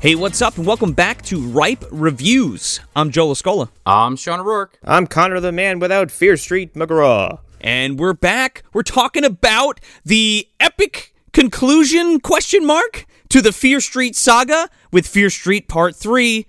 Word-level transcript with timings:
Hey, 0.00 0.14
what's 0.14 0.40
up, 0.40 0.56
and 0.56 0.64
welcome 0.66 0.92
back 0.92 1.22
to 1.22 1.40
Ripe 1.40 1.84
Reviews. 1.90 2.78
I'm 2.94 3.10
Joe 3.10 3.28
Lascola, 3.28 3.68
I'm 3.84 4.14
Sean 4.14 4.38
O'Rourke. 4.38 4.78
I'm 4.84 5.08
Connor 5.08 5.40
the 5.40 5.50
Man 5.50 5.80
Without 5.80 6.12
Fear 6.12 6.36
Street 6.36 6.74
McGraw. 6.74 7.40
and 7.60 7.98
we're 7.98 8.12
back. 8.12 8.62
We're 8.72 8.84
talking 8.84 9.24
about 9.24 9.80
the 10.04 10.46
epic 10.60 11.14
conclusion 11.32 12.20
question 12.20 12.64
mark 12.64 13.06
to 13.30 13.42
the 13.42 13.50
Fear 13.50 13.80
Street 13.80 14.14
saga 14.14 14.68
with 14.92 15.04
Fear 15.06 15.30
Street 15.30 15.66
Part 15.68 15.96
3, 15.96 16.46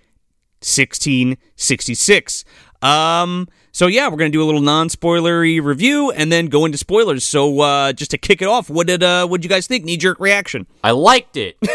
1666. 0.62 2.46
Um, 2.84 3.48
so 3.72 3.88
yeah, 3.88 4.10
we're 4.10 4.18
gonna 4.18 4.30
do 4.30 4.44
a 4.44 4.46
little 4.46 4.62
non-spoilery 4.62 5.62
review 5.62 6.12
and 6.12 6.32
then 6.32 6.48
go 6.48 6.66
into 6.66 6.78
spoilers. 6.78 7.24
So 7.24 7.62
uh, 7.62 7.94
just 7.94 8.12
to 8.12 8.20
kick 8.20 8.44
it 8.44 8.48
off, 8.48 8.70
what 8.70 8.86
did 8.86 9.02
uh, 9.02 9.26
what 9.28 9.42
did 9.42 9.46
you 9.46 9.50
guys 9.50 9.66
think? 9.66 9.86
Knee 9.86 9.98
jerk 9.98 10.20
reaction. 10.20 10.68
I 10.84 10.92
liked 10.92 11.36
it. 11.36 11.58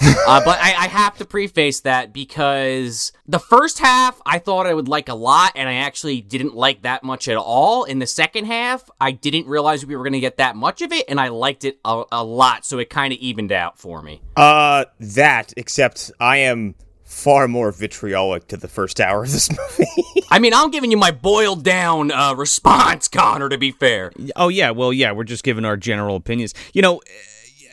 uh, 0.00 0.40
but 0.44 0.58
I, 0.60 0.74
I 0.76 0.88
have 0.88 1.16
to 1.18 1.24
preface 1.24 1.80
that 1.80 2.12
because 2.12 3.12
the 3.26 3.38
first 3.38 3.78
half 3.78 4.20
I 4.24 4.38
thought 4.38 4.66
I 4.66 4.74
would 4.74 4.88
like 4.88 5.08
a 5.08 5.14
lot, 5.14 5.52
and 5.54 5.68
I 5.68 5.74
actually 5.74 6.20
didn't 6.20 6.54
like 6.54 6.82
that 6.82 7.02
much 7.02 7.28
at 7.28 7.36
all. 7.36 7.84
In 7.84 7.98
the 7.98 8.06
second 8.06 8.46
half, 8.46 8.88
I 9.00 9.12
didn't 9.12 9.46
realize 9.46 9.84
we 9.84 9.96
were 9.96 10.04
going 10.04 10.12
to 10.14 10.20
get 10.20 10.38
that 10.38 10.56
much 10.56 10.82
of 10.82 10.92
it, 10.92 11.04
and 11.08 11.20
I 11.20 11.28
liked 11.28 11.64
it 11.64 11.78
a, 11.84 12.04
a 12.12 12.24
lot, 12.24 12.64
so 12.64 12.78
it 12.78 12.90
kind 12.90 13.12
of 13.12 13.18
evened 13.18 13.52
out 13.52 13.78
for 13.78 14.02
me. 14.02 14.22
Uh, 14.36 14.84
that, 14.98 15.52
except 15.56 16.10
I 16.20 16.38
am 16.38 16.74
far 17.04 17.48
more 17.48 17.72
vitriolic 17.72 18.46
to 18.46 18.56
the 18.56 18.68
first 18.68 19.00
hour 19.00 19.24
of 19.24 19.32
this 19.32 19.50
movie. 19.78 20.04
I 20.30 20.38
mean, 20.38 20.54
I'm 20.54 20.70
giving 20.70 20.90
you 20.90 20.96
my 20.96 21.10
boiled 21.10 21.64
down 21.64 22.12
uh, 22.12 22.34
response, 22.34 23.08
Connor, 23.08 23.48
to 23.48 23.58
be 23.58 23.72
fair. 23.72 24.12
Oh 24.36 24.48
yeah, 24.48 24.70
well 24.70 24.92
yeah, 24.92 25.12
we're 25.12 25.24
just 25.24 25.42
giving 25.42 25.64
our 25.64 25.76
general 25.76 26.16
opinions. 26.16 26.54
You 26.72 26.82
know, 26.82 27.00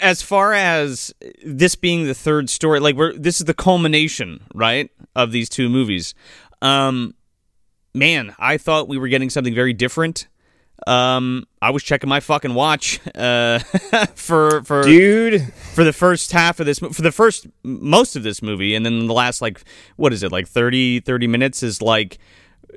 as 0.02 0.22
far 0.22 0.53
as 0.53 1.14
this 1.44 1.76
being 1.76 2.06
the 2.06 2.14
third 2.14 2.50
story, 2.50 2.80
like 2.80 2.95
we're 2.95 3.14
this 3.14 3.40
is 3.40 3.45
the 3.45 3.53
culmination, 3.53 4.44
right, 4.54 4.89
of 5.16 5.31
these 5.31 5.50
two 5.50 5.70
movies. 5.70 6.14
Um 6.62 7.14
man, 7.94 8.36
I 8.39 8.58
thought 8.58 8.88
we 8.88 8.98
were 8.98 9.08
getting 9.08 9.30
something 9.30 9.56
very 9.56 9.73
different. 9.73 10.28
Um 10.86 11.45
I 11.62 11.72
was 11.72 11.84
checking 11.84 12.09
my 12.09 12.20
fucking 12.20 12.54
watch 12.54 13.00
uh 13.16 13.59
for 14.16 14.64
for 14.64 14.84
Dude, 14.84 15.54
for 15.73 15.84
the 15.84 15.94
first 15.94 16.32
half 16.32 16.59
of 16.59 16.66
this 16.66 16.80
for 16.80 17.02
the 17.02 17.11
first 17.11 17.48
most 17.64 18.16
of 18.16 18.23
this 18.23 18.42
movie 18.42 18.76
and 18.76 18.86
then 18.86 19.08
the 19.08 19.14
last 19.14 19.42
like 19.42 19.64
what 19.95 20.14
is 20.14 20.23
it 20.23 20.32
like 20.32 20.48
30 20.48 21.00
30 21.00 21.28
minutes 21.28 21.64
is 21.64 21.82
like 21.82 22.20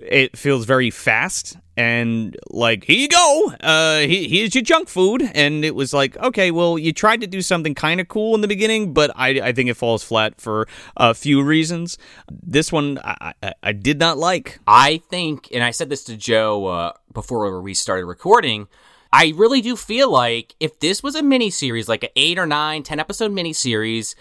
it 0.00 0.36
feels 0.36 0.64
very 0.64 0.90
fast 0.90 1.56
and 1.76 2.36
like 2.50 2.84
here 2.84 2.98
you 2.98 3.08
go! 3.08 3.52
Uh 3.60 4.00
he- 4.00 4.28
here's 4.28 4.54
your 4.54 4.62
junk 4.62 4.88
food. 4.88 5.22
And 5.34 5.64
it 5.64 5.74
was 5.74 5.92
like 5.92 6.16
okay 6.18 6.50
well 6.50 6.78
you 6.78 6.92
tried 6.92 7.20
to 7.22 7.26
do 7.26 7.42
something 7.42 7.74
kind 7.74 8.00
of 8.00 8.08
cool 8.08 8.34
in 8.34 8.40
the 8.40 8.48
beginning 8.48 8.92
but 8.92 9.10
i 9.14 9.28
i 9.40 9.52
think 9.52 9.70
it 9.70 9.74
falls 9.74 10.02
flat 10.02 10.40
for 10.40 10.68
a 10.96 11.14
few 11.14 11.42
reasons. 11.42 11.96
This 12.30 12.70
one 12.72 12.98
i 13.04 13.32
i, 13.42 13.54
I 13.62 13.72
did 13.72 13.98
not 13.98 14.18
like. 14.18 14.58
I 14.66 14.98
think, 15.10 15.48
and 15.52 15.62
I 15.64 15.70
said 15.70 15.88
this 15.88 16.04
to 16.04 16.16
Joe 16.16 16.66
uh, 16.66 16.92
before 17.12 17.60
we 17.60 17.74
started 17.74 18.04
recording. 18.06 18.68
I 19.12 19.32
really 19.36 19.60
do 19.60 19.74
feel 19.74 20.10
like 20.10 20.54
if 20.60 20.78
this 20.78 21.02
was 21.02 21.16
a 21.16 21.22
miniseries, 21.22 21.88
like 21.88 22.04
an 22.04 22.10
eight 22.14 22.38
or 22.38 22.46
nine, 22.46 22.82
ten 22.84 23.00
episode 23.00 23.32
miniseries, 23.32 24.14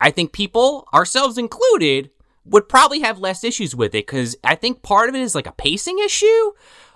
I 0.00 0.10
think 0.10 0.32
people, 0.32 0.88
ourselves 0.92 1.38
included, 1.38 2.10
would 2.44 2.68
probably 2.68 3.00
have 3.00 3.18
less 3.18 3.44
issues 3.44 3.74
with 3.74 3.94
it 3.94 4.06
because 4.06 4.36
I 4.44 4.54
think 4.54 4.82
part 4.82 5.08
of 5.08 5.14
it 5.14 5.20
is 5.22 5.34
like 5.34 5.46
a 5.46 5.52
pacing 5.52 5.98
issue, 5.98 6.52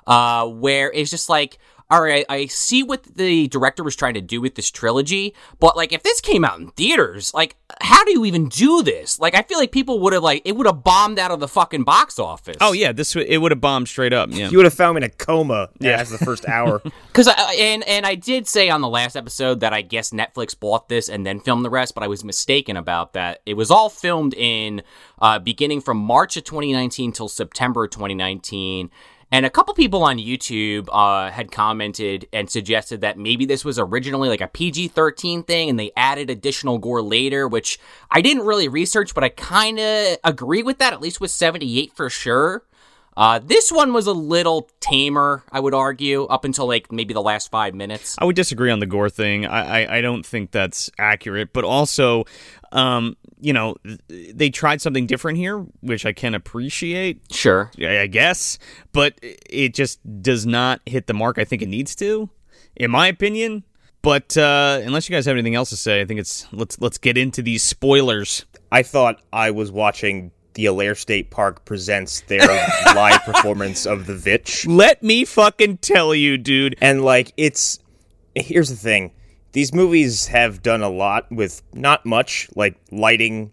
uh, 0.07 0.47
where 0.47 0.93
it's 0.93 1.11
just 1.11 1.29
like, 1.29 1.59
all 1.91 2.03
right, 2.03 2.25
I 2.29 2.47
see 2.47 2.83
what 2.83 3.03
the 3.05 3.49
director 3.49 3.83
was 3.83 3.97
trying 3.97 4.15
to 4.15 4.21
do 4.21 4.41
with 4.41 4.55
this 4.57 4.71
trilogy, 4.71 5.35
but 5.59 5.77
like 5.77 5.93
if 5.93 6.03
this 6.03 6.21
came 6.21 6.45
out 6.45 6.59
in 6.61 6.69
theaters, 6.73 7.33
like 7.33 7.57
how 7.81 8.05
do 8.05 8.13
you 8.13 8.25
even 8.27 8.49
do 8.49 8.83
this? 8.83 9.19
Like 9.19 9.35
I 9.35 9.43
feel 9.43 9.59
like 9.59 9.73
people 9.73 9.99
would 10.01 10.13
have 10.13 10.23
like 10.23 10.43
it 10.45 10.57
would 10.57 10.67
have 10.67 10.85
bombed 10.85 11.19
out 11.19 11.31
of 11.31 11.41
the 11.41 11.49
fucking 11.49 11.85
box 11.85 12.19
office. 12.19 12.57
oh 12.61 12.73
yeah 12.73 12.93
this 12.93 13.13
w- 13.15 13.27
it 13.31 13.39
would 13.39 13.53
have 13.53 13.61
bombed 13.61 13.89
straight 13.89 14.13
up 14.13 14.29
yeah 14.33 14.49
you 14.49 14.57
would 14.59 14.65
have 14.65 14.75
found 14.75 14.97
me 14.97 14.99
in 15.01 15.03
a 15.05 15.09
coma 15.09 15.69
as 15.83 16.11
the 16.11 16.19
first 16.19 16.47
hour. 16.49 16.83
Because 17.09 17.29
I 17.29 17.55
and 17.55 17.83
and 17.89 18.07
I 18.07 18.15
did 18.15 18.47
say 18.47 18.69
on 18.71 18.81
the 18.81 18.89
last 18.89 19.17
episode 19.17 19.61
that 19.61 19.73
I 19.73 19.83
guess 19.83 20.11
Netflix 20.11 20.59
bought 20.59 20.89
this 20.89 21.09
and 21.09 21.27
then 21.27 21.41
filmed 21.41 21.65
the 21.65 21.71
rest, 21.71 21.95
but 21.95 22.05
I 22.05 22.07
was 22.07 22.23
mistaken 22.23 22.77
about 22.77 23.15
that. 23.15 23.41
It 23.45 23.55
was 23.55 23.71
all 23.73 23.89
filmed 23.91 24.35
in 24.35 24.83
uh, 25.21 25.39
beginning 25.41 25.81
from 25.81 25.97
March 25.97 26.37
of 26.37 26.45
2019 26.45 27.11
till 27.13 27.29
September 27.29 27.85
of 27.85 27.91
2019. 27.91 28.91
And 29.31 29.45
a 29.45 29.51
couple 29.51 29.75
people 29.75 30.03
on 30.03 30.19
YouTube 30.19 30.89
uh, 30.91 31.31
had 31.31 31.53
commented 31.53 32.29
and 32.33 32.49
suggested 32.49 33.03
that 33.03 33.19
maybe 33.19 33.45
this 33.45 33.65
was 33.65 33.79
originally 33.79 34.29
like 34.29 34.41
a 34.41 34.49
PG 34.49 34.89
13 34.89 35.43
thing 35.43 35.69
and 35.69 35.79
they 35.79 35.93
added 35.97 36.31
additional 36.31 36.79
gore 36.79 37.03
later, 37.03 37.47
which 37.47 37.79
I 38.11 38.23
didn't 38.23 38.47
really 38.47 38.69
research, 38.69 39.15
but 39.15 39.25
I 39.25 39.29
kind 39.29 39.79
of 39.79 40.17
agree 40.25 40.63
with 40.63 40.79
that, 40.79 40.95
at 40.95 41.03
least 41.03 41.21
with 41.21 41.31
78 41.31 41.93
for 41.93 42.09
sure. 42.09 42.65
Uh, 43.19 43.41
this 43.41 43.73
one 43.73 43.93
was 43.93 44.07
a 44.07 44.13
little 44.13 44.71
tamer, 44.79 45.43
I 45.51 45.59
would 45.59 45.75
argue, 45.75 46.23
up 46.27 46.45
until 46.45 46.69
like 46.69 46.93
maybe 46.93 47.13
the 47.13 47.21
last 47.21 47.51
five 47.51 47.75
minutes. 47.75 48.15
I 48.17 48.25
would 48.25 48.37
disagree 48.37 48.71
on 48.71 48.79
the 48.79 48.87
gore 48.87 49.11
thing. 49.11 49.45
I, 49.45 49.83
I, 49.83 49.97
I 49.97 50.01
don't 50.01 50.25
think 50.25 50.53
that's 50.53 50.89
accurate. 51.01 51.53
But 51.53 51.65
also, 51.65 52.27
um, 52.71 53.17
you 53.41 53.53
know, 53.53 53.75
th- 53.85 54.37
they 54.37 54.51
tried 54.51 54.81
something 54.81 55.09
different 55.09 55.37
here, 55.37 55.67
which 55.81 56.07
I 56.07 56.13
can 56.13 56.37
appreciate, 56.37 57.23
Sure. 57.33 57.73
I 57.81 58.03
I 58.03 58.07
guess. 58.07 58.57
But 58.93 59.19
it 59.21 59.75
just 59.75 59.99
does 60.23 60.47
not 60.47 60.81
hit 60.87 61.09
the 61.09 61.15
mark 61.15 61.39
I 61.39 61.45
think 61.45 61.61
it 61.61 61.69
needs 61.69 61.97
to, 61.97 62.31
in 62.77 62.93
my 62.93 63.09
opinion. 63.09 63.65
But 64.01 64.37
uh, 64.37 64.81
unless 64.85 65.09
you 65.09 65.17
guys 65.17 65.27
have 65.27 65.35
anything 65.35 65.57
else 65.57 65.71
to 65.71 65.77
say, 65.77 66.01
I 66.01 66.05
think 66.05 66.21
it's 66.21 66.47
let's 66.53 66.81
let's 66.81 66.99
get 66.99 67.19
into 67.19 67.43
these 67.43 67.65
spoilers. 67.65 68.47
I 68.71 68.85
thought 68.85 69.21
I 69.33 69.51
was 69.51 69.73
watching 69.73 70.31
the 70.59 70.67
Allaire 70.67 70.97
State 70.97 71.31
Park 71.31 71.65
presents 71.65 72.23
their 72.23 72.41
live 72.97 73.23
performance 73.23 73.87
of 73.87 74.07
The 74.07 74.17
Vitch. 74.17 74.67
Let 74.67 75.05
me 75.05 75.25
fucking 75.25 75.79
tell 75.79 76.13
you, 76.13 76.37
dude. 76.37 76.75
And 76.81 77.05
like 77.05 77.33
it's 77.37 77.79
here's 78.35 78.69
the 78.69 78.75
thing. 78.75 79.13
These 79.53 79.73
movies 79.73 80.27
have 80.27 80.61
done 80.61 80.83
a 80.83 80.89
lot 80.89 81.31
with 81.31 81.63
not 81.73 82.05
much, 82.05 82.49
like 82.57 82.75
lighting, 82.91 83.53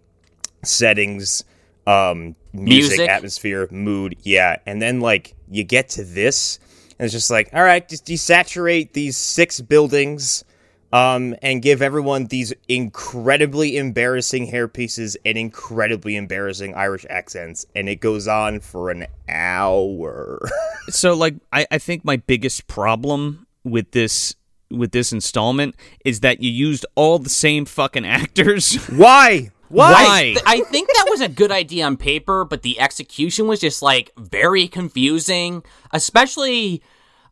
settings, 0.64 1.44
um 1.86 2.34
music, 2.52 2.98
Music. 2.98 3.08
atmosphere, 3.08 3.68
mood, 3.70 4.16
yeah. 4.22 4.56
And 4.66 4.82
then 4.82 4.98
like 4.98 5.36
you 5.48 5.62
get 5.62 5.88
to 5.90 6.02
this 6.02 6.58
and 6.98 7.04
it's 7.04 7.12
just 7.12 7.30
like, 7.30 7.50
all 7.52 7.62
right, 7.62 7.88
just 7.88 8.04
desaturate 8.04 8.94
these 8.94 9.16
six 9.16 9.60
buildings 9.60 10.42
um 10.92 11.34
and 11.42 11.62
give 11.62 11.82
everyone 11.82 12.26
these 12.26 12.52
incredibly 12.68 13.76
embarrassing 13.76 14.50
hairpieces 14.50 15.16
and 15.24 15.36
incredibly 15.36 16.16
embarrassing 16.16 16.74
Irish 16.74 17.04
accents 17.10 17.66
and 17.74 17.88
it 17.88 17.96
goes 17.96 18.28
on 18.28 18.60
for 18.60 18.90
an 18.90 19.06
hour. 19.28 20.40
so 20.88 21.14
like 21.14 21.34
I, 21.52 21.66
I 21.70 21.78
think 21.78 22.04
my 22.04 22.16
biggest 22.16 22.66
problem 22.66 23.46
with 23.64 23.90
this 23.90 24.34
with 24.70 24.92
this 24.92 25.12
installment 25.12 25.74
is 26.04 26.20
that 26.20 26.42
you 26.42 26.50
used 26.50 26.86
all 26.94 27.18
the 27.18 27.28
same 27.30 27.64
fucking 27.64 28.04
actors. 28.04 28.74
Why? 28.90 29.50
Why? 29.68 30.34
Th- 30.34 30.42
I 30.46 30.60
think 30.62 30.88
that 30.88 31.06
was 31.08 31.20
a 31.20 31.28
good 31.28 31.50
idea 31.50 31.86
on 31.86 31.96
paper, 31.96 32.44
but 32.44 32.62
the 32.62 32.78
execution 32.80 33.48
was 33.48 33.60
just 33.60 33.82
like 33.82 34.12
very 34.16 34.68
confusing, 34.68 35.64
especially 35.92 36.82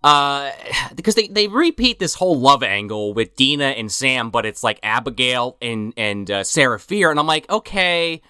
uh 0.04 0.53
because 0.95 1.16
they, 1.16 1.27
they 1.28 1.48
repeat 1.48 1.98
this 1.98 2.15
whole 2.15 2.39
love 2.39 2.62
angle 2.62 3.15
with 3.15 3.34
Deena 3.34 3.65
and 3.65 3.91
Sam, 3.91 4.30
but 4.30 4.47
it's 4.47 4.62
like 4.62 4.78
Abigail 4.83 5.56
and 5.60 5.92
and 5.97 6.30
uh, 6.30 6.45
Sarah 6.45 6.78
Fier, 6.78 7.10
and 7.10 7.18
I'm 7.18 7.27
like, 7.27 7.51
okay, 7.51 8.21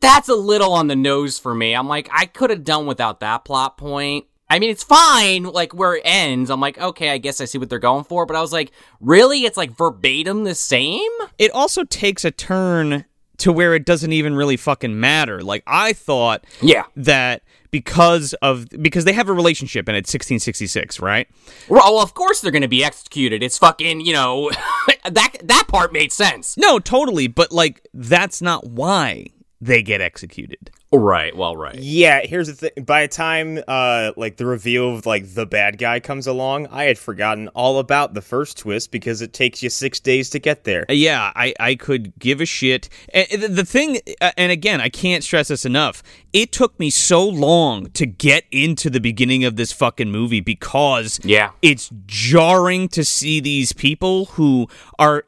that's 0.00 0.28
a 0.28 0.34
little 0.34 0.72
on 0.74 0.86
the 0.86 0.94
nose 0.96 1.38
for 1.38 1.54
me. 1.54 1.74
I'm 1.74 1.88
like, 1.88 2.08
I 2.12 2.26
could 2.26 2.50
have 2.50 2.62
done 2.62 2.86
without 2.86 3.20
that 3.20 3.44
plot 3.44 3.76
point. 3.76 4.26
I 4.50 4.58
mean, 4.60 4.70
it's 4.70 4.82
fine, 4.84 5.42
like 5.42 5.74
where 5.74 5.96
it 5.96 6.02
ends. 6.06 6.48
I'm 6.50 6.60
like, 6.60 6.78
okay, 6.78 7.10
I 7.10 7.18
guess 7.18 7.40
I 7.40 7.44
see 7.44 7.58
what 7.58 7.68
they're 7.68 7.78
going 7.78 8.04
for, 8.04 8.24
but 8.24 8.34
I 8.36 8.40
was 8.40 8.52
like, 8.52 8.72
really? 9.00 9.44
It's 9.44 9.56
like 9.58 9.76
verbatim 9.76 10.44
the 10.44 10.54
same? 10.54 11.10
it 11.38 11.50
also 11.50 11.84
takes 11.84 12.24
a 12.24 12.30
turn 12.30 13.04
to 13.38 13.52
where 13.52 13.74
it 13.74 13.84
doesn't 13.84 14.12
even 14.12 14.34
really 14.34 14.56
fucking 14.56 14.98
matter. 14.98 15.42
Like 15.42 15.62
I 15.66 15.92
thought 15.92 16.44
Yeah. 16.62 16.84
that 16.96 17.42
because 17.70 18.34
of 18.34 18.66
because 18.80 19.04
they 19.04 19.12
have 19.12 19.28
a 19.28 19.32
relationship 19.32 19.88
and 19.88 19.96
it's 19.96 20.08
1666, 20.08 21.00
right? 21.00 21.28
Well, 21.68 22.00
of 22.00 22.14
course 22.14 22.40
they're 22.40 22.52
going 22.52 22.62
to 22.62 22.68
be 22.68 22.84
executed. 22.84 23.42
It's 23.42 23.58
fucking, 23.58 24.00
you 24.00 24.12
know, 24.12 24.50
that 25.04 25.36
that 25.44 25.64
part 25.68 25.92
made 25.92 26.12
sense. 26.12 26.56
No, 26.56 26.78
totally, 26.78 27.28
but 27.28 27.52
like 27.52 27.86
that's 27.92 28.40
not 28.42 28.66
why 28.66 29.26
they 29.60 29.82
get 29.82 30.00
executed. 30.00 30.70
Right. 30.90 31.36
Well, 31.36 31.54
right. 31.54 31.74
Yeah, 31.74 32.20
here's 32.24 32.46
the 32.46 32.54
thing. 32.54 32.84
By 32.84 33.02
the 33.02 33.08
time 33.08 33.62
uh 33.68 34.12
like 34.16 34.38
the 34.38 34.46
reveal 34.46 34.94
of 34.96 35.04
like 35.04 35.34
the 35.34 35.44
bad 35.44 35.76
guy 35.76 36.00
comes 36.00 36.26
along, 36.26 36.66
I 36.68 36.84
had 36.84 36.96
forgotten 36.98 37.48
all 37.48 37.78
about 37.78 38.14
the 38.14 38.22
first 38.22 38.56
twist 38.56 38.90
because 38.90 39.20
it 39.20 39.34
takes 39.34 39.62
you 39.62 39.68
6 39.68 40.00
days 40.00 40.30
to 40.30 40.38
get 40.38 40.64
there. 40.64 40.86
Yeah, 40.88 41.30
I, 41.36 41.52
I 41.60 41.74
could 41.74 42.18
give 42.18 42.40
a 42.40 42.46
shit. 42.46 42.88
And 43.12 43.26
the- 43.42 43.48
the 43.48 43.64
thing, 43.66 43.98
uh, 44.22 44.30
and 44.38 44.50
again, 44.50 44.80
I 44.80 44.88
can't 44.88 45.22
stress 45.22 45.48
this 45.48 45.66
enough. 45.66 46.02
It 46.32 46.52
took 46.52 46.78
me 46.80 46.88
so 46.88 47.26
long 47.28 47.90
to 47.90 48.06
get 48.06 48.44
into 48.50 48.88
the 48.88 49.00
beginning 49.00 49.44
of 49.44 49.56
this 49.56 49.72
fucking 49.72 50.10
movie 50.10 50.40
because 50.40 51.20
Yeah. 51.22 51.50
it's 51.60 51.90
jarring 52.06 52.88
to 52.90 53.04
see 53.04 53.40
these 53.40 53.72
people 53.74 54.26
who 54.26 54.68
are 54.98 55.24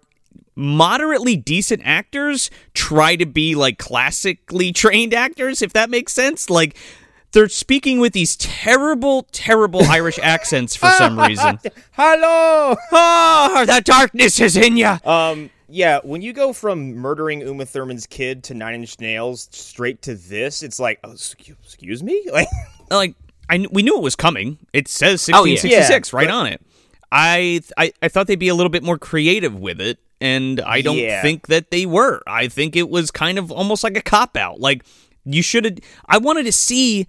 moderately 0.54 1.36
decent 1.36 1.82
actors 1.84 2.50
try 2.74 3.16
to 3.16 3.26
be 3.26 3.54
like 3.54 3.78
classically 3.78 4.72
trained 4.74 5.14
actors, 5.14 5.62
if 5.62 5.72
that 5.72 5.90
makes 5.90 6.12
sense. 6.12 6.50
Like 6.50 6.76
they're 7.32 7.48
speaking 7.48 8.00
with 8.00 8.12
these 8.12 8.36
terrible, 8.36 9.26
terrible 9.32 9.82
Irish 9.88 10.18
accents 10.20 10.74
for 10.76 10.90
some 10.90 11.18
reason. 11.18 11.58
Hello. 11.92 12.76
Oh, 12.92 13.64
the 13.66 13.80
darkness 13.84 14.40
is 14.40 14.56
in 14.56 14.76
you. 14.76 14.96
Um. 15.04 15.50
Yeah, 15.72 16.00
when 16.02 16.20
you 16.20 16.32
go 16.32 16.52
from 16.52 16.94
murdering 16.96 17.42
Uma 17.42 17.64
Thurman's 17.64 18.04
kid 18.04 18.42
to 18.42 18.54
Nine 18.54 18.74
Inch 18.74 18.98
Nails 18.98 19.48
straight 19.52 20.02
to 20.02 20.16
this, 20.16 20.64
it's 20.64 20.80
like, 20.80 20.98
oh, 21.04 21.12
excuse, 21.12 21.56
excuse 21.62 22.02
me, 22.02 22.26
like, 22.32 22.48
like 22.90 23.14
I 23.48 23.58
kn- 23.58 23.68
we 23.70 23.84
knew 23.84 23.96
it 23.96 24.02
was 24.02 24.16
coming. 24.16 24.58
It 24.72 24.88
says 24.88 25.28
Oh, 25.32 25.44
yeah. 25.44 25.52
1666 25.52 26.12
Yeah, 26.12 26.16
right 26.18 26.26
but- 26.26 26.34
on 26.34 26.46
it. 26.48 26.60
I, 27.12 27.60
I 27.76 27.92
I 28.02 28.08
thought 28.08 28.26
they'd 28.26 28.34
be 28.34 28.48
a 28.48 28.54
little 28.56 28.68
bit 28.70 28.82
more 28.82 28.98
creative 28.98 29.54
with 29.54 29.80
it, 29.80 30.00
and 30.20 30.60
I 30.60 30.80
don't 30.82 30.96
Yeah. 30.98 31.22
think 31.22 31.46
that 31.48 31.70
they 31.70 31.86
were. 31.86 32.22
I 32.26 32.48
think 32.48 32.76
it 32.76 32.88
was 32.90 33.10
kind 33.10 33.38
of 33.38 33.50
almost 33.50 33.82
like 33.84 33.96
a 33.96 34.02
cop 34.02 34.36
out. 34.36 34.60
Like 34.60 34.84
you 35.24 35.42
should 35.42 35.64
have. 35.64 35.78
I 36.06 36.18
wanted 36.18 36.44
to 36.44 36.52
see 36.52 37.06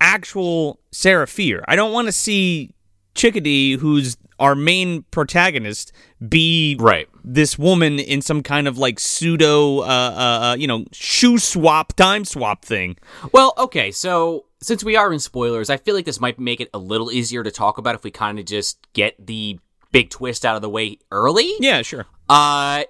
actual 0.00 0.80
Sarah 0.90 1.26
Fier. 1.26 1.64
I 1.68 1.76
don't 1.76 1.92
want 1.92 2.08
to 2.08 2.12
see 2.12 2.74
Chickadee, 3.14 3.76
who's 3.76 4.16
our 4.38 4.54
main 4.54 5.02
protagonist, 5.12 5.92
be 6.28 6.76
Right. 6.80 7.06
this 7.22 7.56
woman 7.58 8.00
in 8.00 8.22
some 8.22 8.42
kind 8.42 8.66
of 8.66 8.78
like 8.78 8.98
pseudo, 8.98 9.80
uh, 9.80 9.82
uh, 9.82 10.44
uh, 10.50 10.56
you 10.58 10.66
know, 10.66 10.84
shoe 10.92 11.38
swap, 11.38 11.92
time 11.92 12.24
swap 12.24 12.64
thing. 12.64 12.96
Well, 13.32 13.52
okay, 13.58 13.92
so 13.92 14.46
since 14.60 14.82
we 14.82 14.96
are 14.96 15.12
in 15.12 15.20
spoilers, 15.20 15.70
I 15.70 15.76
feel 15.76 15.94
like 15.94 16.06
this 16.06 16.20
might 16.20 16.40
make 16.40 16.60
it 16.60 16.70
a 16.74 16.78
little 16.78 17.12
easier 17.12 17.44
to 17.44 17.50
talk 17.52 17.78
about 17.78 17.94
if 17.94 18.02
we 18.02 18.10
kind 18.10 18.38
of 18.40 18.44
just 18.46 18.78
get 18.94 19.14
the 19.24 19.60
big 19.92 20.10
twist 20.10 20.44
out 20.44 20.56
of 20.56 20.62
the 20.62 20.68
way 20.70 20.98
early. 21.10 21.52
Yeah, 21.60 21.82
sure. 21.82 22.06
Uh, 22.28 22.84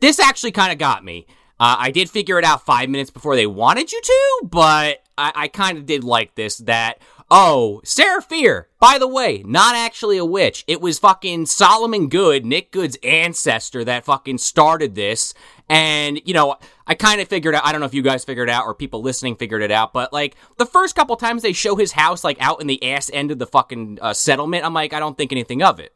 this 0.00 0.20
actually 0.20 0.52
kind 0.52 0.72
of 0.72 0.78
got 0.78 1.04
me. 1.04 1.26
Uh, 1.58 1.76
I 1.78 1.90
did 1.90 2.10
figure 2.10 2.38
it 2.38 2.44
out 2.44 2.66
five 2.66 2.88
minutes 2.88 3.10
before 3.10 3.36
they 3.36 3.46
wanted 3.46 3.92
you 3.92 4.00
to, 4.00 4.48
but 4.48 5.02
I, 5.16 5.32
I 5.34 5.48
kind 5.48 5.78
of 5.78 5.86
did 5.86 6.02
like 6.02 6.34
this 6.34 6.58
that, 6.58 6.98
oh, 7.30 7.80
Sarah 7.84 8.20
Fier, 8.20 8.68
by 8.80 8.98
the 8.98 9.06
way, 9.08 9.42
not 9.46 9.76
actually 9.76 10.18
a 10.18 10.24
witch. 10.24 10.64
It 10.66 10.80
was 10.80 10.98
fucking 10.98 11.46
Solomon 11.46 12.08
Goode, 12.08 12.44
Nick 12.44 12.72
Goode's 12.72 12.98
ancestor 13.04 13.84
that 13.84 14.04
fucking 14.04 14.38
started 14.38 14.96
this. 14.96 15.32
And, 15.68 16.20
you 16.24 16.34
know, 16.34 16.56
I 16.88 16.96
kind 16.96 17.20
of 17.20 17.28
figured 17.28 17.54
out, 17.54 17.64
I 17.64 17.70
don't 17.70 17.80
know 17.80 17.86
if 17.86 17.94
you 17.94 18.02
guys 18.02 18.24
figured 18.24 18.48
it 18.48 18.52
out 18.52 18.66
or 18.66 18.74
people 18.74 19.00
listening 19.00 19.36
figured 19.36 19.62
it 19.62 19.70
out, 19.70 19.92
but 19.92 20.12
like 20.12 20.34
the 20.58 20.66
first 20.66 20.96
couple 20.96 21.16
times 21.16 21.42
they 21.42 21.52
show 21.52 21.76
his 21.76 21.92
house 21.92 22.24
like 22.24 22.36
out 22.40 22.60
in 22.60 22.66
the 22.66 22.92
ass 22.92 23.10
end 23.14 23.30
of 23.30 23.38
the 23.38 23.46
fucking 23.46 24.00
uh, 24.02 24.12
settlement, 24.12 24.64
I'm 24.64 24.74
like, 24.74 24.92
I 24.92 24.98
don't 24.98 25.16
think 25.16 25.30
anything 25.30 25.62
of 25.62 25.78
it. 25.78 25.94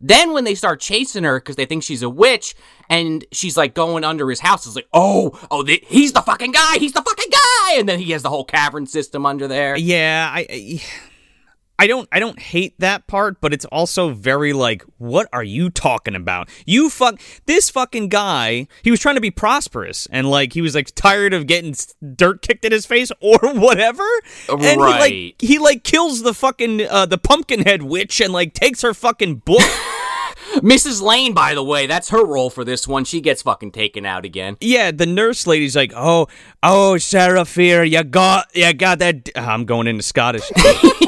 Then 0.00 0.32
when 0.32 0.44
they 0.44 0.54
start 0.54 0.80
chasing 0.80 1.24
her 1.24 1.40
because 1.40 1.56
they 1.56 1.64
think 1.64 1.82
she's 1.82 2.02
a 2.02 2.10
witch 2.10 2.54
and 2.88 3.24
she's 3.32 3.56
like 3.56 3.74
going 3.74 4.04
under 4.04 4.28
his 4.30 4.40
house, 4.40 4.66
it's 4.66 4.76
like, 4.76 4.88
oh, 4.92 5.38
oh, 5.50 5.64
he's 5.64 6.12
the 6.12 6.22
fucking 6.22 6.52
guy, 6.52 6.78
he's 6.78 6.92
the 6.92 7.02
fucking 7.02 7.30
guy, 7.30 7.74
and 7.78 7.88
then 7.88 7.98
he 7.98 8.12
has 8.12 8.22
the 8.22 8.30
whole 8.30 8.44
cavern 8.44 8.86
system 8.86 9.26
under 9.26 9.48
there. 9.48 9.76
Yeah, 9.76 10.30
I, 10.32 10.46
I 10.48 10.82
I 11.78 11.86
don't 11.86 12.08
I 12.10 12.18
don't 12.18 12.40
hate 12.40 12.74
that 12.80 13.06
part, 13.06 13.40
but 13.40 13.52
it's 13.52 13.64
also 13.66 14.10
very 14.10 14.52
like, 14.52 14.82
what 14.98 15.28
are 15.32 15.44
you 15.44 15.70
talking 15.70 16.16
about? 16.16 16.48
You 16.66 16.90
fuck 16.90 17.20
this 17.46 17.70
fucking 17.70 18.08
guy. 18.08 18.66
He 18.82 18.90
was 18.90 18.98
trying 18.98 19.14
to 19.14 19.20
be 19.20 19.30
prosperous, 19.30 20.08
and 20.10 20.28
like 20.28 20.54
he 20.54 20.60
was 20.60 20.74
like 20.74 20.92
tired 20.96 21.32
of 21.32 21.46
getting 21.46 21.76
dirt 22.16 22.42
kicked 22.42 22.64
in 22.64 22.72
his 22.72 22.84
face 22.84 23.12
or 23.20 23.38
whatever. 23.42 24.06
And 24.48 24.60
he 24.60 24.76
like 24.76 25.34
he 25.38 25.58
like 25.58 25.84
kills 25.84 26.22
the 26.22 26.34
fucking 26.34 26.82
uh, 26.82 27.06
the 27.06 27.18
pumpkinhead 27.18 27.82
witch 27.82 28.20
and 28.20 28.32
like 28.32 28.54
takes 28.54 28.82
her 28.82 28.92
fucking 28.92 29.36
book. 29.36 29.62
Mrs. 30.56 31.02
Lane, 31.02 31.34
by 31.34 31.54
the 31.54 31.62
way, 31.62 31.86
that's 31.86 32.08
her 32.10 32.24
role 32.24 32.50
for 32.50 32.64
this 32.64 32.88
one. 32.88 33.04
She 33.04 33.20
gets 33.20 33.42
fucking 33.42 33.72
taken 33.72 34.04
out 34.06 34.24
again. 34.24 34.56
yeah, 34.60 34.90
the 34.90 35.06
nurse 35.06 35.46
lady's 35.46 35.76
like, 35.76 35.92
oh 35.94 36.28
oh 36.62 36.98
Sarah 36.98 37.44
Fier, 37.44 37.84
you 37.84 38.02
got 38.04 38.48
you 38.54 38.72
got 38.72 38.98
that. 39.00 39.28
Ah, 39.36 39.52
I'm 39.52 39.64
going 39.64 39.86
into 39.86 40.02
Scottish. 40.02 40.48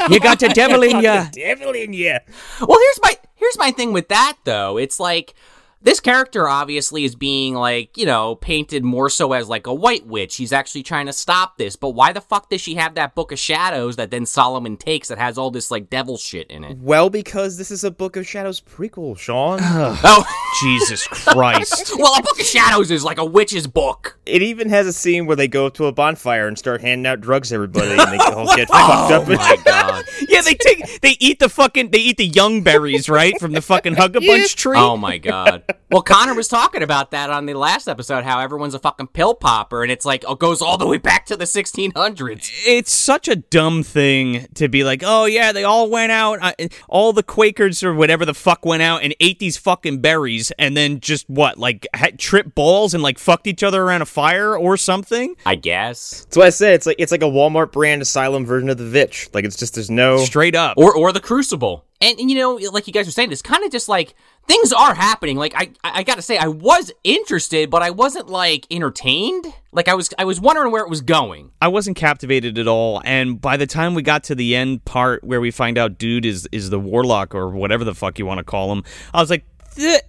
you 0.09 0.21
got 0.21 0.39
the 0.41 0.49
devil 0.55 0.83
in 0.83 1.01
ya. 1.01 1.27
devil 1.33 1.73
in 1.73 1.93
you. 1.93 2.17
Well, 2.61 2.79
here's 2.79 3.01
my 3.03 3.17
here's 3.35 3.59
my 3.59 3.71
thing 3.71 3.93
with 3.93 4.09
that 4.09 4.37
though. 4.45 4.77
It's 4.77 5.01
like 5.01 5.35
this 5.83 6.01
character 6.01 6.47
obviously 6.47 7.05
is 7.05 7.15
being 7.15 7.55
like, 7.55 7.97
you 7.97 8.05
know, 8.05 8.35
painted 8.35 8.85
more 8.85 9.09
so 9.09 9.33
as 9.33 9.49
like 9.49 9.67
a 9.67 9.73
white 9.75 10.07
witch. 10.07 10.37
He's 10.37 10.53
actually 10.53 10.83
trying 10.83 11.07
to 11.07 11.13
stop 11.13 11.57
this. 11.57 11.77
But 11.77 11.91
why 11.91 12.13
the 12.13 12.21
fuck 12.21 12.51
does 12.51 12.61
she 12.61 12.75
have 12.75 12.97
that 12.97 13.15
book 13.15 13.33
of 13.33 13.39
shadows 13.39 13.97
that 13.97 14.11
then 14.11 14.27
Solomon 14.27 14.77
takes 14.77 15.09
that 15.09 15.19
has 15.19 15.39
all 15.39 15.51
this 15.51 15.71
like 15.71 15.89
devil 15.89 16.19
shit 16.19 16.49
in 16.51 16.65
it? 16.65 16.77
Well, 16.79 17.09
because 17.09 17.57
this 17.57 17.71
is 17.71 17.83
a 17.85 17.91
Book 17.91 18.17
of 18.17 18.27
Shadows 18.27 18.61
prequel, 18.61 19.17
Sean. 19.19 19.59
Oh, 19.63 20.25
Jesus 20.63 21.07
Christ. 21.07 21.93
well, 21.99 22.19
a 22.19 22.23
book 22.23 22.39
of 22.39 22.47
shadows 22.47 22.91
is 22.91 23.03
like 23.05 23.19
a 23.19 23.25
witch's 23.25 23.67
book. 23.67 24.19
it 24.27 24.43
even 24.43 24.69
has 24.69 24.87
a 24.87 24.93
scene 24.93 25.27
where 25.27 25.37
they 25.37 25.49
go 25.49 25.69
to 25.71 25.87
a 25.87 25.93
bonfire 25.93 26.47
and 26.47 26.59
start 26.59 26.81
handing 26.81 27.07
out 27.07 27.21
drugs 27.21 27.49
to 27.49 27.55
everybody, 27.55 27.91
and 27.91 28.13
they 28.13 28.19
all 28.19 28.55
get 28.55 28.69
fucked 28.69 29.13
up. 29.13 29.29
Oh 29.29 29.35
my 29.35 29.57
god. 29.65 30.05
Yeah, 30.29 30.43
they 30.43 30.55
take 30.55 31.01
they 31.01 31.17
eat 31.21 31.39
the 31.39 31.49
fucking 31.49 31.91
they 31.91 31.99
eat 31.99 32.17
the 32.19 32.27
young 32.27 32.63
berries, 32.63 33.09
right? 33.09 33.39
From 33.41 33.53
the 33.53 33.63
fucking 33.63 33.95
hug 33.95 34.17
a 34.17 34.21
bunch 34.21 34.57
tree. 34.57 34.77
Oh 34.77 34.97
my 34.97 35.19
god. 35.19 35.63
Well, 35.91 36.03
Connor 36.03 36.35
was 36.35 36.49
talking 36.49 36.83
about 36.83 37.11
that 37.11 37.31
on 37.31 37.47
the 37.47 37.55
last 37.55 37.89
episode, 37.89 38.25
how 38.25 38.41
everyone's 38.41 38.75
a 38.75 38.79
fucking 38.79 39.09
pill 39.09 39.35
popper, 39.35 39.83
and 39.83 39.91
it's 39.91 40.05
like 40.05 40.25
it 40.29 40.39
goes 40.39 40.63
all 40.63 40.79
the 40.79 40.87
way 40.87 40.99
back 40.99 41.27
to 41.27 41.37
the 41.37 41.45
1600s. 41.45 42.51
It's 42.67 42.93
such 42.93 43.29
a 43.29 43.37
dumb 43.37 43.83
thing 43.83 44.47
to 44.55 44.69
be 44.69 44.85
like, 44.85 45.03
oh 45.05 45.25
yeah, 45.25 45.53
they 45.53 45.65
all 45.65 45.91
went 45.91 46.13
out, 46.13 46.39
uh, 46.43 46.53
all 46.89 47.13
the 47.13 47.23
Quakers 47.23 47.83
or 47.83 47.95
whatever 47.95 48.25
the 48.25 48.35
fuck 48.35 48.65
went 48.65 48.83
out 48.83 49.03
and 49.03 49.15
ate 49.21 49.39
these 49.39 49.57
fucking 49.57 50.01
berries, 50.01 50.51
and 50.59 50.77
then 50.77 51.01
just 51.01 51.29
what, 51.29 51.59
like 51.59 51.87
had 51.95 52.19
trip 52.19 52.55
balls 52.55 52.95
and 52.95 53.03
like 53.03 53.19
fucked 53.19 53.47
each 53.47 53.63
other 53.63 53.83
around 53.83 54.03
a 54.03 54.07
fire 54.07 54.57
or 54.57 54.77
something. 54.77 55.35
I 55.45 55.55
guess. 55.55 56.25
That's 56.25 56.37
what 56.37 56.47
I 56.47 56.51
said. 56.51 56.75
It's 56.75 56.87
like 56.87 56.97
it's 56.99 57.13
like 57.13 57.23
a 57.23 57.27
Walmart 57.27 57.73
brand 57.73 58.03
asylum 58.03 58.47
version 58.47 58.69
of 58.69 58.79
the 58.79 58.87
Vitch. 58.87 59.29
Like 59.33 59.45
it's 59.45 59.57
just 59.57 59.75
there's 59.75 59.91
no. 59.91 60.19
Straight 60.19 60.55
up. 60.55 60.75
or 60.77 60.95
or 60.95 61.13
the 61.13 61.21
Crucible. 61.21 61.85
And, 62.03 62.19
and, 62.19 62.31
you 62.31 62.39
know, 62.39 62.55
like 62.73 62.87
you 62.87 62.95
guys 62.95 63.05
were 63.07 63.13
saying, 63.13 63.31
it's 63.31 63.43
kind 63.43 63.63
of 63.63 63.71
just 63.71 63.87
like 63.87 64.15
things 64.47 64.73
are 64.73 64.95
happening. 64.95 65.37
Like 65.37 65.55
I, 65.57 65.71
I 65.83 66.03
gotta 66.03 66.23
say, 66.23 66.37
I 66.37 66.49
was 66.49 66.93
interested, 67.05 67.71
but 67.71 67.83
I 67.83 67.91
wasn't 67.91 68.29
like 68.29 68.67
entertained. 68.71 69.47
Like 69.73 69.89
I 69.89 69.95
was, 69.95 70.11
I 70.19 70.25
was 70.25 70.41
wondering 70.41 70.73
where 70.73 70.83
it 70.83 70.91
was 70.91 71.01
going. 71.01 71.53
I 71.61 71.69
wasn't 71.69 71.97
captivated 71.97 72.59
at 72.59 72.67
all, 72.67 73.01
and 73.05 73.41
by 73.41 73.57
the 73.57 73.67
time 73.67 73.95
we 73.95 74.03
got 74.03 74.25
to 74.25 74.35
the 74.35 74.57
end 74.57 74.85
part 74.85 75.23
where 75.23 75.41
we 75.41 75.51
find 75.51 75.79
out 75.79 75.99
dude 75.99 76.27
is 76.27 76.49
is 76.53 76.71
the 76.71 76.81
warlock 76.81 77.35
or 77.35 77.51
whatever 77.51 77.85
the 77.85 77.95
fuck 77.95 78.19
you 78.19 78.27
want 78.27 78.39
to 78.39 78.45
call 78.45 78.73
him, 78.73 78.85
I 79.15 79.21
was 79.21 79.31
like, 79.31 79.45
"Th- 79.77 80.03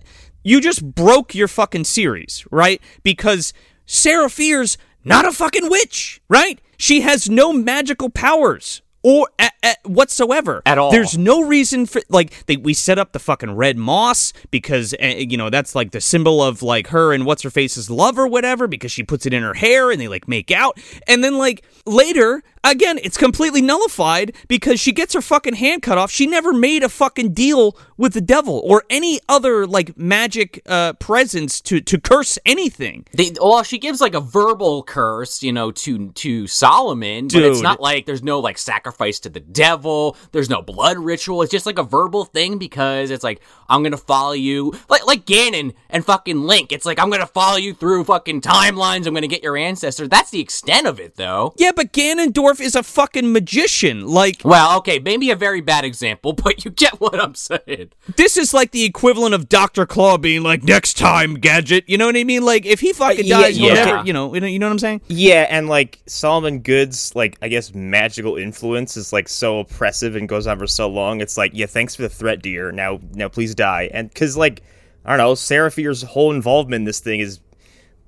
you 0.43 0.59
just 0.59 0.83
broke 0.83 1.35
your 1.35 1.47
fucking 1.47 1.83
series, 1.83 2.45
right? 2.51 2.81
Because 3.03 3.53
Sarah 3.85 4.29
Fier's 4.29 4.77
not 5.03 5.25
a 5.25 5.31
fucking 5.31 5.69
witch, 5.69 6.21
right? 6.29 6.59
She 6.77 7.01
has 7.01 7.29
no 7.29 7.53
magical 7.53 8.09
powers. 8.09 8.81
Or 9.03 9.29
at, 9.39 9.53
at 9.63 9.77
whatsoever 9.83 10.61
At 10.65 10.77
all. 10.77 10.91
There's 10.91 11.17
no 11.17 11.41
reason 11.41 11.85
for 11.85 12.01
like 12.09 12.45
they 12.45 12.57
we 12.57 12.73
set 12.73 12.99
up 12.99 13.11
the 13.13 13.19
fucking 13.19 13.55
red 13.55 13.77
moss 13.77 14.33
because 14.51 14.93
uh, 15.01 15.05
you 15.05 15.37
know 15.37 15.49
that's 15.49 15.75
like 15.75 15.91
the 15.91 16.01
symbol 16.01 16.41
of 16.41 16.61
like 16.61 16.87
her 16.87 17.13
and 17.13 17.25
what's 17.25 17.41
her 17.43 17.49
face's 17.49 17.89
love 17.89 18.19
or 18.19 18.27
whatever 18.27 18.67
because 18.67 18.91
she 18.91 19.03
puts 19.03 19.25
it 19.25 19.33
in 19.33 19.41
her 19.43 19.53
hair 19.53 19.91
and 19.91 19.99
they 19.99 20.07
like 20.07 20.27
make 20.27 20.51
out 20.51 20.79
and 21.07 21.23
then 21.23 21.37
like 21.37 21.63
later 21.85 22.43
again 22.63 22.99
it's 23.03 23.17
completely 23.17 23.61
nullified 23.61 24.35
because 24.47 24.79
she 24.79 24.91
gets 24.91 25.13
her 25.13 25.21
fucking 25.21 25.55
hand 25.55 25.81
cut 25.81 25.97
off 25.97 26.11
she 26.11 26.27
never 26.27 26.53
made 26.53 26.83
a 26.83 26.89
fucking 26.89 27.33
deal 27.33 27.75
with 27.97 28.13
the 28.13 28.21
devil 28.21 28.61
or 28.65 28.83
any 28.89 29.19
other 29.27 29.65
like 29.65 29.97
magic 29.97 30.61
uh 30.67 30.93
presence 30.93 31.59
to 31.61 31.81
to 31.81 31.99
curse 31.99 32.37
anything 32.45 33.05
They, 33.13 33.33
well, 33.41 33.63
she 33.63 33.77
gives 33.77 34.01
like 34.01 34.13
a 34.13 34.19
verbal 34.19 34.83
curse, 34.83 35.43
you 35.43 35.51
know, 35.51 35.71
to 35.71 36.09
to 36.11 36.47
Solomon, 36.47 37.27
but 37.27 37.43
it's 37.43 37.61
not 37.61 37.79
like 37.81 38.05
there's 38.05 38.23
no 38.23 38.39
like 38.39 38.57
sacrifice 38.57 39.19
to 39.21 39.29
the 39.29 39.39
devil. 39.39 40.17
There's 40.31 40.49
no 40.49 40.61
blood 40.61 40.97
ritual. 40.97 41.41
It's 41.41 41.51
just 41.51 41.65
like 41.65 41.79
a 41.79 41.83
verbal 41.83 42.25
thing 42.25 42.57
because 42.57 43.11
it's 43.11 43.23
like 43.23 43.41
I'm 43.71 43.83
gonna 43.83 43.97
follow 43.97 44.33
you, 44.33 44.73
like 44.89 45.05
like 45.07 45.25
Ganon 45.25 45.73
and 45.89 46.05
fucking 46.05 46.41
Link. 46.41 46.71
It's 46.71 46.85
like 46.85 46.99
I'm 46.99 47.09
gonna 47.09 47.25
follow 47.25 47.57
you 47.57 47.73
through 47.73 48.03
fucking 48.03 48.41
timelines. 48.41 49.07
I'm 49.07 49.13
gonna 49.13 49.27
get 49.27 49.43
your 49.43 49.57
ancestor. 49.57 50.07
That's 50.07 50.29
the 50.29 50.39
extent 50.39 50.87
of 50.87 50.99
it, 50.99 51.15
though. 51.15 51.53
yeah 51.57 51.71
but 51.75 51.93
ganondorf 51.93 52.59
is 52.59 52.75
a 52.75 52.83
fucking 52.83 53.31
magician 53.31 54.07
like 54.07 54.41
Well, 54.43 54.77
okay, 54.79 54.99
maybe 54.99 55.31
a 55.31 55.35
very 55.35 55.61
bad 55.61 55.85
example, 55.85 56.33
but 56.43 56.63
you 56.65 56.71
get 56.71 56.99
what 56.99 57.19
I'm 57.19 57.35
saying. 57.35 57.91
This 58.15 58.37
is 58.37 58.53
like 58.53 58.71
the 58.71 58.83
equivalent 58.83 59.33
of 59.33 59.49
Dr. 59.49 59.85
Claw 59.85 60.17
being 60.17 60.43
like, 60.43 60.63
next 60.63 60.97
time, 60.97 61.35
gadget. 61.35 61.85
You 61.87 61.97
know 61.97 62.05
what 62.05 62.15
I 62.15 62.23
mean? 62.23 62.43
Like, 62.43 62.65
if 62.65 62.79
he 62.79 62.91
uh, 62.91 62.95
fucking 62.95 63.25
yeah, 63.25 63.41
dies, 63.41 63.57
yeah. 63.57 63.73
never, 63.73 64.05
you 64.05 64.13
know, 64.13 64.33
you 64.33 64.41
know, 64.41 64.47
you 64.47 64.59
know 64.59 64.67
what 64.67 64.73
I'm 64.73 64.79
saying? 64.79 65.01
Yeah, 65.07 65.47
and 65.49 65.67
like 65.67 65.99
Solomon 66.07 66.59
Goode's 66.59 67.15
like 67.15 67.37
I 67.41 67.47
guess 67.47 67.73
magical 67.73 68.37
influence 68.37 68.97
is 68.97 69.13
like 69.13 69.29
so 69.29 69.59
oppressive 69.59 70.15
and 70.15 70.27
goes 70.27 70.47
on 70.47 70.59
for 70.59 70.67
so 70.67 70.89
long. 70.89 71.21
It's 71.21 71.37
like 71.37 71.51
yeah, 71.53 71.65
thanks 71.65 71.95
for 71.95 72.03
the 72.03 72.09
threat, 72.09 72.41
dear. 72.41 72.71
Now 72.71 72.99
now 73.13 73.29
please 73.29 73.55
die. 73.61 73.89
And 73.93 74.09
because 74.09 74.35
like 74.37 74.61
I 75.05 75.09
don't 75.09 75.17
know, 75.25 75.35
Sarah 75.35 75.71
Fier's 75.71 76.01
whole 76.03 76.31
involvement 76.31 76.81
in 76.81 76.85
this 76.85 76.99
thing 76.99 77.19
is 77.19 77.39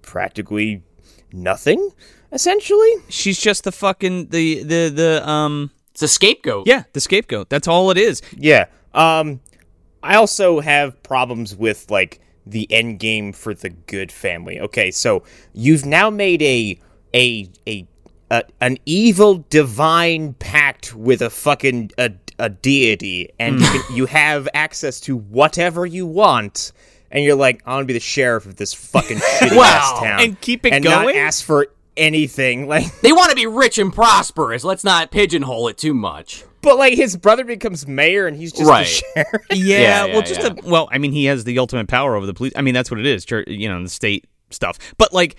practically 0.01 0.83
nothing. 1.31 1.89
Essentially, 2.31 2.91
She's 3.09 3.39
just 3.39 3.63
the 3.63 3.71
fucking, 3.71 4.29
the, 4.29 4.63
the, 4.63 4.89
the, 4.89 5.29
um, 5.29 5.69
It's 5.91 6.01
a 6.01 6.07
scapegoat. 6.07 6.65
yeah, 6.67 6.83
the 6.93 6.99
scapegoat. 6.99 7.49
That's 7.49 7.67
all 7.67 7.91
it 7.91 7.97
is. 7.97 8.21
yeah. 8.35 8.65
Um, 8.93 9.39
I 10.01 10.15
also 10.15 10.59
have 10.59 11.01
problems 11.03 11.55
with 11.55 11.89
like 11.91 12.19
the 12.45 12.67
end 12.71 12.99
game 12.99 13.33
for 13.33 13.53
the 13.53 13.69
good 13.69 14.11
family. 14.11 14.59
Okay, 14.59 14.91
so 14.91 15.23
you've 15.53 15.85
now 15.85 16.09
made 16.09 16.41
a 16.41 16.79
a 17.13 17.49
a, 17.67 17.87
a 18.29 18.43
an 18.59 18.77
evil 18.85 19.45
divine 19.49 20.33
pact 20.33 20.93
with 20.93 21.21
a 21.21 21.29
fucking 21.29 21.91
a, 21.97 22.11
a 22.39 22.49
deity, 22.49 23.29
and 23.39 23.59
you, 23.59 23.65
can, 23.65 23.81
mm. 23.81 23.95
you 23.97 24.05
have 24.07 24.47
access 24.53 24.99
to 25.01 25.17
whatever 25.17 25.85
you 25.85 26.05
want. 26.05 26.71
And 27.11 27.23
you're 27.23 27.35
like, 27.35 27.61
I 27.65 27.73
want 27.75 27.83
to 27.83 27.85
be 27.87 27.93
the 27.93 27.99
sheriff 27.99 28.45
of 28.47 28.55
this 28.55 28.73
fucking 28.73 29.17
shitty 29.39 29.55
ass 29.57 29.99
town, 29.99 30.19
And 30.21 30.41
keep 30.41 30.65
it 30.65 30.71
going 30.71 30.75
and 30.77 30.83
going? 30.85 31.05
not 31.07 31.15
ask 31.15 31.45
for 31.45 31.67
anything. 31.95 32.67
Like, 32.67 32.85
They 33.01 33.11
want 33.11 33.29
to 33.29 33.35
be 33.35 33.45
rich 33.45 33.77
and 33.77 33.93
prosperous. 33.93 34.63
Let's 34.63 34.83
not 34.83 35.11
pigeonhole 35.11 35.67
it 35.67 35.77
too 35.77 35.93
much. 35.93 36.43
but 36.63 36.77
like 36.77 36.95
his 36.95 37.15
brother 37.15 37.43
becomes 37.43 37.85
mayor, 37.87 38.25
and 38.25 38.35
he's 38.35 38.51
just 38.51 38.67
Right. 38.67 38.85
the 39.15 39.25
sheriff. 39.25 39.45
Yeah, 39.51 39.57
Yeah, 39.57 40.05
yeah, 40.05 40.13
well, 40.13 40.21
just 40.23 40.41
yeah. 40.41 40.47
A, 40.47 40.67
well, 40.69 40.89
I 40.91 40.97
mean, 40.97 41.11
he 41.11 41.25
has 41.25 41.43
the 41.43 41.59
ultimate 41.59 41.87
power 41.87 42.15
over 42.15 42.25
the 42.25 42.33
police. 42.33 42.53
I 42.55 42.61
mean, 42.61 42.73
that's 42.73 42.89
what 42.89 42.99
it 42.99 43.05
is, 43.05 43.25
chur- 43.25 43.43
you 43.45 43.69
know, 43.69 43.81
the 43.83 43.89
state 43.89 44.25
stuff. 44.49 44.77
But 44.97 45.13
like, 45.13 45.35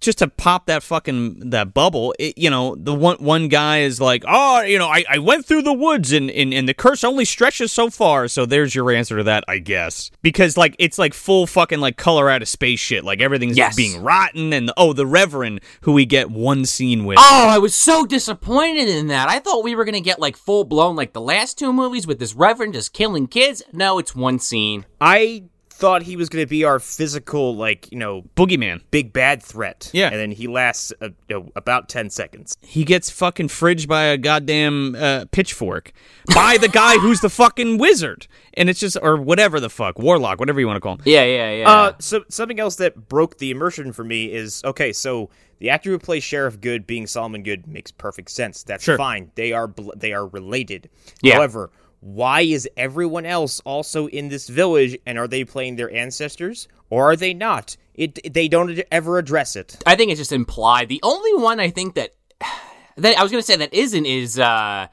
just 0.00 0.18
to 0.18 0.28
pop 0.28 0.66
that 0.66 0.82
fucking 0.82 1.50
that 1.50 1.74
bubble, 1.74 2.14
it, 2.18 2.36
you 2.38 2.50
know, 2.50 2.74
the 2.76 2.94
one 2.94 3.16
one 3.18 3.48
guy 3.48 3.80
is 3.80 4.00
like, 4.00 4.24
oh, 4.26 4.62
you 4.62 4.78
know, 4.78 4.88
I, 4.88 5.04
I 5.08 5.18
went 5.18 5.46
through 5.46 5.62
the 5.62 5.72
woods 5.72 6.12
and, 6.12 6.30
and 6.30 6.52
and 6.54 6.68
the 6.68 6.74
curse 6.74 7.04
only 7.04 7.24
stretches 7.24 7.70
so 7.72 7.90
far. 7.90 8.28
So 8.28 8.46
there's 8.46 8.74
your 8.74 8.90
answer 8.90 9.16
to 9.18 9.22
that, 9.24 9.44
I 9.48 9.58
guess, 9.58 10.10
because 10.22 10.56
like 10.56 10.74
it's 10.78 10.98
like 10.98 11.14
full 11.14 11.46
fucking 11.46 11.80
like 11.80 11.96
color 11.96 12.28
out 12.30 12.42
of 12.42 12.48
space 12.48 12.80
shit. 12.80 13.04
Like 13.04 13.20
everything's 13.20 13.56
Yes. 13.56 13.76
being 13.76 14.02
rotten, 14.02 14.52
and 14.52 14.70
oh, 14.76 14.92
the 14.92 15.06
Reverend 15.06 15.60
who 15.82 15.92
we 15.92 16.06
get 16.06 16.30
one 16.30 16.64
scene 16.64 17.04
with. 17.04 17.18
Oh, 17.20 17.48
I 17.48 17.58
was 17.58 17.74
so 17.74 18.06
disappointed 18.06 18.88
in 18.88 19.08
that. 19.08 19.28
I 19.28 19.38
thought 19.38 19.64
we 19.64 19.74
were 19.74 19.84
gonna 19.84 20.00
get 20.00 20.18
like 20.20 20.36
full 20.36 20.64
blown 20.64 20.96
like 20.96 21.12
the 21.12 21.20
last 21.20 21.58
two 21.58 21.72
movies 21.72 22.06
with 22.06 22.18
this 22.18 22.34
reverend 22.34 22.74
just 22.74 22.92
killing 22.92 23.26
kids. 23.26 23.62
No, 23.72 23.98
it's 23.98 24.14
one 24.14 24.38
scene. 24.38 24.86
I 25.00 25.44
thought 25.80 26.02
he 26.02 26.14
was 26.14 26.28
going 26.28 26.44
to 26.44 26.48
be 26.48 26.62
our 26.62 26.78
physical, 26.78 27.56
like 27.56 27.90
you 27.90 27.98
know, 27.98 28.22
Boogeyman. 28.36 28.82
big 28.90 29.12
bad 29.12 29.42
threat. 29.42 29.90
Yeah. 29.92 30.08
and 30.10 30.16
then 30.16 30.30
he 30.30 30.46
lasts 30.46 30.92
uh, 31.00 31.08
you 31.28 31.40
know, 31.40 31.52
about 31.56 31.88
ten 31.88 32.10
seconds. 32.10 32.56
he 32.62 32.84
gets 32.84 33.10
fucking 33.10 33.48
fridged 33.48 33.88
by 33.88 34.04
a 34.04 34.16
goddamn 34.18 34.94
uh, 34.94 35.24
pitchfork 35.32 35.92
by 36.34 36.58
the 36.58 36.68
guy 36.68 36.98
who's 36.98 37.20
the 37.20 37.30
fucking 37.30 37.78
wizard, 37.78 38.26
and 38.54 38.68
it's 38.70 38.78
just 38.80 38.96
or 39.02 39.16
whatever 39.16 39.58
the 39.58 39.70
fuck 39.70 39.98
warlock, 39.98 40.38
whatever 40.38 40.60
you 40.60 40.66
want 40.66 40.76
to 40.76 40.80
call 40.80 40.94
him. 40.96 41.02
Yeah, 41.04 41.24
yeah, 41.24 41.50
yeah. 41.52 41.68
Uh, 41.70 41.92
so 41.98 42.24
something 42.28 42.60
else 42.60 42.76
that 42.76 43.08
broke 43.08 43.38
the 43.38 43.50
immersion 43.50 43.92
for 43.92 44.04
me 44.04 44.30
is 44.32 44.62
okay. 44.64 44.92
So 44.92 45.30
the 45.58 45.70
actor 45.70 45.90
who 45.90 45.98
plays 45.98 46.22
Sheriff 46.24 46.60
Goode 46.60 46.86
being 46.86 47.06
Solomon 47.06 47.42
Goode 47.42 47.66
makes 47.66 47.90
perfect 47.90 48.30
sense. 48.30 48.62
That's 48.62 48.84
Sure. 48.84 48.96
fine. 48.96 49.30
They 49.34 49.52
are 49.52 49.66
bl- 49.66 49.92
they 49.96 50.12
are 50.12 50.26
related. 50.26 50.88
Yeah. 51.22 51.34
However, 51.36 51.70
why 52.00 52.40
is 52.42 52.68
everyone 52.76 53.26
else 53.26 53.60
also 53.60 54.06
in 54.08 54.28
this 54.28 54.48
village, 54.48 54.98
and 55.06 55.18
are 55.18 55.28
they 55.28 55.44
playing 55.44 55.76
their 55.76 55.92
ancestors 55.94 56.66
or 56.88 57.10
are 57.10 57.16
they 57.16 57.34
not? 57.34 57.76
It 57.94 58.32
they 58.32 58.48
don't 58.48 58.80
ever 58.90 59.18
address 59.18 59.56
it. 59.56 59.82
I 59.86 59.94
think 59.96 60.10
it's 60.10 60.20
just 60.20 60.32
implied. 60.32 60.88
The 60.88 61.00
only 61.02 61.34
one 61.34 61.60
I 61.60 61.70
think 61.70 61.94
that 61.94 62.14
that 62.96 63.18
I 63.18 63.22
was 63.22 63.30
gonna 63.30 63.42
say 63.42 63.56
that 63.56 63.74
isn't 63.74 64.06
is 64.06 64.38
uh 64.38 64.88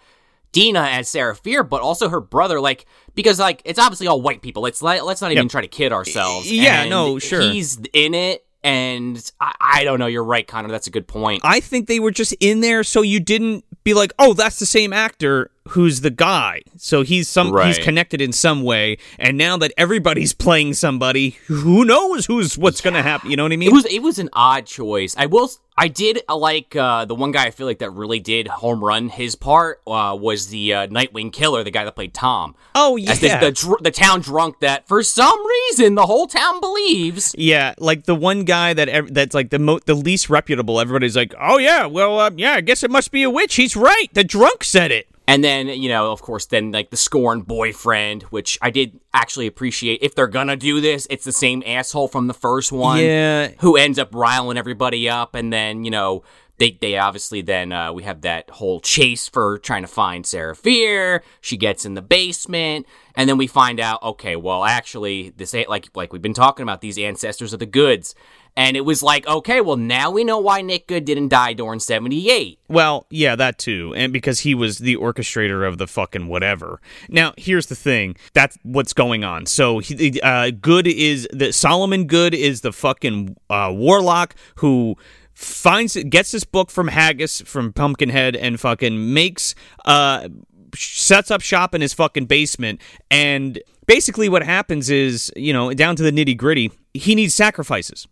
Deena 0.51 0.81
as 0.81 1.07
Sarah 1.07 1.35
Fier, 1.35 1.63
but 1.63 1.81
also 1.81 2.09
her 2.09 2.19
brother, 2.19 2.59
like 2.59 2.85
because 3.15 3.39
like 3.39 3.61
it's 3.63 3.79
obviously 3.79 4.07
all 4.07 4.21
white 4.21 4.41
people. 4.41 4.63
Let's 4.63 4.81
let, 4.81 5.05
let's 5.05 5.21
not 5.21 5.31
even 5.31 5.47
try 5.49 5.61
to 5.61 5.67
kid 5.67 5.93
ourselves. 5.93 6.51
Yeah, 6.51 6.81
And 6.81 6.89
no, 6.89 7.19
sure. 7.19 7.41
He's 7.41 7.79
in 7.93 8.13
it, 8.13 8.45
and 8.63 9.31
I, 9.39 9.53
I 9.59 9.83
don't 9.83 9.99
know. 9.99 10.07
You're 10.07 10.23
right, 10.23 10.47
Connor. 10.47 10.69
That's 10.69 10.87
a 10.87 10.91
good 10.91 11.07
point. 11.07 11.41
I 11.43 11.59
think 11.59 11.87
they 11.87 11.99
were 11.99 12.11
just 12.11 12.33
in 12.39 12.61
there 12.61 12.83
so 12.83 13.01
you 13.01 13.19
didn't 13.19 13.65
be 13.83 13.93
like, 13.93 14.13
oh, 14.19 14.33
that's 14.33 14.59
the 14.59 14.65
same 14.65 14.93
actor 14.93 15.51
who's 15.69 16.01
the 16.01 16.09
guy. 16.09 16.61
So 16.77 17.01
he's 17.03 17.27
some 17.29 17.55
he's 17.65 17.77
connected 17.77 18.21
in 18.21 18.31
some 18.33 18.63
way, 18.63 18.97
and 19.19 19.37
now 19.37 19.57
that 19.57 19.73
everybody's 19.77 20.33
playing 20.33 20.73
somebody, 20.73 21.37
who 21.47 21.85
knows 21.85 22.25
who's 22.25 22.57
what's 22.57 22.81
gonna 22.81 23.03
happen? 23.03 23.29
You 23.29 23.37
know 23.37 23.43
what 23.43 23.51
I 23.51 23.57
mean? 23.57 23.69
It 23.69 23.73
was 23.73 23.85
it 23.85 24.01
was 24.01 24.19
an 24.19 24.29
odd 24.33 24.65
choice. 24.65 25.15
I 25.17 25.25
will. 25.25 25.49
I 25.79 25.89
did 25.89 26.23
uh, 26.27 26.35
like 26.35 26.75
uh, 26.75 27.05
the 27.05 27.13
one 27.13 27.31
guy. 27.31 27.45
I 27.45 27.51
feel 27.51 27.67
like 27.67 27.79
that 27.79 27.91
really 27.91 28.19
did 28.19 28.47
home 28.47 28.83
run 28.83 29.09
his 29.09 29.35
part 29.35 29.79
uh, 29.85 30.17
was 30.19 30.47
the 30.47 30.73
uh, 30.73 30.87
Nightwing 30.87 31.31
killer, 31.31 31.63
the 31.63 31.69
guy 31.69 31.85
that 31.85 31.93
played 31.93 32.15
Tom. 32.15 32.55
oh 32.73 32.97
As 32.97 33.19
the, 33.19 33.27
yeah. 33.27 33.39
the 33.39 33.51
dr- 33.51 33.83
the 33.83 33.91
town 33.91 34.21
drunk 34.21 34.59
that 34.61 34.87
for 34.87 35.03
some 35.03 35.37
reason 35.45 35.93
the 35.93 36.07
whole 36.07 36.25
town 36.25 36.59
believes. 36.59 37.35
Yeah, 37.37 37.75
like 37.77 38.05
the 38.05 38.15
one 38.15 38.43
guy 38.43 38.73
that 38.73 38.89
ev- 38.89 39.13
that's 39.13 39.35
like 39.35 39.51
the 39.51 39.59
mo- 39.59 39.79
the 39.85 39.93
least 39.93 40.31
reputable. 40.31 40.79
Everybody's 40.79 41.15
like, 41.15 41.35
"Oh 41.39 41.59
yeah, 41.59 41.85
well, 41.85 42.19
uh, 42.19 42.31
yeah, 42.35 42.53
I 42.53 42.61
guess 42.61 42.81
it 42.83 42.89
must 42.89 43.11
be 43.11 43.21
a 43.21 43.29
witch." 43.29 43.55
He's 43.55 43.75
right. 43.75 44.07
The 44.13 44.23
drunk 44.23 44.63
said 44.63 44.91
it. 44.91 45.06
And 45.29 45.43
then, 45.43 45.67
you 45.67 45.89
know, 45.89 46.13
of 46.13 46.21
course, 46.21 46.45
then 46.45 46.71
like 46.71 46.89
the 46.89 46.95
scorn 46.95 47.41
boyfriend, 47.41 48.23
which 48.23 48.57
I 48.61 48.69
did 48.69 48.97
actually 49.13 49.45
appreciate. 49.45 50.01
If 50.01 50.15
they're 50.15 50.27
gonna 50.27 50.55
do 50.55 50.79
this, 50.79 51.05
it's 51.09 51.25
the 51.25 51.33
same 51.33 51.61
asshole 51.65 52.07
from 52.07 52.27
the 52.27 52.33
first 52.33 52.71
one. 52.71 52.99
Yeah. 52.99 53.51
Who 53.59 53.75
ends 53.75 53.99
up 53.99 54.15
riling 54.15 54.57
everybody 54.57 55.09
up. 55.09 55.35
And 55.35 55.51
then, 55.51 55.83
you 55.83 55.91
know, 55.91 56.23
they, 56.59 56.71
they 56.71 56.97
obviously 56.97 57.41
then, 57.41 57.73
uh, 57.73 57.91
we 57.91 58.03
have 58.03 58.21
that 58.21 58.49
whole 58.49 58.79
chase 58.79 59.27
for 59.27 59.57
trying 59.59 59.83
to 59.83 59.87
find 59.87 60.25
Sarah 60.25 60.55
Fier. 60.55 61.21
She 61.41 61.57
gets 61.57 61.85
in 61.85 61.93
the 61.93 62.01
basement. 62.01 62.87
And 63.13 63.29
then 63.29 63.37
we 63.37 63.47
find 63.47 63.79
out, 63.79 64.01
okay, 64.01 64.35
well, 64.35 64.63
actually, 64.63 65.33
this 65.35 65.53
ain't 65.53 65.69
like, 65.69 65.89
like 65.93 66.13
we've 66.13 66.21
been 66.21 66.33
talking 66.33 66.63
about, 66.63 66.81
these 66.81 66.97
ancestors 66.97 67.51
of 67.51 67.59
the 67.59 67.65
goods. 67.65 68.15
And 68.57 68.75
it 68.75 68.81
was 68.81 69.03
like, 69.03 69.27
okay, 69.27 69.61
well, 69.61 69.77
now 69.77 70.09
we 70.09 70.23
know 70.23 70.39
why 70.39 70.63
Nick 70.63 70.87
Goode 70.87 71.05
didn't 71.05 71.27
die 71.27 71.53
during 71.53 71.79
78. 71.79 72.59
Well, 72.67 73.05
yeah, 73.11 73.35
that 73.35 73.59
too, 73.59 73.93
and 73.95 74.11
because 74.11 74.39
he 74.39 74.55
was 74.55 74.79
the 74.79 74.97
orchestrator 74.97 75.65
of 75.65 75.77
the 75.77 75.85
fucking 75.85 76.27
whatever. 76.27 76.81
Now, 77.07 77.33
here's 77.37 77.67
the 77.67 77.75
thing: 77.75 78.15
that's 78.33 78.57
what's 78.63 78.93
going 78.93 79.23
on. 79.23 79.45
So, 79.45 79.77
he, 79.77 80.19
uh, 80.21 80.49
Goode 80.59 80.87
is 80.87 81.27
the 81.31 81.53
Solomon 81.53 82.07
Goode 82.07 82.33
is 82.33 82.61
the 82.61 82.73
fucking 82.73 83.37
uh, 83.47 83.71
warlock 83.73 84.33
who 84.55 84.95
finds 85.35 85.95
gets 86.09 86.31
this 86.31 86.43
book 86.43 86.71
from 86.71 86.87
Haggis 86.87 87.41
from 87.41 87.71
Pumpkinhead 87.71 88.35
and 88.35 88.59
fucking 88.59 89.13
makes 89.13 89.53
uh 89.85 90.27
sets 90.75 91.29
up 91.29 91.41
shop 91.41 91.75
in 91.75 91.81
his 91.81 91.93
fucking 91.93 92.25
basement 92.25 92.81
and 93.11 93.59
basically 93.85 94.29
what 94.29 94.41
happens 94.41 94.89
is 94.89 95.31
you 95.35 95.53
know 95.53 95.71
down 95.75 95.95
to 95.95 96.01
the 96.01 96.11
nitty 96.11 96.35
gritty 96.35 96.71
he 96.95 97.13
needs 97.13 97.35
sacrifices 97.35 98.07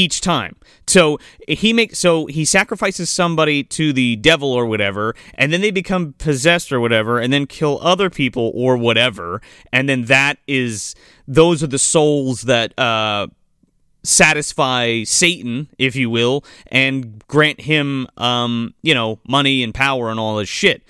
each 0.00 0.20
time. 0.20 0.56
So 0.86 1.18
he 1.46 1.72
makes 1.72 1.98
so 1.98 2.26
he 2.26 2.44
sacrifices 2.44 3.10
somebody 3.10 3.62
to 3.64 3.92
the 3.92 4.16
devil 4.16 4.50
or 4.52 4.66
whatever, 4.66 5.14
and 5.34 5.52
then 5.52 5.60
they 5.60 5.70
become 5.70 6.14
possessed 6.18 6.72
or 6.72 6.80
whatever, 6.80 7.18
and 7.18 7.32
then 7.32 7.46
kill 7.46 7.78
other 7.82 8.08
people 8.08 8.50
or 8.54 8.76
whatever, 8.76 9.42
and 9.72 9.88
then 9.88 10.06
that 10.06 10.38
is 10.46 10.94
those 11.28 11.62
are 11.62 11.68
the 11.68 11.78
souls 11.78 12.42
that 12.42 12.76
uh 12.78 13.26
satisfy 14.02 15.02
Satan, 15.04 15.68
if 15.78 15.94
you 15.94 16.08
will, 16.08 16.42
and 16.68 17.22
grant 17.28 17.60
him 17.60 18.06
um, 18.16 18.72
you 18.82 18.94
know, 18.94 19.18
money 19.28 19.62
and 19.62 19.74
power 19.74 20.10
and 20.10 20.18
all 20.18 20.36
this 20.36 20.48
shit. 20.48 20.82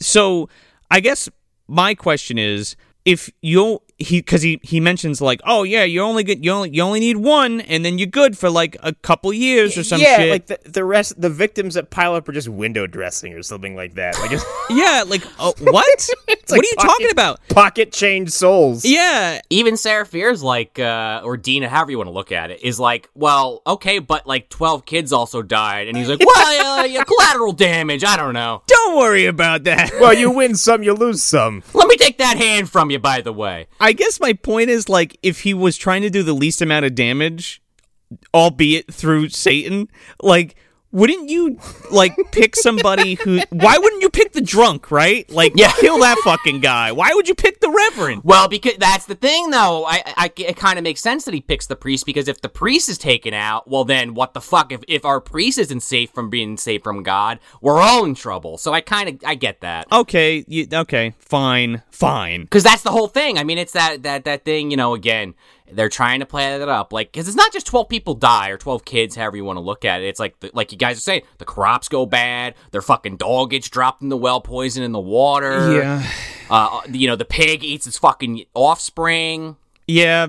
So 0.00 0.48
I 0.90 0.98
guess 0.98 1.28
my 1.68 1.94
question 1.94 2.36
is 2.36 2.74
if 3.04 3.30
you 3.42 3.80
he 3.98 4.18
because 4.18 4.42
he 4.42 4.60
he 4.62 4.78
mentions 4.80 5.20
like 5.20 5.40
oh 5.44 5.62
yeah 5.62 5.84
you 5.84 6.00
only 6.02 6.22
get 6.22 6.44
you 6.44 6.50
only 6.50 6.70
you 6.70 6.82
only 6.82 7.00
need 7.00 7.16
one 7.16 7.60
and 7.62 7.84
then 7.84 7.98
you're 7.98 8.06
good 8.06 8.36
for 8.36 8.50
like 8.50 8.76
a 8.82 8.92
couple 8.92 9.32
years 9.32 9.78
or 9.78 9.84
some 9.84 10.00
yeah, 10.00 10.16
shit 10.18 10.30
like 10.30 10.46
the, 10.46 10.58
the 10.64 10.84
rest, 10.84 11.18
the 11.20 11.30
victims 11.30 11.74
that 11.74 11.90
pile 11.90 12.14
up 12.14 12.28
are 12.28 12.32
just 12.32 12.48
window 12.48 12.86
dressing 12.86 13.32
or 13.34 13.42
something 13.42 13.74
like 13.74 13.94
that. 13.94 14.18
Like 14.20 14.30
just 14.30 14.46
yeah 14.70 15.04
like 15.06 15.24
uh, 15.38 15.52
what 15.60 16.08
what 16.26 16.50
like 16.50 16.60
are 16.60 16.64
you 16.64 16.74
pocket- 16.76 16.88
talking 16.90 17.10
about 17.10 17.40
pocket 17.48 17.92
change 17.92 18.30
souls. 18.30 18.84
yeah 18.84 19.40
even 19.50 19.76
Sarah 19.76 20.06
Fier's 20.06 20.42
like, 20.42 20.78
uh, 20.78 21.20
or 21.24 21.36
Deena, 21.36 21.68
however 21.68 21.90
you 21.90 21.98
want 21.98 22.08
to 22.08 22.12
look 22.12 22.32
at 22.32 22.50
it, 22.50 22.62
is 22.62 22.78
like, 22.80 23.08
well, 23.14 23.62
okay, 23.66 23.98
but 23.98 24.26
like 24.26 24.48
12 24.48 24.84
kids 24.84 25.12
also 25.12 25.42
died. 25.42 25.88
And 25.88 25.96
he's 25.96 26.08
like, 26.08 26.20
well, 26.24 26.80
uh, 26.80 26.84
yeah, 26.84 27.04
collateral 27.04 27.52
damage. 27.52 28.04
I 28.04 28.16
don't 28.16 28.34
know. 28.34 28.62
don't 28.66 28.96
worry 28.96 29.26
about 29.26 29.64
that 29.64 29.92
Well, 30.00 30.14
you 30.14 30.30
win 30.30 30.56
some, 30.56 30.82
you 30.82 30.92
lose 30.94 31.22
some. 31.22 31.62
Let 31.74 31.88
me 31.88 31.96
take 31.96 32.18
that 32.18 32.36
hand 32.36 32.70
from 32.70 32.90
you, 32.90 32.98
by 32.98 33.20
the 33.20 33.32
way. 33.32 33.66
I 33.80 33.85
guess 33.92 34.20
my 34.20 34.32
point 34.32 34.70
is 34.70 34.88
like 34.88 35.18
if 35.22 35.40
he 35.40 35.54
was 35.54 35.76
trying 35.76 36.02
to 36.02 36.10
do 36.10 36.22
the 36.22 36.32
least 36.32 36.62
amount 36.62 36.86
of 36.86 36.94
damage, 36.94 37.62
albeit 38.32 38.92
through 38.92 39.28
Satan, 39.30 39.88
like 40.22 40.56
wouldn't 40.96 41.28
you 41.28 41.58
like 41.90 42.16
pick 42.32 42.56
somebody 42.56 43.14
who 43.14 43.40
why 43.50 43.76
wouldn't 43.76 44.00
you 44.00 44.08
pick 44.08 44.32
the 44.32 44.40
drunk, 44.40 44.90
right? 44.90 45.30
Like 45.30 45.52
Yeah. 45.54 45.70
kill 45.78 45.98
that 46.00 46.16
fucking 46.24 46.60
guy. 46.60 46.90
Why 46.92 47.10
would 47.14 47.28
you 47.28 47.34
pick 47.34 47.60
the 47.60 47.68
reverend? 47.70 48.22
Well, 48.24 48.48
because 48.48 48.76
that's 48.78 49.04
the 49.04 49.14
thing, 49.14 49.50
though. 49.50 49.84
I, 49.84 50.02
I 50.16 50.32
it 50.38 50.56
kind 50.56 50.78
of 50.78 50.82
makes 50.84 51.00
sense 51.02 51.24
that 51.26 51.34
he 51.34 51.40
picks 51.42 51.66
the 51.66 51.76
priest 51.76 52.06
because 52.06 52.28
if 52.28 52.40
the 52.40 52.48
priest 52.48 52.88
is 52.88 52.96
taken 52.98 53.34
out, 53.34 53.68
well, 53.68 53.84
then 53.84 54.14
what 54.14 54.32
the 54.32 54.40
fuck? 54.40 54.72
If 54.72 54.80
if 54.88 55.04
our 55.04 55.20
priest 55.20 55.58
isn't 55.58 55.80
safe 55.80 56.10
from 56.12 56.30
being 56.30 56.56
safe 56.56 56.82
from 56.82 57.02
God, 57.02 57.38
we're 57.60 57.78
all 57.80 58.04
in 58.04 58.14
trouble. 58.14 58.56
So 58.56 58.72
I 58.72 58.80
kind 58.80 59.08
of 59.08 59.16
I 59.26 59.34
get 59.34 59.60
that. 59.60 59.86
Okay, 59.92 60.44
you, 60.48 60.66
okay, 60.72 61.14
fine, 61.18 61.82
fine. 61.90 62.42
because 62.42 62.62
that's 62.62 62.82
the 62.82 62.90
whole 62.90 63.08
thing. 63.08 63.38
I 63.38 63.44
mean, 63.44 63.58
it's 63.58 63.72
that 63.72 64.02
that 64.04 64.24
that 64.24 64.44
thing. 64.46 64.70
You 64.70 64.76
know, 64.78 64.94
again, 64.94 65.34
they're 65.72 65.88
trying 65.88 66.20
to 66.20 66.26
play 66.26 66.58
that 66.58 66.68
up, 66.68 66.92
like 66.92 67.12
because 67.12 67.28
it's 67.28 67.36
not 67.36 67.52
just 67.52 67.66
twelve 67.66 67.88
people 67.88 68.14
die 68.14 68.48
or 68.50 68.56
twelve 68.56 68.84
kids, 68.84 69.16
however 69.16 69.36
you 69.36 69.44
want 69.44 69.56
to 69.56 69.60
look 69.60 69.84
at 69.84 70.00
it. 70.00 70.06
It's 70.06 70.20
like 70.20 70.38
the, 70.40 70.50
like 70.54 70.72
you 70.72 70.78
guys 70.78 70.98
are 70.98 71.00
saying, 71.00 71.22
the 71.38 71.44
crops 71.44 71.88
go 71.88 72.06
bad, 72.06 72.54
their 72.70 72.82
fucking 72.82 73.16
dog 73.16 73.50
gets 73.50 73.68
dropped 73.68 74.02
in 74.02 74.08
the 74.08 74.16
well, 74.16 74.40
poison 74.40 74.82
in 74.82 74.92
the 74.92 75.00
water. 75.00 75.82
uh, 76.50 76.80
you 76.90 77.06
know, 77.06 77.16
the 77.16 77.24
pig 77.24 77.64
eats 77.64 77.86
its 77.86 77.98
fucking 77.98 78.44
offspring. 78.54 79.56
yeah. 79.86 80.28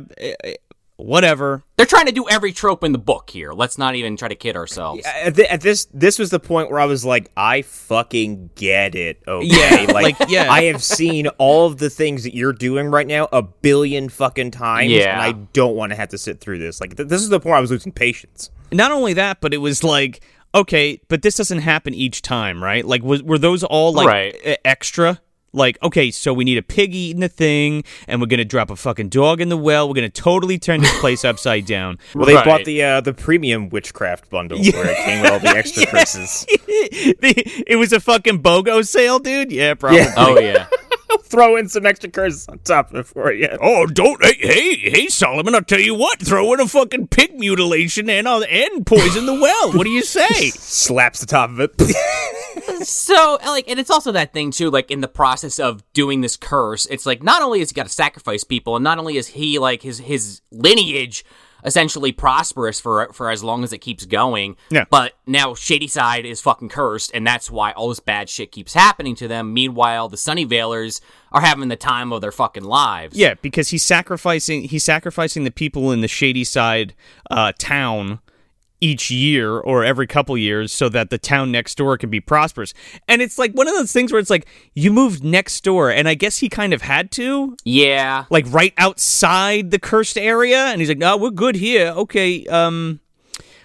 Whatever. 0.97 1.63
They're 1.77 1.85
trying 1.85 2.07
to 2.07 2.11
do 2.11 2.27
every 2.29 2.51
trope 2.51 2.83
in 2.83 2.91
the 2.91 2.97
book 2.97 3.29
here. 3.29 3.53
Let's 3.53 3.77
not 3.77 3.95
even 3.95 4.17
try 4.17 4.27
to 4.27 4.35
kid 4.35 4.55
ourselves. 4.55 5.05
At, 5.05 5.35
th- 5.35 5.47
at 5.47 5.61
this, 5.61 5.85
this 5.93 6.19
was 6.19 6.29
the 6.31 6.39
point 6.39 6.69
where 6.71 6.79
I 6.79 6.85
was 6.85 7.05
like, 7.05 7.31
I 7.37 7.61
fucking 7.61 8.49
get 8.55 8.95
it. 8.95 9.21
Okay, 9.27 9.45
Yeah, 9.47 9.85
like, 9.93 10.19
like, 10.19 10.29
yeah. 10.29 10.51
I 10.51 10.63
have 10.65 10.83
seen 10.83 11.27
all 11.37 11.67
of 11.67 11.77
the 11.77 11.89
things 11.89 12.23
that 12.23 12.35
you're 12.35 12.53
doing 12.53 12.87
right 12.87 13.07
now 13.07 13.27
a 13.31 13.41
billion 13.41 14.09
fucking 14.09 14.51
times, 14.51 14.91
Yeah. 14.91 15.11
and 15.13 15.21
I 15.21 15.31
don't 15.53 15.75
want 15.75 15.91
to 15.91 15.95
have 15.95 16.09
to 16.09 16.17
sit 16.17 16.39
through 16.41 16.59
this. 16.59 16.81
Like, 16.81 16.97
th- 16.97 17.07
this 17.09 17.21
is 17.21 17.29
the 17.29 17.39
point 17.39 17.45
where 17.51 17.55
I 17.57 17.61
was 17.61 17.71
losing 17.71 17.91
patience. 17.91 18.49
Not 18.71 18.91
only 18.91 19.13
that, 19.13 19.39
but 19.39 19.53
it 19.53 19.57
was 19.59 19.83
like, 19.83 20.21
okay, 20.55 20.99
but 21.09 21.21
this 21.21 21.35
doesn't 21.35 21.59
happen 21.59 21.93
each 21.93 22.21
time, 22.21 22.61
right? 22.63 22.83
Like, 22.85 23.03
was, 23.03 23.21
were 23.21 23.37
those 23.37 23.63
all 23.63 23.93
like 23.93 24.07
Right. 24.07 24.59
extra? 24.65 25.21
Like, 25.53 25.77
okay, 25.81 26.11
so 26.11 26.33
we 26.33 26.43
need 26.43 26.57
a 26.57 26.61
pig 26.61 26.93
eating 26.93 27.21
the 27.21 27.29
thing, 27.29 27.83
and 28.07 28.19
we're 28.21 28.27
gonna 28.27 28.45
drop 28.45 28.69
a 28.69 28.75
fucking 28.75 29.09
dog 29.09 29.41
in 29.41 29.49
the 29.49 29.57
well. 29.57 29.87
We're 29.87 29.95
gonna 29.95 30.09
totally 30.09 30.59
turn 30.59 30.81
this 30.81 30.99
place 30.99 31.23
upside 31.31 31.65
down. 31.65 31.97
Well, 32.13 32.25
they 32.25 32.35
Right. 32.35 32.45
bought 32.45 32.65
the 32.65 32.83
uh, 32.83 33.01
the 33.01 33.13
premium 33.13 33.69
witchcraft 33.69 34.29
bundle 34.29 34.59
where 34.59 34.91
it 34.91 34.97
came 34.97 35.21
with 35.21 35.31
all 35.31 35.39
the 35.39 35.47
extra 35.57 35.85
curses. 35.87 36.45
The- 36.77 37.63
it 37.65 37.77
was 37.77 37.91
a 37.93 37.99
fucking 37.99 38.43
BOGO 38.43 38.85
sale, 38.85 39.19
dude. 39.19 39.51
Yeah, 39.51 39.73
probably. 39.73 39.99
Yeah. 39.99 40.13
Oh 40.17 40.39
yeah. 40.39 40.67
Throw 41.23 41.55
in 41.57 41.67
some 41.69 41.85
extra 41.85 42.09
curses 42.09 42.47
on 42.47 42.59
top 42.59 42.91
of 42.91 42.97
it 42.97 43.07
for 43.07 43.31
you. 43.33 43.49
Oh, 43.61 43.85
don't 43.87 44.23
hey 44.23 44.35
hey 44.39 44.75
hey 44.89 45.07
Solomon! 45.07 45.55
I'll 45.55 45.61
tell 45.61 45.79
you 45.79 45.95
what. 45.95 46.19
Throw 46.21 46.53
in 46.53 46.59
a 46.59 46.67
fucking 46.67 47.07
pig 47.07 47.37
mutilation 47.39 48.09
and 48.09 48.27
I'll 48.27 48.43
and 48.43 48.85
poison 48.85 49.25
the 49.25 49.33
well. 49.33 49.71
What 49.73 49.83
do 49.85 49.89
you 49.89 50.03
say? 50.03 50.27
Slaps 50.51 51.19
the 51.21 51.25
top 51.25 51.49
of 51.49 51.59
it. 51.59 51.71
so 52.87 53.37
like 53.45 53.69
and 53.69 53.79
it's 53.79 53.89
also 53.89 54.11
that 54.11 54.33
thing 54.33 54.51
too 54.51 54.69
like 54.69 54.91
in 54.91 55.01
the 55.01 55.07
process 55.07 55.59
of 55.59 55.83
doing 55.93 56.21
this 56.21 56.37
curse 56.37 56.85
it's 56.87 57.05
like 57.05 57.23
not 57.23 57.41
only 57.41 57.59
has 57.59 57.69
he 57.71 57.73
got 57.73 57.85
to 57.85 57.91
sacrifice 57.91 58.43
people 58.43 58.75
and 58.75 58.83
not 58.83 58.97
only 58.99 59.17
is 59.17 59.27
he 59.27 59.59
like 59.59 59.81
his 59.81 59.99
his 59.99 60.41
lineage 60.51 61.25
essentially 61.65 62.11
prosperous 62.11 62.79
for 62.79 63.11
for 63.11 63.31
as 63.31 63.43
long 63.43 63.63
as 63.63 63.73
it 63.73 63.79
keeps 63.79 64.05
going 64.05 64.55
Yeah. 64.69 64.85
but 64.89 65.13
now 65.25 65.53
Shadyside 65.55 66.23
is 66.25 66.39
fucking 66.39 66.69
cursed 66.69 67.11
and 67.13 67.25
that's 67.25 67.49
why 67.49 67.71
all 67.71 67.89
this 67.89 67.99
bad 67.99 68.29
shit 68.29 68.51
keeps 68.51 68.73
happening 68.73 69.15
to 69.15 69.27
them 69.27 69.53
meanwhile 69.53 70.07
the 70.07 70.17
Sunnyvalers 70.17 71.01
are 71.31 71.41
having 71.41 71.67
the 71.67 71.75
time 71.75 72.13
of 72.13 72.21
their 72.21 72.31
fucking 72.31 72.63
lives 72.63 73.17
Yeah, 73.17 73.33
because 73.41 73.69
he's 73.69 73.83
sacrificing 73.83 74.63
he's 74.65 74.83
sacrificing 74.83 75.43
the 75.45 75.51
people 75.51 75.91
in 75.91 76.01
the 76.01 76.07
Shadyside 76.07 76.93
uh, 77.31 77.51
town 77.57 78.19
each 78.79 79.09
year 79.09 79.57
or 79.57 79.83
every 79.83 80.05
couple 80.07 80.37
years 80.37 80.71
so 80.71 80.87
that 80.89 81.09
the 81.09 81.17
town 81.17 81.51
next 81.51 81.75
door 81.75 81.97
can 81.97 82.09
be 82.09 82.19
prosperous. 82.19 82.73
And 83.07 83.21
it's 83.21 83.37
like 83.37 83.51
one 83.53 83.67
of 83.67 83.73
those 83.73 83.91
things 83.91 84.11
where 84.11 84.19
it's 84.19 84.29
like 84.29 84.45
you 84.73 84.91
moved 84.93 85.23
next 85.23 85.63
door 85.63 85.89
and 85.91 86.07
I 86.07 86.13
guess 86.13 86.37
he 86.39 86.49
kind 86.49 86.73
of 86.73 86.81
had 86.83 87.09
to 87.11 87.57
yeah 87.65 88.25
like 88.29 88.45
right 88.49 88.73
outside 88.77 89.71
the 89.71 89.79
cursed 89.79 90.17
area 90.17 90.57
and 90.67 90.79
he's 90.81 90.89
like, 90.89 90.97
"No, 90.97 91.17
we're 91.17 91.31
good 91.31 91.55
here." 91.55 91.87
Okay, 91.89 92.45
um 92.47 92.99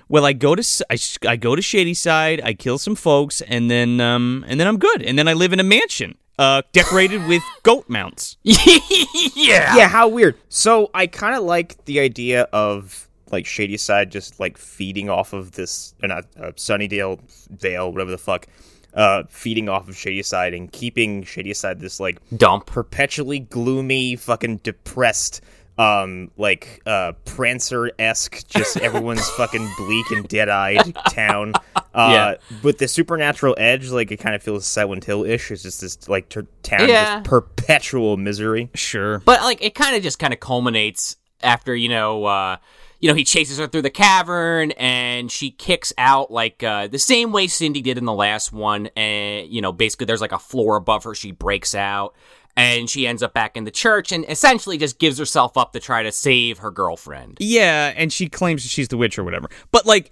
well, 0.08 0.26
I 0.26 0.34
go 0.34 0.54
to 0.54 0.60
S- 0.60 0.82
I, 0.90 0.94
s- 0.94 1.18
I 1.26 1.36
go 1.36 1.56
to 1.56 1.62
Shadyside, 1.62 2.40
I 2.44 2.52
kill 2.54 2.76
some 2.78 2.94
folks 2.94 3.40
and 3.40 3.70
then 3.70 4.00
um 4.00 4.44
and 4.48 4.58
then 4.60 4.66
I'm 4.66 4.78
good. 4.78 5.02
And 5.02 5.18
then 5.18 5.28
I 5.28 5.32
live 5.32 5.52
in 5.52 5.60
a 5.60 5.64
mansion 5.64 6.16
uh 6.38 6.62
decorated 6.72 7.26
with 7.28 7.42
goat 7.62 7.88
mounts. 7.88 8.36
yeah 8.42 9.76
yeah, 9.76 9.88
how 9.88 10.08
weird. 10.08 10.36
So 10.48 10.90
I 10.94 11.06
kind 11.06 11.34
of 11.36 11.42
like 11.44 11.84
the 11.86 12.00
idea 12.00 12.42
of 12.52 13.08
like 13.32 13.46
Shadyside 13.46 14.10
just 14.10 14.38
like 14.38 14.58
feeding 14.58 15.08
off 15.10 15.32
of 15.32 15.52
this, 15.52 15.94
or 16.02 16.08
not 16.08 16.26
uh, 16.38 16.52
Sunnydale 16.52 17.18
Vale, 17.50 17.90
whatever 17.90 18.10
the 18.10 18.18
fuck, 18.18 18.46
uh, 18.94 19.22
feeding 19.28 19.68
off 19.68 19.88
of 19.88 19.96
Shadyside 19.96 20.54
and 20.54 20.70
keeping 20.70 21.22
Shadyside 21.24 21.80
this 21.80 21.98
like 21.98 22.18
dump 22.36 22.66
perpetually 22.66 23.40
gloomy, 23.40 24.16
fucking 24.16 24.58
depressed, 24.58 25.40
um, 25.78 26.30
like 26.36 26.82
uh, 26.86 27.12
Prancer 27.24 27.90
esque, 27.98 28.46
just 28.48 28.76
everyone's 28.82 29.28
fucking 29.30 29.66
bleak 29.78 30.10
and 30.10 30.28
dead 30.28 30.48
eyed 30.50 30.94
town. 31.10 31.54
Uh, 31.94 32.34
with 32.62 32.78
the 32.78 32.88
supernatural 32.88 33.54
edge, 33.58 33.90
like 33.90 34.10
it 34.10 34.16
kind 34.18 34.34
of 34.34 34.42
feels 34.42 34.66
Silent 34.66 35.04
Hill 35.04 35.24
ish. 35.24 35.50
It's 35.50 35.62
just 35.62 35.80
this 35.82 36.08
like 36.08 36.28
ter- 36.28 36.46
town, 36.62 36.88
Yeah. 36.88 37.16
just 37.16 37.24
perpetual 37.24 38.16
misery. 38.16 38.70
Sure. 38.74 39.18
But 39.20 39.40
like 39.42 39.62
it 39.62 39.74
kind 39.74 39.96
of 39.96 40.02
just 40.02 40.18
kind 40.18 40.32
of 40.32 40.40
culminates 40.40 41.16
after 41.42 41.74
you 41.74 41.88
know 41.88 42.24
uh 42.24 42.56
you 43.02 43.08
know 43.08 43.14
he 43.14 43.24
chases 43.24 43.58
her 43.58 43.66
through 43.66 43.82
the 43.82 43.90
cavern 43.90 44.70
and 44.72 45.30
she 45.30 45.50
kicks 45.50 45.92
out 45.98 46.30
like 46.30 46.62
uh 46.62 46.86
the 46.86 46.98
same 46.98 47.32
way 47.32 47.46
Cindy 47.46 47.82
did 47.82 47.98
in 47.98 48.06
the 48.06 48.12
last 48.14 48.52
one 48.52 48.86
and 48.96 49.46
you 49.48 49.60
know 49.60 49.72
basically 49.72 50.06
there's 50.06 50.22
like 50.22 50.32
a 50.32 50.38
floor 50.38 50.76
above 50.76 51.04
her 51.04 51.14
she 51.14 51.32
breaks 51.32 51.74
out 51.74 52.14
and 52.56 52.88
she 52.88 53.06
ends 53.06 53.22
up 53.22 53.34
back 53.34 53.56
in 53.56 53.64
the 53.64 53.70
church 53.70 54.12
and 54.12 54.24
essentially 54.28 54.78
just 54.78 54.98
gives 54.98 55.18
herself 55.18 55.56
up 55.56 55.72
to 55.72 55.80
try 55.80 56.02
to 56.02 56.12
save 56.12 56.58
her 56.58 56.70
girlfriend. 56.70 57.38
Yeah, 57.40 57.92
and 57.96 58.12
she 58.12 58.28
claims 58.28 58.62
she's 58.62 58.88
the 58.88 58.96
witch 58.96 59.18
or 59.18 59.24
whatever. 59.24 59.48
But 59.70 59.86
like 59.86 60.10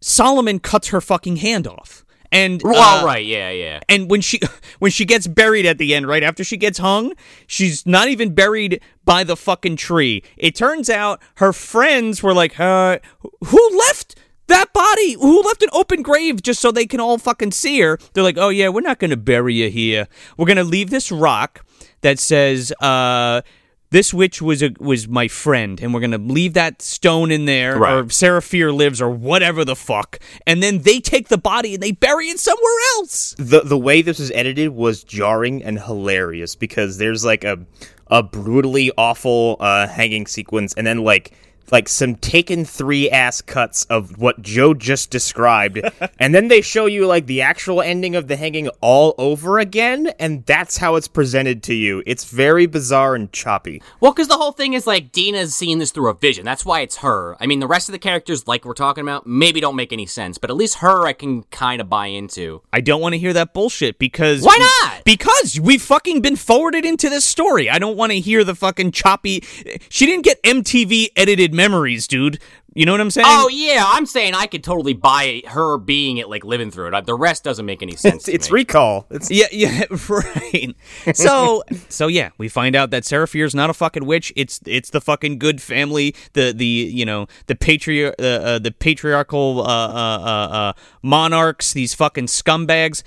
Solomon 0.00 0.58
cuts 0.58 0.88
her 0.88 1.00
fucking 1.00 1.36
hand 1.36 1.66
off. 1.66 2.04
And 2.32 2.60
Well, 2.62 3.02
uh, 3.02 3.06
right, 3.06 3.24
yeah, 3.24 3.50
yeah. 3.50 3.80
And 3.88 4.10
when 4.10 4.20
she 4.20 4.40
when 4.78 4.90
she 4.90 5.04
gets 5.04 5.26
buried 5.26 5.66
at 5.66 5.78
the 5.78 5.94
end, 5.94 6.06
right 6.06 6.22
after 6.22 6.44
she 6.44 6.56
gets 6.56 6.78
hung, 6.78 7.14
she's 7.46 7.86
not 7.86 8.08
even 8.08 8.34
buried 8.34 8.80
by 9.04 9.24
the 9.24 9.36
fucking 9.36 9.76
tree. 9.76 10.22
It 10.36 10.54
turns 10.54 10.90
out 10.90 11.20
her 11.36 11.52
friends 11.52 12.22
were 12.22 12.34
like, 12.34 12.58
uh, 12.58 12.98
who 13.44 13.78
left 13.78 14.16
that 14.48 14.72
body? 14.72 15.14
Who 15.14 15.42
left 15.42 15.62
an 15.62 15.70
open 15.72 16.02
grave 16.02 16.42
just 16.42 16.60
so 16.60 16.70
they 16.70 16.86
can 16.86 17.00
all 17.00 17.18
fucking 17.18 17.52
see 17.52 17.80
her? 17.80 17.98
They're 18.12 18.24
like, 18.24 18.38
oh 18.38 18.48
yeah, 18.48 18.68
we're 18.68 18.80
not 18.80 18.98
gonna 18.98 19.16
bury 19.16 19.54
you 19.54 19.70
here. 19.70 20.08
We're 20.36 20.46
gonna 20.46 20.64
leave 20.64 20.90
this 20.90 21.10
rock 21.12 21.64
that 22.02 22.18
says, 22.18 22.72
uh. 22.80 23.42
This 23.90 24.12
witch 24.12 24.42
was 24.42 24.62
a, 24.62 24.72
was 24.80 25.06
my 25.08 25.28
friend, 25.28 25.80
and 25.80 25.94
we're 25.94 26.00
gonna 26.00 26.18
leave 26.18 26.54
that 26.54 26.82
stone 26.82 27.30
in 27.30 27.44
there, 27.44 27.78
Right. 27.78 27.92
or 28.04 28.10
Sarah 28.10 28.42
Fier 28.42 28.72
lives, 28.72 29.00
or 29.00 29.08
whatever 29.10 29.64
the 29.64 29.76
fuck. 29.76 30.18
And 30.46 30.62
then 30.62 30.82
they 30.82 30.98
take 31.00 31.28
the 31.28 31.38
body 31.38 31.74
and 31.74 31.82
they 31.82 31.92
bury 31.92 32.26
it 32.28 32.38
somewhere 32.40 32.78
else. 32.96 33.34
the 33.38 33.60
the 33.60 33.78
way 33.78 34.02
this 34.02 34.18
was 34.18 34.30
edited 34.32 34.70
was 34.70 35.04
jarring 35.04 35.62
and 35.62 35.78
hilarious 35.78 36.54
because 36.56 36.98
there's 36.98 37.24
like 37.24 37.44
a 37.44 37.58
a 38.08 38.22
brutally 38.22 38.90
awful 38.96 39.56
uh, 39.60 39.86
hanging 39.88 40.26
sequence 40.26 40.72
and 40.76 40.86
then 40.86 40.98
like 41.04 41.32
like 41.70 41.88
some 41.88 42.16
taken 42.16 42.64
three 42.64 43.10
ass 43.10 43.40
cuts 43.40 43.84
of 43.84 44.18
what 44.18 44.42
Joe 44.42 44.74
just 44.74 45.10
described 45.10 45.80
and 46.18 46.34
then 46.34 46.48
they 46.48 46.60
show 46.60 46.86
you 46.86 47.06
like 47.06 47.26
the 47.26 47.42
actual 47.42 47.82
ending 47.82 48.16
of 48.16 48.28
the 48.28 48.36
hanging 48.36 48.68
all 48.80 49.14
over 49.18 49.58
again 49.58 50.08
and 50.18 50.44
that's 50.46 50.76
how 50.78 50.96
it's 50.96 51.08
presented 51.08 51.62
to 51.64 51.74
you 51.74 52.02
it's 52.06 52.24
very 52.24 52.66
bizarre 52.66 53.14
and 53.14 53.32
choppy 53.32 53.82
Well, 54.00 54.12
because 54.12 54.28
the 54.28 54.36
whole 54.36 54.52
thing 54.52 54.72
is 54.74 54.86
like 54.86 55.12
Deena's 55.12 55.54
seeing 55.54 55.78
this 55.78 55.90
through 55.90 56.10
a 56.10 56.14
vision. 56.14 56.44
That's 56.44 56.64
why 56.64 56.80
it's 56.80 56.98
her. 56.98 57.36
I 57.40 57.46
mean, 57.46 57.60
the 57.60 57.66
rest 57.66 57.88
of 57.88 57.92
the 57.92 57.98
characters, 57.98 58.46
like 58.46 58.64
we're 58.64 58.74
talking 58.74 59.02
about, 59.02 59.26
maybe 59.26 59.60
don't 59.60 59.76
make 59.76 59.92
any 59.92 60.06
sense, 60.06 60.38
but 60.38 60.50
at 60.50 60.56
least 60.56 60.76
her 60.78 61.06
I 61.06 61.12
can 61.12 61.42
kind 61.44 61.80
of 61.80 61.88
buy 61.88 62.06
into. 62.06 62.62
I 62.72 62.80
don't 62.80 63.00
want 63.00 63.14
to 63.14 63.18
hear 63.18 63.32
that 63.32 63.54
bullshit 63.54 63.98
because 63.98 64.42
Why 64.42 64.56
not? 64.82 65.04
Because 65.04 65.60
we've 65.60 65.82
fucking 65.82 66.20
been 66.20 66.36
forwarded 66.36 66.84
into 66.84 67.08
this 67.08 67.24
story. 67.24 67.68
I 67.70 67.78
don't 67.78 67.96
want 67.96 68.12
to 68.12 68.20
hear 68.20 68.44
the 68.44 68.54
fucking 68.54 68.92
choppy. 68.92 69.42
She 69.88 70.06
didn't 70.06 70.24
get 70.24 70.42
MTV 70.42 71.08
edited 71.16 71.54
memories, 71.56 72.06
dude. 72.06 72.40
You 72.76 72.84
know 72.84 72.92
what 72.92 73.00
I'm 73.00 73.10
saying? 73.10 73.26
Oh 73.26 73.48
yeah, 73.48 73.84
I'm 73.86 74.04
saying 74.04 74.34
I 74.34 74.44
could 74.44 74.62
totally 74.62 74.92
buy 74.92 75.40
her 75.46 75.78
being 75.78 76.18
it, 76.18 76.28
like 76.28 76.44
living 76.44 76.70
through 76.70 76.94
it. 76.94 77.06
The 77.06 77.14
rest 77.14 77.42
doesn't 77.42 77.64
make 77.64 77.82
any 77.82 77.96
sense. 77.96 78.16
it's, 78.16 78.24
to 78.26 78.32
it's 78.34 78.50
me. 78.50 78.54
recall 78.56 79.06
it's 79.08 79.30
Yeah, 79.30 79.46
yeah, 79.50 79.84
right. 80.10 80.76
So, 81.14 81.62
so 81.88 82.06
yeah, 82.06 82.30
we 82.36 82.50
find 82.50 82.76
out 82.76 82.90
that 82.90 83.06
Sarah 83.06 83.26
Fier's 83.26 83.54
not 83.54 83.70
a 83.70 83.72
fucking 83.72 84.04
witch. 84.04 84.30
It's 84.36 84.60
it's 84.66 84.90
the 84.90 85.00
fucking 85.00 85.38
good 85.38 85.62
family, 85.62 86.14
the 86.34 86.52
the 86.54 86.66
you 86.66 87.06
know 87.06 87.28
the 87.46 87.54
patri 87.54 88.08
uh, 88.08 88.12
uh, 88.18 88.58
the 88.58 88.72
patriarchal 88.72 89.62
uh, 89.62 89.64
uh, 89.64 90.18
uh, 90.20 90.54
uh, 90.54 90.72
monarchs, 91.00 91.72
these 91.72 91.94
fucking 91.94 92.26
scumbags. 92.26 93.02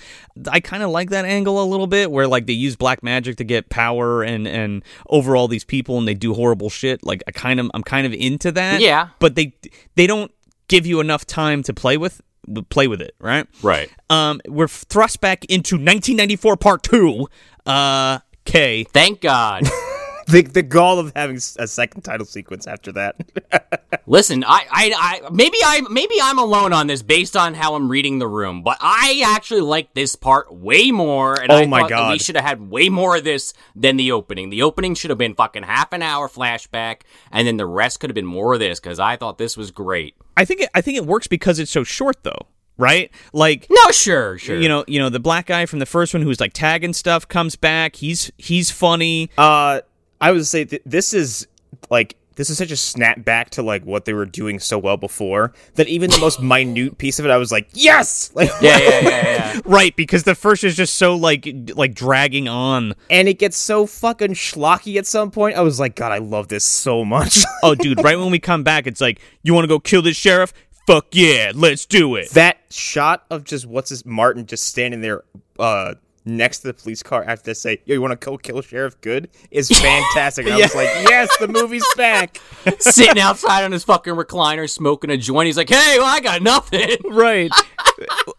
I 0.50 0.62
kind 0.62 0.82
of 0.82 0.90
like 0.90 1.12
that 1.12 1.26
angle 1.26 1.62
a 1.62 1.68
little 1.68 1.86
bit, 1.86 2.10
where 2.10 2.26
like 2.26 2.48
they 2.48 2.54
use 2.54 2.76
black 2.76 3.04
magic 3.04 3.38
to 3.38 3.44
get 3.44 3.70
power 3.70 4.24
and 4.24 4.48
and 4.48 4.84
over 5.10 5.36
all 5.36 5.48
these 5.48 5.64
people, 5.64 6.00
and 6.00 6.08
they 6.08 6.16
do 6.16 6.34
horrible 6.34 6.72
shit. 6.72 7.06
Like 7.06 7.22
I 7.28 7.32
kind 7.32 7.60
of 7.60 7.70
I'm 7.76 7.84
kind 7.84 8.08
of 8.08 8.14
into 8.14 8.52
that. 8.54 8.82
Yeah. 8.82 9.10
but 9.20 9.36
they 9.36 9.54
they 9.96 10.08
don't 10.08 10.32
give 10.68 10.86
you 10.86 11.00
enough 11.00 11.26
time 11.26 11.64
to 11.64 11.74
play 11.74 11.98
with 11.98 12.22
play 12.70 12.88
with 12.88 13.02
it, 13.02 13.16
right? 13.20 13.48
right. 13.62 13.90
Um, 14.10 14.42
we're 14.48 14.68
thrust 14.68 15.22
back 15.22 15.46
into 15.46 15.76
1994 15.76 16.58
Part 16.58 16.84
Two. 16.84 17.28
Uh, 17.66 18.20
K. 18.46 18.84
Thank 18.86 19.22
God. 19.22 19.64
the, 20.32 20.42
the 20.42 20.64
gall 20.64 21.00
of 21.00 21.12
having 21.16 21.38
a 21.38 21.68
second 21.68 22.02
title 22.02 22.26
sequence 22.26 22.68
after 22.68 22.92
that 22.92 23.16
Listen, 24.10 24.44
I, 24.44 24.66
I, 24.72 25.22
I, 25.26 25.30
maybe 25.30 25.58
I, 25.64 25.82
maybe 25.90 26.16
I'm 26.20 26.40
alone 26.40 26.74
on 26.74 26.88
this 26.88 27.04
based 27.04 27.38
on 27.38 27.54
how 27.54 27.76
I'm 27.76 27.90
reading 27.90 28.18
the 28.18 28.28
room, 28.28 28.64
but 28.64 28.80
I 28.82 29.22
actually 29.24 29.62
like 29.62 29.94
this 29.94 30.16
part 30.16 30.52
way 30.52 30.90
more. 30.90 31.40
And 31.40 31.52
Oh 31.52 31.58
I 31.58 31.66
my 31.68 31.88
god, 31.88 32.14
we 32.14 32.18
should 32.18 32.36
have 32.36 32.44
had 32.44 32.72
way 32.72 32.90
more 32.90 33.18
of 33.18 33.24
this 33.24 33.54
than 33.76 33.98
the 33.98 34.12
opening. 34.12 34.50
The 34.50 34.64
opening 34.64 34.96
should 34.96 35.12
have 35.12 35.20
been 35.20 35.36
fucking 35.36 35.62
half 35.62 35.94
an 35.94 36.02
hour 36.02 36.28
flashback, 36.28 37.02
and 37.32 37.48
then 37.48 37.58
the 37.58 37.68
rest 37.68 38.00
could 38.00 38.10
have 38.10 38.16
been 38.16 38.26
more 38.26 38.54
of 38.56 38.60
this 38.60 38.80
because 38.80 39.00
I 39.00 39.16
thought 39.16 39.38
this 39.38 39.56
was 39.56 39.70
great. 39.70 40.16
I 40.36 40.44
think 40.44 40.62
it, 40.62 40.70
I 40.74 40.82
think 40.82 40.98
it 40.98 41.06
works 41.06 41.28
because 41.28 41.60
it's 41.60 41.70
so 41.70 41.84
short, 41.84 42.24
though, 42.24 42.48
right? 42.78 43.12
Like. 43.32 43.68
No, 43.70 43.92
sure, 43.92 44.40
sure. 44.40 44.60
You 44.60 44.70
know, 44.70 44.86
you 44.88 44.98
know 44.98 45.10
the 45.10 45.20
black 45.20 45.46
guy 45.46 45.68
from 45.68 45.78
the 45.78 45.86
first 45.86 46.16
one 46.16 46.24
who's 46.24 46.40
like 46.40 46.54
tagging 46.54 46.94
stuff 46.94 47.28
comes 47.28 47.56
back. 47.56 47.98
He's 47.98 48.32
he's 48.38 48.72
funny. 48.72 49.30
Uh, 49.38 49.82
I 50.22 50.32
would 50.32 50.46
say 50.46 50.66
th- 50.66 50.82
this 50.86 51.14
is 51.14 51.48
like 51.90 52.16
this 52.36 52.50
is 52.50 52.58
such 52.58 52.72
a 52.72 52.76
snapback 52.76 53.50
to 53.50 53.62
like 53.62 53.84
what 53.86 54.06
they 54.06 54.14
were 54.14 54.26
doing 54.26 54.60
so 54.60 54.78
well 54.78 54.96
before 54.96 55.52
that 55.76 55.90
even 55.90 56.10
the 56.10 56.20
most 56.20 56.42
minute 56.42 56.98
piece 56.98 57.20
of 57.20 57.26
it, 57.26 57.32
I 57.32 57.36
was 57.38 57.52
like, 57.52 57.68
yes, 57.74 58.32
like, 58.36 58.50
Yeah, 58.62 58.78
yeah, 58.78 59.00
yeah, 59.02 59.10
yeah. 59.10 59.60
Right, 59.66 59.94
because 59.96 60.24
the 60.24 60.36
first 60.36 60.64
is 60.64 60.76
just 60.76 60.96
so 60.96 61.16
like 61.16 61.48
like 61.76 61.94
dragging 61.94 62.48
on. 62.48 62.94
and 63.10 63.28
it 63.28 63.40
gets 63.40 63.58
so 63.58 63.86
fucking 63.86 64.34
schlocky 64.36 64.96
at 64.98 65.06
some 65.06 65.32
point. 65.32 65.58
I 65.58 65.62
was 65.62 65.80
like, 65.82 65.96
God, 65.96 66.12
I 66.14 66.20
love 66.20 66.48
this 66.48 66.64
so 66.64 67.04
much. 67.04 67.40
Oh, 67.62 67.76
dude, 67.76 68.02
right 68.04 68.18
when 68.18 68.32
we 68.32 68.40
come 68.40 68.64
back, 68.64 68.88
it's 68.88 69.02
like, 69.02 69.20
you 69.44 69.54
want 69.54 69.66
to 69.66 69.68
go 69.68 69.80
kill 69.80 70.02
this 70.02 70.16
sheriff? 70.16 70.54
Fuck 70.88 71.08
yeah, 71.12 71.52
let's 71.54 71.86
do 71.86 72.16
it. 72.16 72.30
that 72.32 72.58
shot 72.70 73.26
of 73.30 73.44
just 73.44 73.66
what's 73.66 73.90
his 73.90 74.06
Martin 74.06 74.46
just 74.46 74.64
standing 74.66 75.02
there, 75.02 75.24
uh. 75.60 75.96
Next 76.26 76.60
to 76.60 76.68
the 76.68 76.74
police 76.74 77.02
car 77.02 77.24
after 77.24 77.46
they 77.46 77.54
say, 77.54 77.82
Yo, 77.86 77.94
you 77.96 78.02
want 78.02 78.20
to 78.20 78.24
go 78.26 78.38
kill 78.38 78.62
Sheriff 78.62 79.00
Goode? 79.02 79.30
is 79.52 79.70
fantastic. 79.82 80.46
And 80.46 80.54
I 80.56 80.58
was 80.58 80.76
like, 80.76 80.90
Yes, 81.10 81.36
the 81.38 81.48
movie's 81.48 81.86
back. 81.96 82.40
Sitting 82.80 83.20
outside 83.22 83.64
on 83.64 83.72
his 83.72 83.84
fucking 83.84 84.14
recliner, 84.14 84.70
smoking 84.70 85.10
a 85.10 85.18
joint. 85.18 85.46
He's 85.48 85.58
like, 85.58 85.70
"Hey, 85.70 85.96
well, 85.98 86.06
I 86.08 86.20
got 86.20 86.42
nothing." 86.42 86.90
right. 87.10 87.50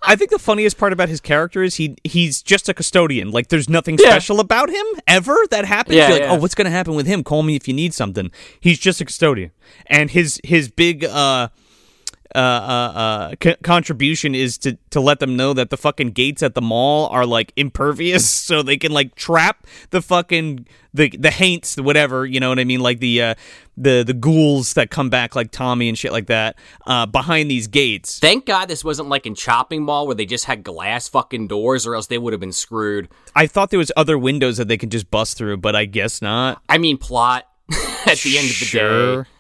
I 0.02 0.14
think 0.16 0.30
the 0.30 0.38
funniest 0.38 0.78
part 0.78 0.92
about 0.92 1.08
his 1.08 1.20
character 1.20 1.62
is 1.62 1.76
he 1.76 1.96
he's 2.04 2.42
just 2.42 2.68
a 2.68 2.74
custodian. 2.74 3.30
Like 3.30 3.48
there's 3.48 3.68
nothing 3.68 3.96
Yeah. 3.98 4.10
special 4.10 4.40
about 4.40 4.68
him 4.70 4.84
ever 5.06 5.36
that 5.50 5.64
happens. 5.64 5.96
Yeah, 5.96 6.08
You're 6.08 6.12
like, 6.18 6.22
yeah. 6.28 6.32
oh, 6.32 6.38
what's 6.38 6.54
gonna 6.54 6.70
happen 6.70 6.94
with 6.94 7.06
him? 7.06 7.24
Call 7.24 7.42
me 7.42 7.56
if 7.56 7.66
you 7.66 7.74
need 7.74 7.94
something. 7.94 8.30
He's 8.60 8.78
just 8.78 9.00
a 9.00 9.04
custodian, 9.04 9.50
and 9.86 10.10
his 10.10 10.40
his 10.44 10.68
big 10.70 11.04
uh 11.04 11.48
uh, 12.34 12.38
uh, 12.38 13.32
uh, 13.44 13.54
contribution 13.62 14.34
is 14.34 14.58
to 14.58 14.76
to 14.90 15.00
let 15.00 15.18
them 15.20 15.36
know 15.36 15.52
that 15.52 15.70
the 15.70 15.76
fucking 15.76 16.10
gates 16.10 16.42
at 16.42 16.54
the 16.54 16.60
mall 16.62 17.08
are 17.08 17.26
like 17.26 17.52
impervious, 17.56 18.28
so 18.48 18.62
they 18.62 18.76
can 18.76 18.92
like 18.92 19.14
trap 19.14 19.66
the 19.90 20.00
fucking 20.02 20.66
the 20.94 21.08
the 21.18 21.30
haints, 21.30 21.76
whatever 21.76 22.24
you 22.26 22.40
know 22.40 22.48
what 22.48 22.58
I 22.58 22.64
mean, 22.64 22.80
like 22.80 23.00
the 23.00 23.22
uh, 23.22 23.34
the 23.76 24.04
the 24.06 24.12
ghouls 24.14 24.74
that 24.74 24.90
come 24.90 25.10
back 25.10 25.34
like 25.34 25.50
Tommy 25.50 25.88
and 25.88 25.96
shit 25.98 26.12
like 26.12 26.26
that 26.26 26.56
uh, 26.86 27.06
behind 27.06 27.50
these 27.50 27.66
gates. 27.66 28.18
Thank 28.18 28.46
God 28.46 28.66
this 28.66 28.84
wasn't 28.84 29.08
like 29.08 29.26
in 29.26 29.34
Chopping 29.34 29.82
Mall 29.82 30.06
where 30.06 30.14
they 30.16 30.26
just 30.26 30.44
had 30.44 30.62
glass 30.62 31.08
fucking 31.08 31.48
doors, 31.48 31.86
or 31.86 31.94
else 31.94 32.06
they 32.06 32.18
would 32.18 32.32
have 32.32 32.40
been 32.40 32.52
screwed. 32.52 33.08
I 33.34 33.46
thought 33.46 33.70
there 33.70 33.78
was 33.78 33.92
other 33.96 34.18
windows 34.18 34.56
that 34.58 34.68
they 34.68 34.76
could 34.78 34.90
just 34.90 35.10
bust 35.10 35.36
through, 35.36 35.58
but 35.58 35.74
I 35.74 35.84
guess 35.84 36.22
not. 36.22 36.62
I 36.68 36.78
mean, 36.78 36.96
plot 36.98 37.46
at 38.06 38.18
the 38.18 38.38
end 38.38 38.50
of 38.50 38.58
the 38.58 38.64
Sure. 38.66 39.22
day. 39.24 39.30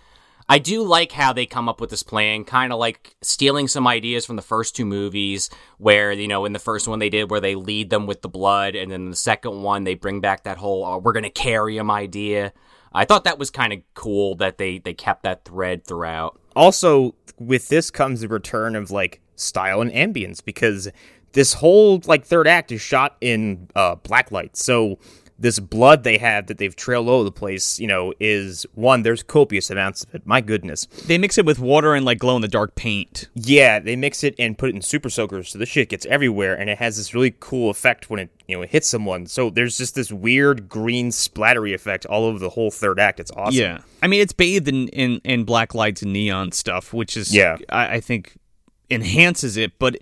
I 0.50 0.58
do 0.58 0.82
like 0.82 1.12
how 1.12 1.32
they 1.32 1.46
come 1.46 1.68
up 1.68 1.80
with 1.80 1.90
this 1.90 2.02
plan, 2.02 2.42
kind 2.44 2.72
of 2.72 2.80
like 2.80 3.14
stealing 3.22 3.68
some 3.68 3.86
ideas 3.86 4.26
from 4.26 4.34
the 4.34 4.42
first 4.42 4.74
two 4.74 4.84
movies, 4.84 5.48
where, 5.78 6.10
you 6.10 6.26
know, 6.26 6.44
in 6.44 6.52
the 6.52 6.58
first 6.58 6.88
one 6.88 6.98
they 6.98 7.08
did 7.08 7.30
where 7.30 7.40
they 7.40 7.54
lead 7.54 7.88
them 7.88 8.06
with 8.06 8.20
the 8.20 8.28
blood, 8.28 8.74
and 8.74 8.90
then 8.90 9.10
the 9.10 9.16
second 9.16 9.62
one 9.62 9.84
they 9.84 9.94
bring 9.94 10.20
back 10.20 10.42
that 10.42 10.58
whole, 10.58 10.84
oh, 10.84 10.98
we're 10.98 11.12
going 11.12 11.22
to 11.22 11.30
carry 11.30 11.76
them 11.76 11.88
idea. 11.88 12.52
I 12.92 13.04
thought 13.04 13.22
that 13.24 13.38
was 13.38 13.50
kind 13.50 13.72
of 13.72 13.78
cool 13.94 14.34
that 14.36 14.58
they, 14.58 14.78
they 14.78 14.92
kept 14.92 15.22
that 15.22 15.44
thread 15.44 15.84
throughout. 15.84 16.40
also 16.56 17.14
with 17.38 17.68
this 17.68 17.90
comes 17.90 18.20
the 18.20 18.28
return 18.28 18.74
of 18.74 18.90
like 18.90 19.20
style 19.36 19.80
and 19.80 19.92
ambience 19.92 20.44
because 20.44 20.90
this 21.32 21.54
whole 21.54 22.02
like 22.06 22.24
third 22.24 22.48
act 22.48 22.72
is 22.72 22.80
shot 22.80 23.16
in 23.20 23.68
uh 23.76 23.94
black 23.94 24.30
light 24.32 24.56
so 24.56 24.98
this 25.40 25.58
blood 25.58 26.04
they 26.04 26.18
have 26.18 26.46
that 26.48 26.58
they've 26.58 26.76
trailed 26.76 27.08
all 27.08 27.14
over 27.16 27.24
the 27.24 27.32
place 27.32 27.80
you 27.80 27.86
know 27.86 28.12
is 28.20 28.66
one 28.74 29.02
there's 29.02 29.22
copious 29.22 29.70
amounts 29.70 30.04
of 30.04 30.14
it 30.14 30.26
my 30.26 30.40
goodness 30.40 30.84
They 31.06 31.16
mix 31.18 31.38
it 31.38 31.46
with 31.46 31.58
water 31.58 31.94
and 31.94 32.04
like 32.04 32.18
glow 32.18 32.36
in 32.36 32.42
the 32.42 32.48
dark 32.48 32.74
paint. 32.74 33.28
yeah 33.34 33.78
they 33.78 33.96
mix 33.96 34.22
it 34.22 34.34
and 34.38 34.56
put 34.58 34.68
it 34.68 34.74
in 34.76 34.82
super 34.82 35.08
soakers 35.10 35.48
so 35.48 35.58
the 35.58 35.66
shit 35.66 35.88
gets 35.88 36.04
everywhere 36.06 36.54
and 36.54 36.68
it 36.70 36.78
has 36.78 36.96
this 36.98 37.14
really 37.14 37.34
cool 37.40 37.70
effect 37.70 38.10
when 38.10 38.20
it 38.20 38.30
you 38.46 38.54
know 38.56 38.62
it 38.62 38.70
hits 38.70 38.86
someone 38.86 39.26
so 39.26 39.48
there's 39.50 39.78
just 39.78 39.94
this 39.94 40.12
weird 40.12 40.68
green 40.68 41.08
splattery 41.10 41.72
effect 41.74 42.04
all 42.06 42.24
over 42.24 42.38
the 42.38 42.50
whole 42.50 42.70
third 42.70 43.00
act 43.00 43.18
it's 43.18 43.30
awesome 43.32 43.54
Yeah, 43.60 43.78
I 44.02 44.06
mean 44.08 44.20
it's 44.20 44.32
bathed 44.34 44.68
in, 44.68 44.88
in, 44.88 45.20
in 45.24 45.44
black 45.44 45.74
lights 45.74 46.02
and 46.02 46.12
neon 46.12 46.52
stuff, 46.52 46.92
which 46.92 47.16
is 47.16 47.34
Yeah. 47.34 47.56
I, 47.70 47.94
I 47.96 48.00
think 48.00 48.36
enhances 48.90 49.56
it. 49.56 49.78
But 49.78 49.98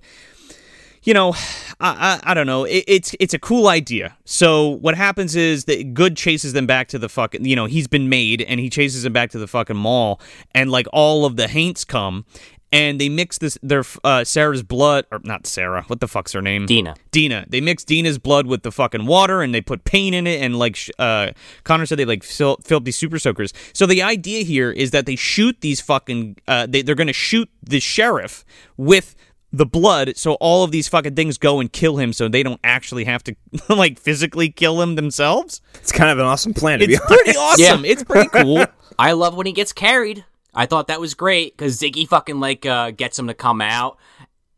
you 1.08 1.14
know, 1.14 1.32
I 1.80 2.20
I, 2.22 2.32
I 2.32 2.34
don't 2.34 2.46
know. 2.46 2.64
It, 2.64 2.84
it's 2.86 3.14
it's 3.18 3.32
a 3.32 3.38
cool 3.38 3.68
idea. 3.68 4.14
So 4.26 4.68
what 4.68 4.94
happens 4.94 5.34
is 5.34 5.64
that 5.64 5.94
Goode 5.94 6.18
chases 6.18 6.52
them 6.52 6.66
back 6.66 6.88
to 6.88 6.98
the 6.98 7.08
fucking. 7.08 7.46
You 7.46 7.56
know, 7.56 7.64
he's 7.64 7.88
been 7.88 8.10
made, 8.10 8.42
and 8.42 8.60
he 8.60 8.68
chases 8.68 9.04
them 9.04 9.14
back 9.14 9.30
to 9.30 9.38
the 9.38 9.46
fucking 9.46 9.76
mall, 9.76 10.20
and 10.54 10.70
like 10.70 10.86
all 10.92 11.24
of 11.24 11.36
the 11.36 11.48
haints 11.48 11.86
come. 11.86 12.26
And 12.70 13.00
they 13.00 13.08
mix 13.08 13.38
this 13.38 13.56
their 13.62 13.82
uh, 14.04 14.24
Sarah's 14.24 14.62
blood 14.62 15.06
or 15.10 15.20
not 15.24 15.46
Sarah. 15.46 15.84
What 15.86 16.00
the 16.00 16.08
fuck's 16.08 16.32
her 16.32 16.42
name? 16.42 16.66
Deena. 16.66 16.94
Deena. 17.10 17.46
They 17.48 17.62
mix 17.62 17.82
Deena's 17.82 18.18
blood 18.18 18.46
with 18.46 18.62
the 18.62 18.70
fucking 18.70 19.06
water 19.06 19.40
and 19.40 19.54
they 19.54 19.62
put 19.62 19.84
paint 19.84 20.14
in 20.14 20.26
it 20.26 20.42
and 20.42 20.58
like 20.58 20.78
uh, 20.98 21.30
Connor 21.64 21.86
said 21.86 21.98
they 21.98 22.04
like 22.04 22.22
fill, 22.22 22.58
fill 22.62 22.76
up 22.76 22.84
these 22.84 22.98
super 22.98 23.18
soakers. 23.18 23.54
So 23.72 23.86
the 23.86 24.02
idea 24.02 24.44
here 24.44 24.70
is 24.70 24.90
that 24.90 25.06
they 25.06 25.16
shoot 25.16 25.62
these 25.62 25.80
fucking 25.80 26.36
uh, 26.46 26.66
they, 26.66 26.82
they're 26.82 26.94
gonna 26.94 27.14
shoot 27.14 27.48
the 27.62 27.80
sheriff 27.80 28.44
with 28.76 29.16
the 29.52 29.64
blood 29.66 30.14
so 30.16 30.34
all 30.34 30.62
of 30.62 30.70
these 30.70 30.88
fucking 30.88 31.14
things 31.14 31.38
go 31.38 31.58
and 31.60 31.72
kill 31.72 31.96
him 31.96 32.12
so 32.12 32.28
they 32.28 32.42
don't 32.42 32.60
actually 32.62 33.04
have 33.04 33.24
to 33.24 33.34
like 33.70 33.98
physically 33.98 34.50
kill 34.50 34.80
him 34.82 34.94
themselves. 34.94 35.60
it's 35.76 35.90
kind 35.92 36.10
of 36.10 36.18
an 36.18 36.24
awesome 36.26 36.52
plan 36.52 36.78
to 36.80 36.86
be 36.86 36.94
It's 36.94 37.02
honest. 37.10 37.24
pretty 37.24 37.38
awesome. 37.38 37.84
It's 37.84 38.04
pretty 38.04 38.28
cool. 38.28 38.66
I 38.98 39.12
love 39.12 39.34
when 39.36 39.46
he 39.46 39.52
gets 39.52 39.72
carried. 39.72 40.24
I 40.54 40.66
thought 40.66 40.88
that 40.88 41.00
was 41.00 41.14
great 41.14 41.56
because 41.56 41.78
Ziggy 41.80 42.06
fucking 42.08 42.40
like 42.40 42.66
uh, 42.66 42.90
gets 42.90 43.18
him 43.18 43.28
to 43.28 43.34
come 43.34 43.60
out, 43.60 43.96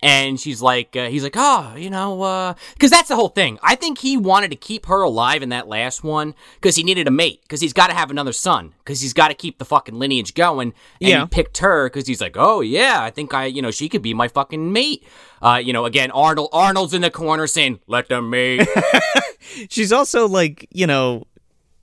and 0.03 0.41
she's 0.41 0.63
like, 0.63 0.97
uh, 0.97 1.09
he's 1.09 1.23
like, 1.23 1.35
oh, 1.37 1.75
you 1.77 1.91
know, 1.91 2.55
because 2.75 2.91
that's 2.91 3.09
the 3.09 3.17
whole 3.17 3.29
thing. 3.29 3.59
I 3.63 3.75
think 3.75 3.99
he 3.99 4.17
wanted 4.17 4.51
to 4.51 4.57
keep 4.57 4.87
her 4.87 5.03
alive 5.03 5.43
in 5.43 5.51
that 5.51 5.69
last 5.69 6.03
one 6.03 6.35
because 6.55 6.77
he 6.77 6.83
needed 6.85 7.07
a 7.07 7.11
mate 7.11 7.41
because 7.43 7.61
he's 7.61 7.73
got 7.73 7.89
to 7.89 7.95
have 7.95 8.11
another 8.11 8.33
son 8.33 8.73
because 8.79 9.01
he's 9.01 9.13
got 9.13 9.29
to 9.29 9.35
keep 9.35 9.59
the 9.59 9.65
fucking 9.65 9.99
lineage 9.99 10.35
going. 10.35 10.73
And 11.01 11.09
Yeah. 11.11 11.21
he 11.23 11.27
picked 11.27 11.59
her 11.59 11.89
because 11.89 12.07
he's 12.07 12.21
like, 12.21 12.37
oh 12.39 12.61
yeah, 12.63 13.03
I 13.03 13.11
think 13.11 13.35
I, 13.35 13.45
you 13.47 13.61
know, 13.63 13.71
she 13.71 13.89
could 13.89 14.03
be 14.03 14.15
my 14.15 14.29
fucking 14.29 14.73
mate. 14.73 15.05
Uh, 15.43 15.61
you 15.63 15.73
know, 15.73 15.85
again, 15.85 16.11
Arnold, 16.13 16.49
Arnold's 16.53 16.95
in 16.95 17.03
the 17.03 17.11
corner 17.11 17.47
saying, 17.47 17.81
let 17.87 18.09
them 18.09 18.31
mate. 18.31 18.67
She's 19.71 19.93
also 19.93 20.29
like, 20.29 20.67
you 20.71 20.87
know, 20.87 21.25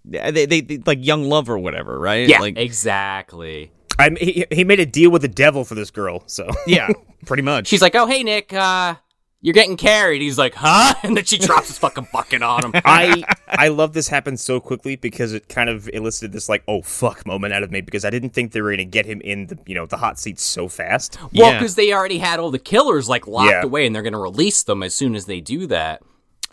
they, 0.05 0.45
they, 0.45 0.61
they 0.61 0.77
like 0.85 1.05
young 1.05 1.23
love 1.25 1.49
or 1.49 1.57
whatever, 1.57 1.99
right? 1.99 2.27
yeah, 2.29 2.39
Like 2.39 2.57
exactly. 2.57 3.71
I 3.99 4.11
he, 4.19 4.45
he 4.51 4.63
made 4.63 4.79
a 4.79 4.85
deal 4.85 5.09
with 5.09 5.21
the 5.21 5.27
devil 5.27 5.63
for 5.65 5.75
this 5.75 5.91
girl, 5.91 6.23
so 6.27 6.47
yeah, 6.67 6.89
pretty 7.25 7.43
much. 7.43 7.67
She's 7.67 7.81
like, 7.81 7.95
"Oh, 7.95 8.05
hey, 8.05 8.23
Nick, 8.23 8.53
uh, 8.53 8.95
you're 9.41 9.53
getting 9.53 9.77
carried." 9.77 10.21
He's 10.21 10.37
like, 10.37 10.53
"Huh?" 10.55 10.93
And 11.03 11.17
then 11.17 11.25
she 11.25 11.37
drops 11.37 11.67
his 11.67 11.77
fucking 11.77 12.07
bucket 12.13 12.41
on 12.43 12.65
him. 12.65 12.71
I 12.85 13.23
I 13.47 13.69
love 13.69 13.93
this 13.93 14.07
happened 14.07 14.39
so 14.39 14.59
quickly 14.59 14.95
because 14.97 15.33
it 15.33 15.47
kind 15.49 15.69
of 15.69 15.89
elicited 15.93 16.31
this 16.31 16.47
like 16.49 16.63
oh 16.67 16.81
fuck 16.81 17.25
moment 17.25 17.53
out 17.53 17.63
of 17.63 17.71
me 17.71 17.81
because 17.81 18.05
I 18.05 18.09
didn't 18.09 18.31
think 18.31 18.51
they 18.51 18.61
were 18.61 18.71
gonna 18.71 18.85
get 18.85 19.05
him 19.05 19.21
in 19.21 19.47
the 19.47 19.57
you 19.65 19.73
know 19.75 19.85
the 19.85 19.97
hot 19.97 20.19
seat 20.19 20.39
so 20.39 20.67
fast. 20.67 21.17
well, 21.21 21.51
Yeah. 21.51 21.59
because 21.59 21.75
they 21.75 21.91
already 21.93 22.19
had 22.19 22.39
all 22.39 22.51
the 22.51 22.59
killers 22.59 23.09
like 23.09 23.27
locked 23.27 23.49
Yeah. 23.49 23.63
away, 23.63 23.85
and 23.85 23.95
they're 23.95 24.03
gonna 24.03 24.19
release 24.19 24.61
them 24.63 24.83
as 24.83 24.93
soon 24.93 25.15
as 25.15 25.25
they 25.25 25.41
do 25.41 25.65
that. 25.67 26.01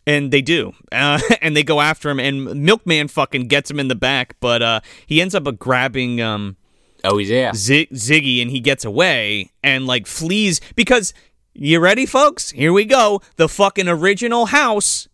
And 0.07 0.31
they 0.31 0.43
do. 0.43 0.73
Uh, 0.93 1.19
and 1.43 1.57
they 1.57 1.63
go 1.63 1.81
after 1.81 2.11
him, 2.11 2.21
and 2.21 2.63
Milkman 2.63 3.09
fucking 3.09 3.49
gets 3.49 3.71
him 3.71 3.81
in 3.81 3.89
the 3.89 3.95
back, 3.95 4.37
but 4.41 4.61
uh, 4.63 4.81
he 5.07 5.21
ends 5.23 5.35
up 5.35 5.47
uh, 5.47 5.51
grabbing 5.51 6.21
um, 6.21 6.57
Oh, 7.05 7.19
yeah. 7.19 7.53
Z- 7.55 7.89
Ziggy 7.93 8.43
and 8.43 8.51
he 8.51 8.61
gets 8.61 8.85
away 8.85 9.51
and, 9.63 9.87
like, 9.87 10.07
flees. 10.07 10.61
Because, 10.75 11.15
you 11.53 11.79
ready, 11.79 12.07
folks? 12.07 12.51
Here 12.51 12.73
we 12.73 12.85
go. 12.85 13.21
The 13.37 13.49
fucking 13.49 13.89
original 13.89 14.47
house 14.47 15.09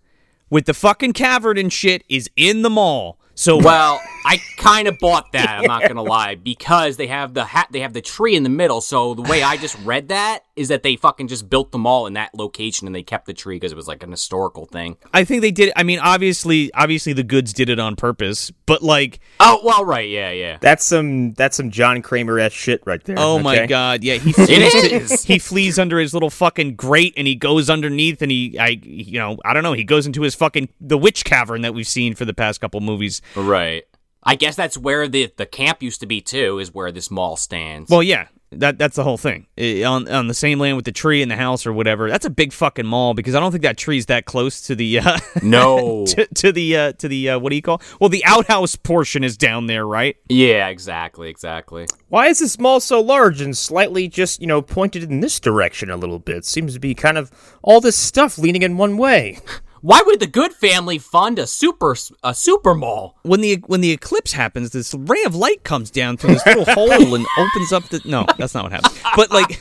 with 0.49 0.67
the 0.67 0.75
fucking 0.75 1.13
cavern 1.13 1.59
and 1.59 1.73
shit 1.73 2.03
is 2.09 2.31
in 2.37 2.63
the 2.63 2.71
mall. 2.71 3.20
So, 3.41 3.57
Well, 3.65 4.03
I 4.25 4.39
kind 4.59 4.87
of 4.87 4.99
bought 4.99 5.33
that. 5.33 5.61
I'm 5.61 5.65
not 5.65 5.83
gonna 5.83 6.03
lie 6.03 6.35
because 6.35 6.97
they 6.99 7.07
have 7.07 7.33
the 7.33 7.45
hat, 7.45 7.69
they 7.71 7.81
have 7.81 7.95
the 7.95 8.03
tree 8.03 8.37
in 8.37 8.43
the 8.43 8.51
middle. 8.51 8.81
So 8.81 9.15
the 9.15 9.23
way 9.23 9.43
I 9.43 9.57
just 9.57 9.79
read 9.83 10.09
that 10.09 10.45
is 10.57 10.69
that 10.69 10.83
they 10.83 10.97
fucking 10.97 11.29
just 11.29 11.49
built 11.49 11.73
them 11.73 11.87
all 11.87 12.07
in 12.07 12.13
that 12.13 12.35
location 12.35 12.87
and 12.87 12.95
they 12.95 13.03
kept 13.03 13.25
the 13.25 13.33
tree 13.33 13.57
because 13.57 13.73
it 13.73 13.77
was 13.77 13.89
like 13.89 14.03
an 14.03 14.11
historical 14.11 14.67
thing. 14.67 14.99
I 15.15 15.25
think 15.25 15.41
they 15.41 15.51
did. 15.51 15.73
I 15.75 15.85
mean, 15.85 15.99
obviously, 16.01 16.71
obviously, 16.75 17.15
the 17.15 17.23
goods 17.23 17.55
did 17.55 17.71
it 17.71 17.79
on 17.79 17.97
purpose, 17.97 18.51
but, 18.67 18.83
like, 18.83 19.21
Oh 19.41 19.61
well, 19.65 19.85
right, 19.87 20.09
yeah, 20.09 20.31
yeah. 20.31 20.59
That's 20.61 20.85
some 20.85 21.33
that's 21.33 21.57
some 21.57 21.71
John 21.71 22.03
Kramer 22.03 22.39
s 22.39 22.53
shit 22.53 22.83
right 22.85 23.03
there. 23.05 23.17
Oh 23.19 23.39
my 23.39 23.67
god, 23.67 24.05
yeah, 24.05 24.17
he 24.17 24.33
flees, 24.35 24.75
is. 24.75 25.25
he 25.25 25.39
flees 25.39 25.79
under 25.79 25.99
his 25.99 26.13
little 26.13 26.31
fucking 26.31 26.75
grate 26.77 27.15
and 27.17 27.27
he 27.27 27.35
goes 27.35 27.71
underneath 27.71 28.21
and 28.21 28.31
he 28.31 28.59
I 28.59 28.81
you 28.83 29.19
know, 29.19 29.39
I 29.45 29.55
don't 29.55 29.63
know, 29.63 29.73
he 29.73 29.85
goes 29.85 30.07
into 30.07 30.23
his 30.23 30.35
fucking 30.35 30.69
the 30.81 30.99
witch 30.99 31.25
cavern 31.25 31.63
that 31.63 31.73
we've 31.73 31.89
seen 31.89 32.15
for 32.15 32.27
the 32.27 32.35
past 32.35 32.61
couple 32.61 32.81
movies. 32.81 33.23
Right. 33.37 33.85
I 34.23 34.35
guess 34.35 34.55
that's 34.57 34.77
where 34.77 35.09
the 35.09 35.33
the 35.37 35.47
camp 35.47 35.83
used 35.83 36.01
to 36.01 36.07
be 36.07 36.21
too. 36.21 36.59
Is 36.59 36.75
where 36.75 36.93
this 36.93 37.11
mall 37.11 37.37
stands. 37.37 37.89
Well, 37.91 38.03
yeah, 38.03 38.27
that 38.53 38.77
that's 38.79 38.97
the 38.97 39.03
whole 39.03 39.17
thing. 39.17 39.47
I- 39.57 39.83
on 39.85 40.07
on 40.09 40.27
the 40.27 40.35
same 40.35 40.59
land 40.59 40.77
with 40.77 40.85
the 40.85 40.93
tree 40.93 41.23
and 41.23 41.31
the 41.31 41.37
house 41.37 41.65
or 41.65 41.73
whatever. 41.73 42.11
That's 42.11 42.27
a 42.27 42.31
big 42.31 42.53
fucking 42.53 42.85
mall 42.87 43.15
because 43.15 43.35
I 43.35 43.41
don't 43.41 43.51
think 43.51 43.63
that 43.63 43.79
tree's 43.79 44.07
that 44.07 44.27
close 44.27 44.61
to 44.63 44.75
the 44.75 44.99
uh, 44.99 45.19
no. 45.43 46.05
to, 46.07 46.27
to 46.27 46.53
the 46.53 46.77
uh, 46.77 46.93
to 46.93 47.09
the 47.09 47.31
uh, 47.31 47.39
what 47.39 47.49
do 47.49 47.57
you 47.57 47.63
call? 47.63 47.81
Well, 47.99 48.11
the 48.11 48.25
outhouse 48.27 48.77
portion 48.77 49.25
is 49.25 49.39
down 49.39 49.69
there, 49.69 49.87
right? 49.87 50.17
yeah, 50.29 50.69
exactly, 50.69 51.31
exactly. 51.31 51.87
Why 52.09 52.27
is 52.27 52.41
this 52.41 52.59
mall 52.59 52.81
so 52.81 53.01
large 53.01 53.41
and 53.41 53.57
slightly 53.57 54.07
just 54.07 54.43
you 54.43 54.47
know 54.47 54.61
pointed 54.61 55.05
in 55.05 55.21
this 55.21 55.41
direction 55.41 55.89
a 55.89 55.97
little 55.97 56.19
bit? 56.19 56.45
Seems 56.45 56.75
to 56.75 56.81
be 56.81 56.95
kind 56.95 57.17
of 57.17 57.31
all 57.63 57.81
this 57.81 57.97
stuff 57.97 58.37
leaning 58.37 58.63
in 58.63 58.77
one 58.77 58.99
way. 58.99 59.39
Why 59.83 60.03
would 60.05 60.21
the 60.21 60.27
Goode 60.27 60.53
family 60.53 60.99
fund 60.99 61.39
a 61.39 61.47
super 61.47 61.97
a 62.23 62.35
super 62.35 62.75
mall? 62.75 63.17
when 63.23 63.41
the 63.41 63.57
when 63.67 63.81
the 63.81 63.91
eclipse 63.91 64.33
happens, 64.33 64.71
this 64.71 64.95
ray 64.95 65.23
of 65.25 65.35
light 65.35 65.65
comes 65.65 65.91
down 65.91 66.17
through 66.17 66.35
this 66.35 66.47
little 66.47 66.65
hole 66.67 67.15
and 67.15 67.27
opens 67.39 67.73
up 67.73 67.89
the. 67.89 68.01
No, 68.05 68.27
that's 68.39 68.55
not 68.55 68.65
what 68.65 68.73
happened. 68.73 68.95
But 69.17 69.31
like, 69.31 69.61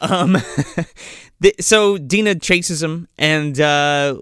um, 0.00 0.32
the, 1.40 1.54
so 1.60 1.96
Deena 1.98 2.34
chases 2.34 2.82
him, 2.82 3.08
and 3.18 3.60
uh, 3.60 4.18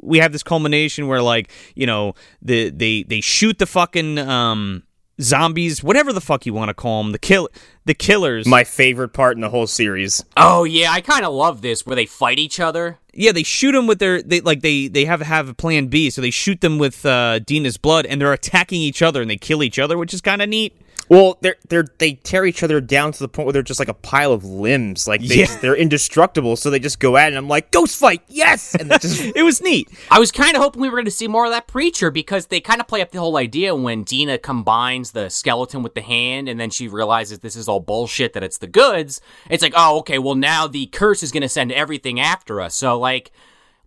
we 0.00 0.18
have 0.18 0.32
this 0.32 0.42
culmination 0.42 1.06
where 1.06 1.22
like 1.22 1.50
you 1.74 1.86
know 1.86 2.14
the 2.42 2.70
they 2.70 3.02
they 3.04 3.20
shoot 3.20 3.58
the 3.58 3.66
fucking 3.66 4.18
um 4.18 4.82
zombies, 5.20 5.82
whatever 5.82 6.12
the 6.12 6.20
fuck 6.20 6.46
you 6.46 6.54
want 6.54 6.68
to 6.68 6.74
call 6.74 7.02
them, 7.02 7.12
the 7.12 7.18
kill 7.18 7.48
the 7.84 7.94
killers. 7.94 8.46
My 8.46 8.64
favorite 8.64 9.10
part 9.10 9.36
in 9.36 9.40
the 9.40 9.50
whole 9.50 9.66
series. 9.66 10.24
Oh 10.36 10.64
yeah, 10.64 10.90
I 10.92 11.00
kind 11.00 11.24
of 11.24 11.32
love 11.32 11.62
this 11.62 11.84
where 11.86 11.96
they 11.96 12.06
fight 12.06 12.38
each 12.38 12.60
other. 12.60 12.98
yeah, 13.12 13.32
they 13.32 13.42
shoot 13.42 13.72
them 13.72 13.86
with 13.86 13.98
their 13.98 14.22
they 14.22 14.40
like 14.40 14.60
they 14.60 14.88
they 14.88 15.04
have 15.04 15.20
have 15.22 15.48
a 15.48 15.54
plan 15.54 15.86
B, 15.88 16.10
so 16.10 16.20
they 16.20 16.30
shoot 16.30 16.60
them 16.60 16.78
with 16.78 17.04
uh, 17.04 17.40
Deena's 17.40 17.76
blood, 17.76 18.06
and 18.06 18.20
they're 18.20 18.32
attacking 18.32 18.80
each 18.80 19.02
other, 19.02 19.20
and 19.22 19.30
they 19.30 19.36
kill 19.36 19.62
each 19.62 19.78
other, 19.78 19.96
which 19.98 20.14
is 20.14 20.20
kind 20.20 20.42
of 20.42 20.48
neat. 20.48 20.76
Well, 21.10 21.38
they're 21.40 21.56
they're 21.68 21.86
they 21.98 22.12
tear 22.14 22.46
each 22.46 22.62
other 22.62 22.80
down 22.80 23.10
to 23.10 23.18
the 23.18 23.26
point 23.26 23.46
where 23.46 23.52
they're 23.52 23.62
just 23.64 23.80
like 23.80 23.88
a 23.88 23.94
pile 23.94 24.32
of 24.32 24.44
limbs. 24.44 25.08
Like 25.08 25.20
they 25.20 25.40
Yeah. 25.40 25.56
they're 25.60 25.74
indestructible, 25.74 26.54
so 26.54 26.70
they 26.70 26.78
just 26.78 27.00
go 27.00 27.16
at 27.16 27.24
it. 27.24 27.26
And 27.30 27.36
I'm 27.36 27.48
like, 27.48 27.72
ghost 27.72 27.98
fight, 27.98 28.22
yes! 28.28 28.76
And 28.76 28.88
they 28.88 28.96
just 28.98 29.20
It 29.36 29.42
was 29.42 29.60
neat. 29.60 29.88
I 30.08 30.20
was 30.20 30.30
kind 30.30 30.54
of 30.56 30.62
hoping 30.62 30.80
we 30.80 30.88
were 30.88 30.96
going 30.96 31.04
to 31.06 31.10
see 31.10 31.26
more 31.26 31.46
of 31.46 31.50
that 31.50 31.66
preacher 31.66 32.12
because 32.12 32.46
they 32.46 32.60
kind 32.60 32.80
of 32.80 32.86
play 32.86 33.02
up 33.02 33.10
the 33.10 33.18
whole 33.18 33.36
idea 33.36 33.74
when 33.74 34.04
Deena 34.04 34.38
combines 34.38 35.10
the 35.10 35.28
skeleton 35.30 35.82
with 35.82 35.94
the 35.94 36.00
hand 36.00 36.48
and 36.48 36.60
then 36.60 36.70
she 36.70 36.86
realizes 36.86 37.40
this 37.40 37.56
is 37.56 37.66
all 37.68 37.80
bullshit 37.80 38.32
that 38.34 38.44
it's 38.44 38.58
the 38.58 38.68
goods. 38.68 39.20
It's 39.50 39.64
like, 39.64 39.74
oh, 39.76 39.98
okay, 39.98 40.20
well 40.20 40.36
now 40.36 40.68
the 40.68 40.86
curse 40.86 41.24
is 41.24 41.32
going 41.32 41.42
to 41.42 41.48
send 41.48 41.72
everything 41.72 42.20
after 42.20 42.60
us. 42.60 42.74
So 42.76 42.96
like. 42.98 43.32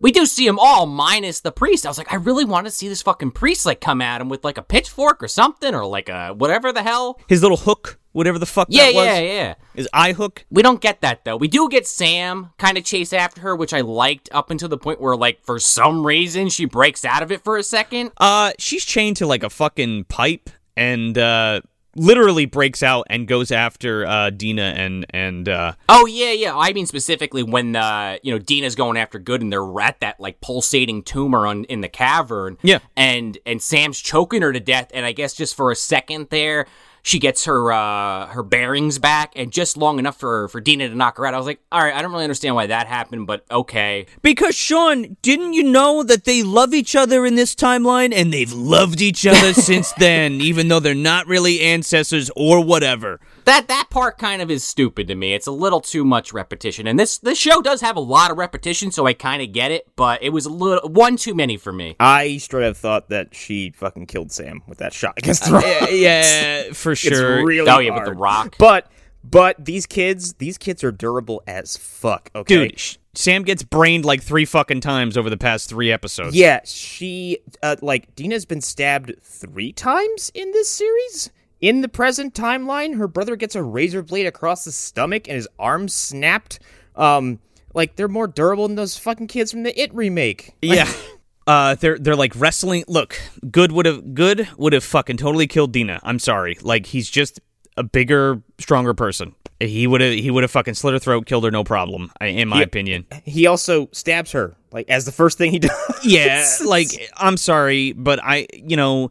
We 0.00 0.12
do 0.12 0.26
see 0.26 0.46
them 0.46 0.58
all 0.58 0.86
minus 0.86 1.40
the 1.40 1.52
priest. 1.52 1.86
I 1.86 1.88
was 1.88 1.98
like, 1.98 2.12
I 2.12 2.16
really 2.16 2.44
want 2.44 2.66
to 2.66 2.70
see 2.70 2.88
this 2.88 3.02
fucking 3.02 3.30
priest 3.30 3.64
like 3.64 3.80
come 3.80 4.02
at 4.02 4.20
him 4.20 4.28
with 4.28 4.44
like 4.44 4.58
a 4.58 4.62
pitchfork 4.62 5.22
or 5.22 5.28
something 5.28 5.74
or 5.74 5.86
like 5.86 6.08
a 6.08 6.34
whatever 6.34 6.72
the 6.72 6.82
hell. 6.82 7.20
His 7.28 7.42
little 7.42 7.56
hook, 7.56 7.98
whatever 8.12 8.38
the 8.38 8.46
fuck 8.46 8.66
Yeah, 8.70 8.86
that 8.86 8.94
was. 8.94 9.06
yeah, 9.06 9.18
yeah. 9.20 9.54
His 9.74 9.88
eye 9.94 10.12
hook. 10.12 10.44
We 10.50 10.62
don't 10.62 10.80
get 10.80 11.00
that 11.00 11.24
though. 11.24 11.36
We 11.36 11.48
do 11.48 11.68
get 11.68 11.86
Sam 11.86 12.50
kind 12.58 12.76
of 12.76 12.84
chase 12.84 13.12
after 13.12 13.40
her, 13.42 13.56
which 13.56 13.72
I 13.72 13.80
liked 13.80 14.28
up 14.32 14.50
until 14.50 14.68
the 14.68 14.78
point 14.78 15.00
where, 15.00 15.16
like, 15.16 15.42
for 15.44 15.58
some 15.58 16.04
reason, 16.06 16.48
she 16.48 16.64
breaks 16.66 17.04
out 17.04 17.22
of 17.22 17.32
it 17.32 17.42
for 17.42 17.56
a 17.56 17.62
second. 17.62 18.10
Uh, 18.18 18.52
she's 18.58 18.84
chained 18.84 19.16
to 19.18 19.26
like 19.26 19.42
a 19.42 19.50
fucking 19.50 20.04
pipe, 20.04 20.50
and 20.76 21.16
uh, 21.16 21.60
literally 21.96 22.46
breaks 22.46 22.82
out 22.82 23.06
and 23.10 23.26
goes 23.28 23.50
after 23.50 24.06
uh 24.06 24.30
Deena 24.30 24.74
and 24.76 25.06
and 25.10 25.48
uh 25.48 25.72
Oh 25.88 26.06
yeah, 26.06 26.32
yeah. 26.32 26.56
I 26.56 26.72
mean 26.72 26.86
specifically 26.86 27.42
when 27.42 27.76
uh, 27.76 28.18
you 28.22 28.32
know 28.32 28.38
Deena's 28.38 28.74
going 28.74 28.96
after 28.96 29.18
Goode 29.18 29.42
and 29.42 29.52
they're 29.52 29.80
at 29.80 30.00
that 30.00 30.18
like 30.20 30.40
pulsating 30.40 31.02
tumor 31.02 31.46
on 31.46 31.64
in 31.64 31.80
the 31.80 31.88
cavern. 31.88 32.58
Yeah. 32.62 32.78
and 32.96 33.38
and 33.46 33.62
Sam's 33.62 34.00
choking 34.00 34.42
her 34.42 34.52
to 34.52 34.60
death, 34.60 34.90
and 34.94 35.04
I 35.06 35.12
guess 35.12 35.34
just 35.34 35.54
for 35.54 35.70
a 35.70 35.76
second 35.76 36.28
there. 36.30 36.66
She 37.06 37.18
gets 37.18 37.44
her 37.44 37.70
uh, 37.70 38.28
her 38.28 38.42
bearings 38.42 38.98
back, 38.98 39.34
and 39.36 39.52
just 39.52 39.76
long 39.76 39.98
enough 39.98 40.18
for 40.18 40.48
for 40.48 40.58
Deena 40.58 40.88
to 40.88 40.94
knock 40.94 41.18
her 41.18 41.26
out. 41.26 41.34
I 41.34 41.36
was 41.36 41.46
like, 41.46 41.60
all 41.70 41.82
right, 41.82 41.94
I 41.94 42.00
don't 42.00 42.10
really 42.10 42.24
understand 42.24 42.54
why 42.54 42.66
that 42.66 42.86
happened, 42.86 43.26
but 43.26 43.44
okay. 43.50 44.06
Because 44.22 44.54
Sean, 44.54 45.18
didn't 45.20 45.52
you 45.52 45.64
know 45.64 46.02
that 46.02 46.24
they 46.24 46.42
love 46.42 46.72
each 46.72 46.96
other 46.96 47.26
in 47.26 47.34
this 47.34 47.54
timeline 47.54 48.14
and 48.14 48.32
they've 48.32 48.52
loved 48.52 49.02
each 49.02 49.26
other 49.26 49.52
since 49.52 49.92
then, 49.92 50.40
even 50.40 50.68
though 50.68 50.80
they're 50.80 50.94
not 50.94 51.26
really 51.26 51.60
ancestors 51.60 52.30
or 52.34 52.64
whatever? 52.64 53.20
That 53.44 53.68
that 53.68 53.88
part 53.90 54.18
kind 54.18 54.40
of 54.42 54.50
is 54.50 54.64
stupid 54.64 55.08
to 55.08 55.14
me. 55.14 55.34
It's 55.34 55.46
a 55.46 55.52
little 55.52 55.80
too 55.80 56.04
much 56.04 56.32
repetition, 56.32 56.86
and 56.86 56.98
this 56.98 57.18
this 57.18 57.38
show 57.38 57.60
does 57.62 57.80
have 57.80 57.96
a 57.96 58.00
lot 58.00 58.30
of 58.30 58.38
repetition, 58.38 58.90
so 58.90 59.06
I 59.06 59.12
kind 59.12 59.42
of 59.42 59.52
get 59.52 59.70
it. 59.70 59.86
But 59.96 60.22
it 60.22 60.30
was 60.30 60.46
a 60.46 60.50
little 60.50 60.88
one 60.88 61.16
too 61.16 61.34
many 61.34 61.56
for 61.56 61.72
me. 61.72 61.96
I 62.00 62.38
straight 62.38 62.66
up 62.68 62.76
thought 62.76 63.08
that 63.10 63.34
she 63.34 63.70
fucking 63.76 64.06
killed 64.06 64.32
Sam 64.32 64.62
with 64.66 64.78
that 64.78 64.92
shot 64.92 65.14
against 65.18 65.44
the 65.46 65.52
rock. 65.52 65.64
Yeah, 65.64 65.88
yeah, 65.88 66.62
for 66.72 66.92
It's 66.92 67.00
sure. 67.00 67.44
really 67.44 67.68
Oh, 67.70 67.78
yeah, 67.78 67.94
with 67.94 68.04
the 68.06 68.12
rock. 68.14 68.56
But 68.58 68.90
but 69.22 69.64
these 69.64 69.86
kids, 69.86 70.34
these 70.34 70.58
kids 70.58 70.84
are 70.84 70.92
durable 70.92 71.42
as 71.46 71.76
fuck. 71.76 72.30
Okay, 72.34 72.68
Dude, 72.68 72.78
sh- 72.80 72.96
Sam 73.14 73.42
gets 73.42 73.62
brained 73.62 74.04
like 74.04 74.22
three 74.22 74.44
fucking 74.44 74.80
times 74.80 75.16
over 75.16 75.30
the 75.30 75.36
past 75.36 75.68
three 75.68 75.90
episodes. 75.92 76.34
Yeah, 76.36 76.60
she 76.64 77.38
uh, 77.62 77.76
like 77.80 78.14
Deena's 78.16 78.44
been 78.44 78.60
stabbed 78.60 79.14
three 79.22 79.72
times 79.72 80.30
in 80.34 80.50
this 80.52 80.68
series. 80.70 81.30
In 81.64 81.80
the 81.80 81.88
present 81.88 82.34
timeline, 82.34 82.96
her 82.98 83.08
brother 83.08 83.36
gets 83.36 83.54
a 83.54 83.62
razor 83.62 84.02
blade 84.02 84.26
across 84.26 84.64
the 84.64 84.72
stomach 84.72 85.28
and 85.28 85.36
his 85.36 85.48
arm 85.58 85.88
snapped. 85.88 86.58
Um, 86.94 87.38
like 87.72 87.96
they're 87.96 88.06
more 88.06 88.26
durable 88.26 88.68
than 88.68 88.76
those 88.76 88.98
fucking 88.98 89.28
kids 89.28 89.50
from 89.50 89.62
the 89.62 89.80
It 89.80 89.94
remake. 89.94 90.54
Yeah. 90.60 90.92
Uh, 91.46 91.74
they're 91.74 91.98
they're 91.98 92.16
like 92.16 92.32
wrestling. 92.36 92.84
Look, 92.88 93.20
good 93.50 93.70
would 93.70 93.84
have 93.84 94.14
good 94.14 94.48
would 94.56 94.72
have 94.72 94.82
fucking 94.82 95.18
totally 95.18 95.46
killed 95.46 95.72
Deena. 95.72 96.00
I'm 96.02 96.18
sorry. 96.18 96.56
Like 96.62 96.86
he's 96.86 97.10
just 97.10 97.38
a 97.76 97.82
bigger, 97.82 98.40
stronger 98.58 98.94
person. 98.94 99.34
He 99.60 99.86
would 99.86 100.00
have 100.00 100.14
he 100.14 100.30
would 100.30 100.42
have 100.42 100.50
fucking 100.50 100.72
slit 100.72 100.94
her 100.94 100.98
throat, 100.98 101.26
killed 101.26 101.44
her, 101.44 101.50
no 101.50 101.62
problem. 101.62 102.10
In 102.22 102.48
my 102.48 102.60
Yeah. 102.60 102.64
opinion. 102.64 103.04
He 103.24 103.46
also 103.46 103.90
stabs 103.92 104.32
her 104.32 104.56
like 104.72 104.88
as 104.88 105.04
the 105.04 105.12
first 105.12 105.36
thing 105.36 105.50
he 105.50 105.58
does. 105.60 105.72
Yeah. 106.02 106.46
like 106.64 106.88
I'm 107.18 107.36
sorry, 107.36 107.92
but 107.92 108.20
I 108.22 108.46
you 108.54 108.78
know, 108.78 109.10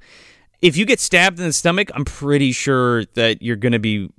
if 0.64 0.78
you 0.78 0.86
get 0.86 1.00
stabbed 1.00 1.40
in 1.40 1.46
the 1.46 1.54
stomach, 1.54 1.92
I'm 1.94 2.06
pretty 2.06 2.54
sure 2.54 3.06
that 3.14 3.42
you're 3.42 3.58
gonna 3.58 3.80
be 3.80 4.10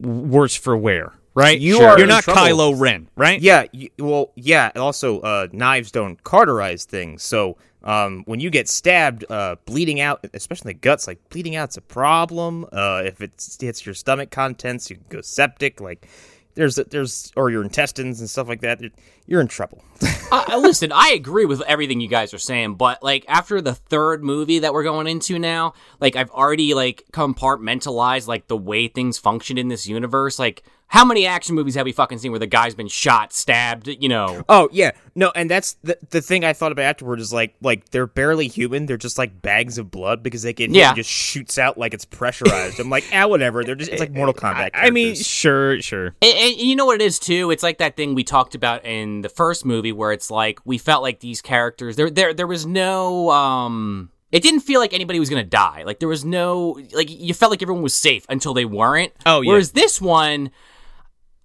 worse 0.00 0.56
for 0.56 0.76
wear. 0.76 1.12
Right? 1.36 1.58
You 1.58 1.80
are 1.80 1.98
You're 1.98 2.06
not 2.06 2.22
trouble. 2.22 2.42
Kylo 2.42 2.80
Ren, 2.80 3.08
right? 3.16 3.40
Yeah, 3.40 3.66
y 3.74 3.90
well, 3.98 4.32
yeah. 4.36 4.70
Also, 4.76 5.20
uh, 5.20 5.48
knives 5.52 5.90
don't 5.90 6.22
cauterize 6.22 6.84
things, 6.84 7.24
so 7.24 7.56
um, 7.82 8.22
when 8.26 8.40
you 8.40 8.50
get 8.50 8.68
stabbed, 8.68 9.24
uh, 9.30 9.56
bleeding 9.66 10.00
out, 10.00 10.24
especially 10.32 10.72
the 10.72 10.78
guts, 10.78 11.06
like 11.06 11.28
bleeding 11.28 11.54
out's 11.56 11.76
a 11.76 11.82
problem. 11.82 12.66
Uh, 12.72 13.02
if 13.04 13.20
it 13.20 13.32
hits 13.60 13.84
your 13.84 13.94
stomach 13.94 14.30
contents, 14.30 14.88
you 14.88 14.96
can 14.96 15.06
go 15.08 15.20
septic. 15.20 15.80
Like 15.80 16.08
there's 16.54 16.76
there's 16.76 17.32
or 17.36 17.50
your 17.50 17.62
intestines 17.62 18.20
and 18.20 18.30
stuff 18.30 18.48
like 18.48 18.60
that. 18.60 18.80
You're 19.26 19.40
in 19.40 19.48
trouble. 19.48 19.82
uh, 20.32 20.58
listen, 20.58 20.92
I 20.92 21.10
agree 21.10 21.44
with 21.44 21.62
everything 21.62 22.00
you 22.00 22.08
guys 22.08 22.34
are 22.34 22.38
saying, 22.38 22.74
but 22.74 23.02
like 23.02 23.24
after 23.28 23.60
the 23.60 23.74
third 23.74 24.22
movie 24.22 24.60
that 24.60 24.72
we're 24.72 24.82
going 24.82 25.06
into 25.06 25.38
now, 25.38 25.74
like 26.00 26.16
I've 26.16 26.30
already 26.30 26.74
like 26.74 27.04
compartmentalized 27.12 28.28
like 28.28 28.48
the 28.48 28.56
way 28.56 28.88
things 28.88 29.18
function 29.18 29.58
in 29.58 29.68
this 29.68 29.86
universe. 29.86 30.38
Like, 30.38 30.62
how 30.94 31.04
many 31.04 31.26
action 31.26 31.56
movies 31.56 31.74
have 31.74 31.84
we 31.86 31.90
fucking 31.90 32.18
seen 32.18 32.30
where 32.30 32.38
the 32.38 32.46
guy's 32.46 32.72
been 32.76 32.86
shot, 32.86 33.32
stabbed? 33.32 33.88
You 33.88 34.08
know, 34.08 34.44
Oh 34.48 34.68
yeah, 34.70 34.92
no, 35.16 35.32
and 35.34 35.50
that's 35.50 35.72
the 35.82 35.98
the 36.10 36.20
thing 36.20 36.44
I 36.44 36.52
thought 36.52 36.70
about 36.70 36.84
afterward 36.84 37.18
is 37.18 37.32
like 37.32 37.56
like 37.60 37.90
they're 37.90 38.06
barely 38.06 38.46
human. 38.46 38.86
They're 38.86 38.96
just 38.96 39.18
like 39.18 39.42
bags 39.42 39.76
of 39.76 39.90
blood 39.90 40.22
because 40.22 40.42
they 40.42 40.52
get 40.52 40.70
Yeah. 40.70 40.94
just 40.94 41.10
shoots 41.10 41.58
out 41.58 41.76
like 41.76 41.94
it's 41.94 42.04
pressurized. 42.04 42.78
I'm 42.78 42.90
like, 42.90 43.04
ah, 43.12 43.26
whatever. 43.26 43.64
They're 43.64 43.74
just 43.74 43.90
it's 43.90 43.98
like 43.98 44.12
Mortal 44.12 44.34
Kombat. 44.34 44.70
I 44.72 44.90
mean, 44.90 45.16
sure, 45.16 45.80
sure. 45.82 46.14
And, 46.22 46.38
and 46.38 46.56
you 46.56 46.76
know 46.76 46.86
what 46.86 47.00
it 47.00 47.04
is 47.04 47.18
too? 47.18 47.50
It's 47.50 47.64
like 47.64 47.78
that 47.78 47.96
thing 47.96 48.14
we 48.14 48.22
talked 48.22 48.54
about 48.54 48.84
in 48.86 49.22
the 49.22 49.28
first 49.28 49.64
movie 49.64 49.90
where 49.90 50.12
it's 50.12 50.30
like 50.30 50.60
we 50.64 50.78
felt 50.78 51.02
like 51.02 51.18
these 51.18 51.42
characters 51.42 51.96
there 51.96 52.08
there 52.08 52.32
there 52.32 52.46
was 52.46 52.66
no 52.66 53.30
um 53.30 54.10
it 54.30 54.42
didn't 54.44 54.60
feel 54.60 54.78
like 54.80 54.92
anybody 54.92 55.18
was 55.18 55.28
gonna 55.28 55.42
die. 55.42 55.82
Like 55.84 55.98
there 55.98 56.08
was 56.08 56.24
no 56.24 56.78
like 56.92 57.10
you 57.10 57.34
felt 57.34 57.50
like 57.50 57.62
everyone 57.62 57.82
was 57.82 57.94
safe 57.94 58.24
until 58.28 58.54
they 58.54 58.64
weren't. 58.64 59.12
Oh, 59.26 59.40
yeah. 59.40 59.48
Whereas 59.50 59.72
this 59.72 60.00
one 60.00 60.50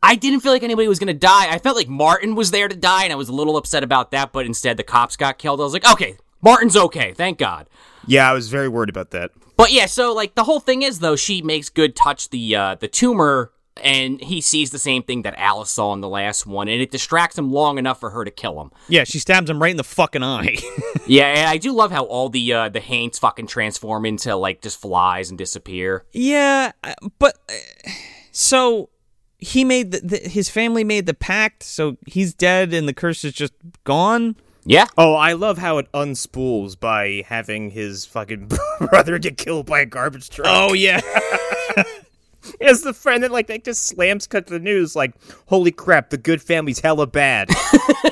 I 0.01 0.15
didn't 0.15 0.39
feel 0.41 0.51
like 0.51 0.63
anybody 0.63 0.87
was 0.87 0.99
gonna 0.99 1.13
die. 1.13 1.51
I 1.51 1.59
felt 1.59 1.75
like 1.75 1.89
Martin 1.89 2.35
was 2.35 2.51
there 2.51 2.67
to 2.67 2.75
die, 2.75 3.03
and 3.03 3.13
I 3.13 3.17
was 3.17 3.29
a 3.29 3.33
little 3.33 3.57
upset 3.57 3.83
about 3.83 4.11
that. 4.11 4.31
But 4.31 4.45
instead, 4.45 4.77
the 4.77 4.83
cops 4.83 5.15
got 5.15 5.37
killed. 5.37 5.59
I 5.59 5.63
was 5.63 5.73
like, 5.73 5.89
okay, 5.91 6.17
Martin's 6.41 6.77
okay, 6.77 7.13
thank 7.13 7.37
God. 7.37 7.69
yeah, 8.07 8.29
I 8.29 8.33
was 8.33 8.49
very 8.49 8.69
worried 8.69 8.89
about 8.89 9.11
that. 9.11 9.31
But 9.57 9.71
yeah, 9.71 9.87
so 9.87 10.13
like 10.13 10.35
the 10.35 10.45
whole 10.45 10.61
thing 10.61 10.83
is 10.83 10.99
though, 10.99 11.17
she 11.17 11.41
makes 11.41 11.69
good 11.69 11.95
touch 11.95 12.29
the 12.29 12.55
uh, 12.55 12.75
the 12.75 12.87
tumor, 12.87 13.51
and 13.83 14.21
he 14.21 14.39
sees 14.39 14.71
the 14.71 14.79
same 14.79 15.03
thing 15.03 15.23
that 15.23 15.35
Alice 15.37 15.69
saw 15.71 15.91
in 15.93 15.99
the 15.99 16.07
last 16.07 16.45
one, 16.45 16.69
and 16.69 16.81
it 16.81 16.91
distracts 16.91 17.37
him 17.37 17.51
long 17.51 17.77
enough 17.77 17.99
for 17.99 18.11
her 18.11 18.23
to 18.23 18.31
kill 18.31 18.61
him. 18.61 18.71
Yeah, 18.87 19.03
she 19.03 19.19
stabs 19.19 19.49
him 19.49 19.61
right 19.61 19.71
in 19.71 19.77
the 19.77 19.83
fucking 19.83 20.23
eye. 20.23 20.59
yeah, 21.07 21.25
and 21.25 21.49
I 21.49 21.57
do 21.57 21.73
love 21.73 21.91
how 21.91 22.05
all 22.05 22.29
the 22.29 22.53
uh, 22.53 22.69
the 22.69 22.79
haints 22.79 23.19
fucking 23.19 23.47
transform 23.47 24.05
into 24.05 24.33
like 24.37 24.61
just 24.61 24.79
flies 24.79 25.29
and 25.29 25.37
disappear. 25.37 26.05
yeah, 26.13 26.71
uh, 26.81 26.93
but 27.19 27.37
uh, 27.49 27.91
so 28.31 28.89
he 29.39 29.63
made 29.63 29.91
the, 29.91 29.99
the 30.01 30.17
his 30.29 30.49
family 30.49 30.83
made 30.83 31.05
the 31.05 31.13
pact, 31.13 31.63
so 31.63 31.97
he's 32.05 32.33
dead 32.33 32.73
and 32.73 32.87
the 32.87 32.93
curse 32.93 33.23
is 33.23 33.33
just 33.33 33.53
gone. 33.83 34.35
Yeah, 34.65 34.85
Oh, 34.97 35.15
I 35.15 35.33
love 35.33 35.57
how 35.57 35.77
it 35.77 35.91
unspools 35.93 36.79
by 36.79 37.23
having 37.25 37.71
his 37.71 38.05
fucking 38.05 38.51
brother 38.89 39.17
get 39.17 39.37
killed 39.37 39.65
by 39.65 39.79
a 39.79 39.85
garbage 39.85 40.29
truck. 40.29 40.47
Oh 40.49 40.73
yeah. 40.73 41.01
as 42.61 42.81
the 42.81 42.93
friend 42.93 43.23
that 43.23 43.31
like 43.31 43.47
that 43.47 43.63
just 43.63 43.87
slams 43.87 44.27
cut 44.27 44.47
to 44.47 44.53
the 44.53 44.59
news 44.59 44.95
like, 44.95 45.13
holy 45.47 45.71
crap, 45.71 46.09
the 46.09 46.17
good 46.17 46.41
family's 46.41 46.79
hella 46.79 47.07
bad. 47.07 47.49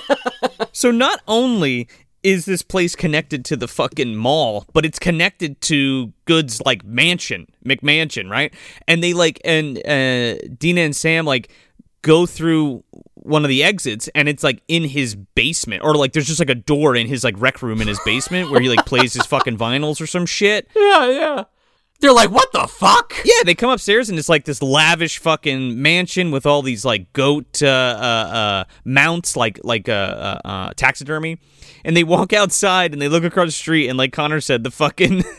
so 0.71 0.89
not 0.89 1.21
only 1.27 1.87
is 2.23 2.45
this 2.45 2.61
place 2.61 2.95
connected 2.95 3.45
to 3.45 3.55
the 3.55 3.67
fucking 3.67 4.15
mall, 4.15 4.65
but 4.73 4.85
it's 4.85 4.99
connected 4.99 5.59
to 5.61 6.11
Goode's 6.25 6.61
like 6.61 6.83
mansion, 6.83 7.47
McMansion, 7.65 8.29
right? 8.29 8.53
And 8.87 9.03
they 9.03 9.13
like 9.13 9.39
and 9.45 9.77
uh 9.87 10.37
Dina 10.57 10.81
and 10.81 10.95
Sam 10.95 11.25
like 11.25 11.49
go 12.01 12.25
through 12.25 12.83
one 13.15 13.43
of 13.43 13.49
the 13.49 13.63
exits 13.63 14.07
and 14.15 14.29
it's 14.29 14.43
like 14.43 14.61
in 14.67 14.83
his 14.83 15.15
basement 15.15 15.83
or 15.83 15.95
like 15.95 16.13
there's 16.13 16.27
just 16.27 16.39
like 16.39 16.49
a 16.49 16.55
door 16.55 16.95
in 16.95 17.07
his 17.07 17.23
like 17.23 17.35
rec 17.37 17.61
room 17.61 17.81
in 17.81 17.87
his 17.87 17.99
basement 18.05 18.49
where 18.49 18.61
he 18.61 18.69
like 18.69 18.85
plays 18.85 19.13
his 19.13 19.25
fucking 19.25 19.57
vinyls 19.57 19.99
or 19.99 20.07
some 20.07 20.25
shit. 20.25 20.67
Yeah, 20.75 21.09
yeah. 21.09 21.43
They're 21.99 22.13
like, 22.13 22.29
what 22.29 22.51
the 22.51 22.67
fuck? 22.67 23.13
Yeah, 23.25 23.43
they 23.43 23.55
come 23.55 23.71
upstairs 23.71 24.09
and 24.09 24.19
it's 24.19 24.29
like 24.29 24.45
this 24.45 24.61
lavish 24.61 25.17
fucking 25.17 25.81
mansion 25.81 26.29
with 26.29 26.45
all 26.45 26.61
these 26.61 26.85
like 26.85 27.11
goat 27.13 27.61
uh, 27.63 27.67
uh, 27.67 27.69
uh, 27.69 28.63
mounts, 28.85 29.35
like 29.35 29.59
like 29.63 29.89
uh, 29.89 29.91
uh, 29.91 30.47
uh, 30.47 30.73
taxidermy. 30.75 31.39
And 31.83 31.97
they 31.97 32.03
walk 32.03 32.33
outside 32.41 32.93
and 32.93 33.01
they 33.01 33.09
look 33.09 33.23
across 33.23 33.47
the 33.47 33.51
street 33.51 33.87
and 33.89 33.97
like 33.97 34.13
Connor 34.13 34.41
said, 34.41 34.63
the 34.63 34.71
fucking. 34.71 35.23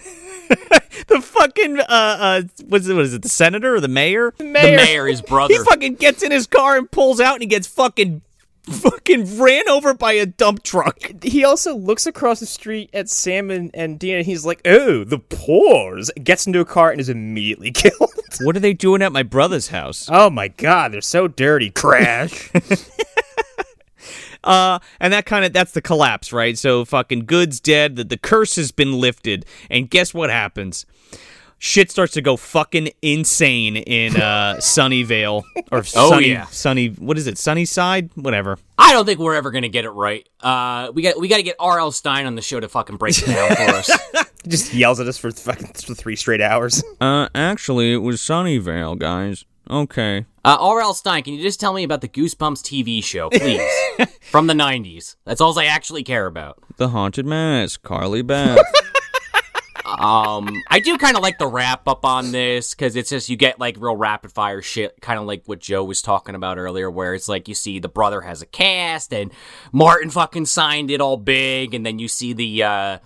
the 1.09 1.21
fucking 1.21 1.79
uh 1.79 1.85
uh 1.88 2.42
what 2.68 2.81
is 2.81 2.88
it, 2.88 2.94
what 2.94 3.05
is 3.05 3.12
it 3.12 3.21
the 3.21 3.29
senator 3.29 3.75
or 3.75 3.81
the 3.81 3.87
mayor 3.88 4.33
The 4.38 4.44
mayor, 4.44 5.07
his 5.07 5.21
brother. 5.21 5.53
he 5.53 5.61
fucking 5.62 5.97
gets 5.97 6.23
in 6.23 6.33
his 6.33 6.47
car 6.47 6.79
and 6.79 6.90
pulls 6.90 7.21
out 7.21 7.35
and 7.35 7.42
he 7.42 7.47
gets 7.47 7.66
fucking 7.66 8.23
fucking 8.81 9.39
ran 9.39 9.69
over 9.69 9.95
by 9.95 10.13
a 10.13 10.27
dump 10.27 10.63
truck 10.63 10.99
He 11.23 11.45
also 11.45 11.75
looks 11.75 12.07
across 12.07 12.41
the 12.41 12.47
street 12.47 12.91
at 12.93 13.09
Sam 13.09 13.51
and, 13.51 13.71
and 13.75 13.99
Dean, 13.99 14.17
and 14.17 14.27
he's 14.27 14.45
like, 14.45 14.61
"Oh, 14.65 15.05
the 15.05 15.19
pores!" 15.19 16.11
Gets 16.23 16.47
into 16.47 16.61
a 16.61 16.65
car 16.65 16.91
and 16.91 17.01
is 17.01 17.09
immediately 17.09 17.71
killed. 17.73 18.13
what 18.41 18.57
are 18.57 18.61
they 18.61 18.75
doing 18.75 19.03
at 19.03 19.13
my 19.13 19.23
brother's 19.23 19.69
house 19.69 20.09
oh 20.11 20.31
my 20.31 20.49
god, 20.49 20.93
they're 20.93 21.01
so 21.01 21.29
dirty. 21.29 21.71
Crash. 21.71 22.51
Uh, 24.45 24.79
and 25.01 25.13
that 25.13 25.27
kind 25.27 25.45
of 25.45 25.53
that's 25.53 25.73
the 25.73 25.83
collapse, 25.83 26.33
right? 26.33 26.57
So 26.57 26.85
fucking 26.85 27.27
Goode's 27.27 27.59
dead. 27.61 27.97
The, 27.97 28.05
the 28.05 28.17
curse 28.17 28.55
has 28.57 28.71
been 28.71 28.99
lifted, 29.01 29.45
and 29.69 29.91
guess 29.91 30.15
what 30.15 30.31
happens? 30.31 30.87
Shit 31.61 31.90
starts 31.90 32.12
to 32.14 32.23
go 32.23 32.37
fucking 32.37 32.90
insane 33.03 33.77
in 33.77 34.16
uh, 34.16 34.57
Sunnyvale 34.61 35.42
or 35.73 35.79
Oh, 35.79 35.83
Sunny, 35.83 36.29
yeah. 36.29 36.47
Sunny. 36.47 36.88
What 36.88 37.18
is 37.18 37.27
it? 37.27 37.37
Sunnyside? 37.37 38.11
Whatever. 38.14 38.59
I 38.79 38.92
don't 38.92 39.05
think 39.05 39.18
we're 39.18 39.35
ever 39.35 39.51
gonna 39.51 39.68
get 39.68 39.85
it 39.85 39.90
right. 39.90 40.29
Uh, 40.40 40.92
we 40.94 41.03
got 41.03 41.18
we 41.18 41.27
got 41.27 41.38
to 41.38 41.42
get 41.42 41.57
R.L. 41.59 41.90
Stine 41.90 42.27
on 42.27 42.37
the 42.37 42.42
show 42.42 42.61
to 42.61 42.68
fucking 42.68 42.97
break 42.97 43.18
it 43.18 43.27
down 43.27 43.57
for 43.57 43.62
us. 43.75 43.90
he 44.44 44.51
just 44.51 44.73
yells 44.73 45.01
at 45.01 45.09
us 45.09 45.18
for 45.18 45.31
fucking 45.33 45.73
for 45.85 45.94
three 45.94 46.16
straight 46.16 46.40
hours. 46.40 46.83
Uh, 47.01 47.29
actually, 47.35 47.92
it 47.92 47.99
was 47.99 48.21
Sunnyvale, 48.21 48.99
guys. 48.99 49.44
Okay. 49.71 50.25
Uh, 50.44 50.57
R.L. 50.61 50.94
Stine, 50.94 51.23
can 51.23 51.35
you 51.35 51.42
just 51.42 51.61
tell 51.61 51.73
me 51.75 51.83
about 51.85 52.01
the 52.01 52.09
Goosebumps 52.09 52.62
TV 52.62 53.05
show, 53.05 53.29
please, 53.31 53.61
from 54.31 54.47
the 54.47 54.55
'90s? 54.55 55.16
That's 55.25 55.40
all 55.40 55.57
I 55.59 55.66
actually 55.66 56.03
care 56.05 56.27
about. 56.27 56.59
The 56.77 56.88
Haunted 56.88 57.27
Mask, 57.27 57.83
Carly 57.83 58.23
Beth. 58.23 58.59
Um, 59.98 60.62
I 60.68 60.81
do 60.81 60.98
kind 60.98 61.16
of 61.16 61.22
like 61.22 61.38
the 61.38 61.46
wrap 61.46 61.88
up 61.88 62.05
on 62.05 62.31
this 62.33 62.74
because 62.74 62.94
it's 62.94 63.11
just 63.11 63.29
you 63.29 63.37
get 63.37 63.59
like 63.59 63.77
real 63.79 63.96
rapid 63.96 64.33
fire 64.33 64.61
shit, 64.61 65.01
kind 65.01 65.18
of 65.18 65.27
like 65.27 65.42
what 65.46 65.61
Joe 65.61 65.83
was 65.85 66.03
talking 66.03 66.35
about 66.35 66.59
earlier, 66.59 66.90
where 66.90 67.14
it's 67.14 67.29
like 67.29 67.48
you 67.48 67.55
see 67.55 67.79
the 67.79 67.88
brother 67.88 68.20
has 68.20 68.42
a 68.42 68.46
cast 68.46 69.12
and 69.12 69.33
Martin 69.72 70.11
fucking 70.11 70.46
signed 70.46 70.90
it 70.90 71.01
all 71.01 71.16
big, 71.16 71.74
and 71.74 71.87
then 71.87 71.98
you 71.98 72.09
see 72.09 72.33
the 72.33 72.62
uh 72.62 72.98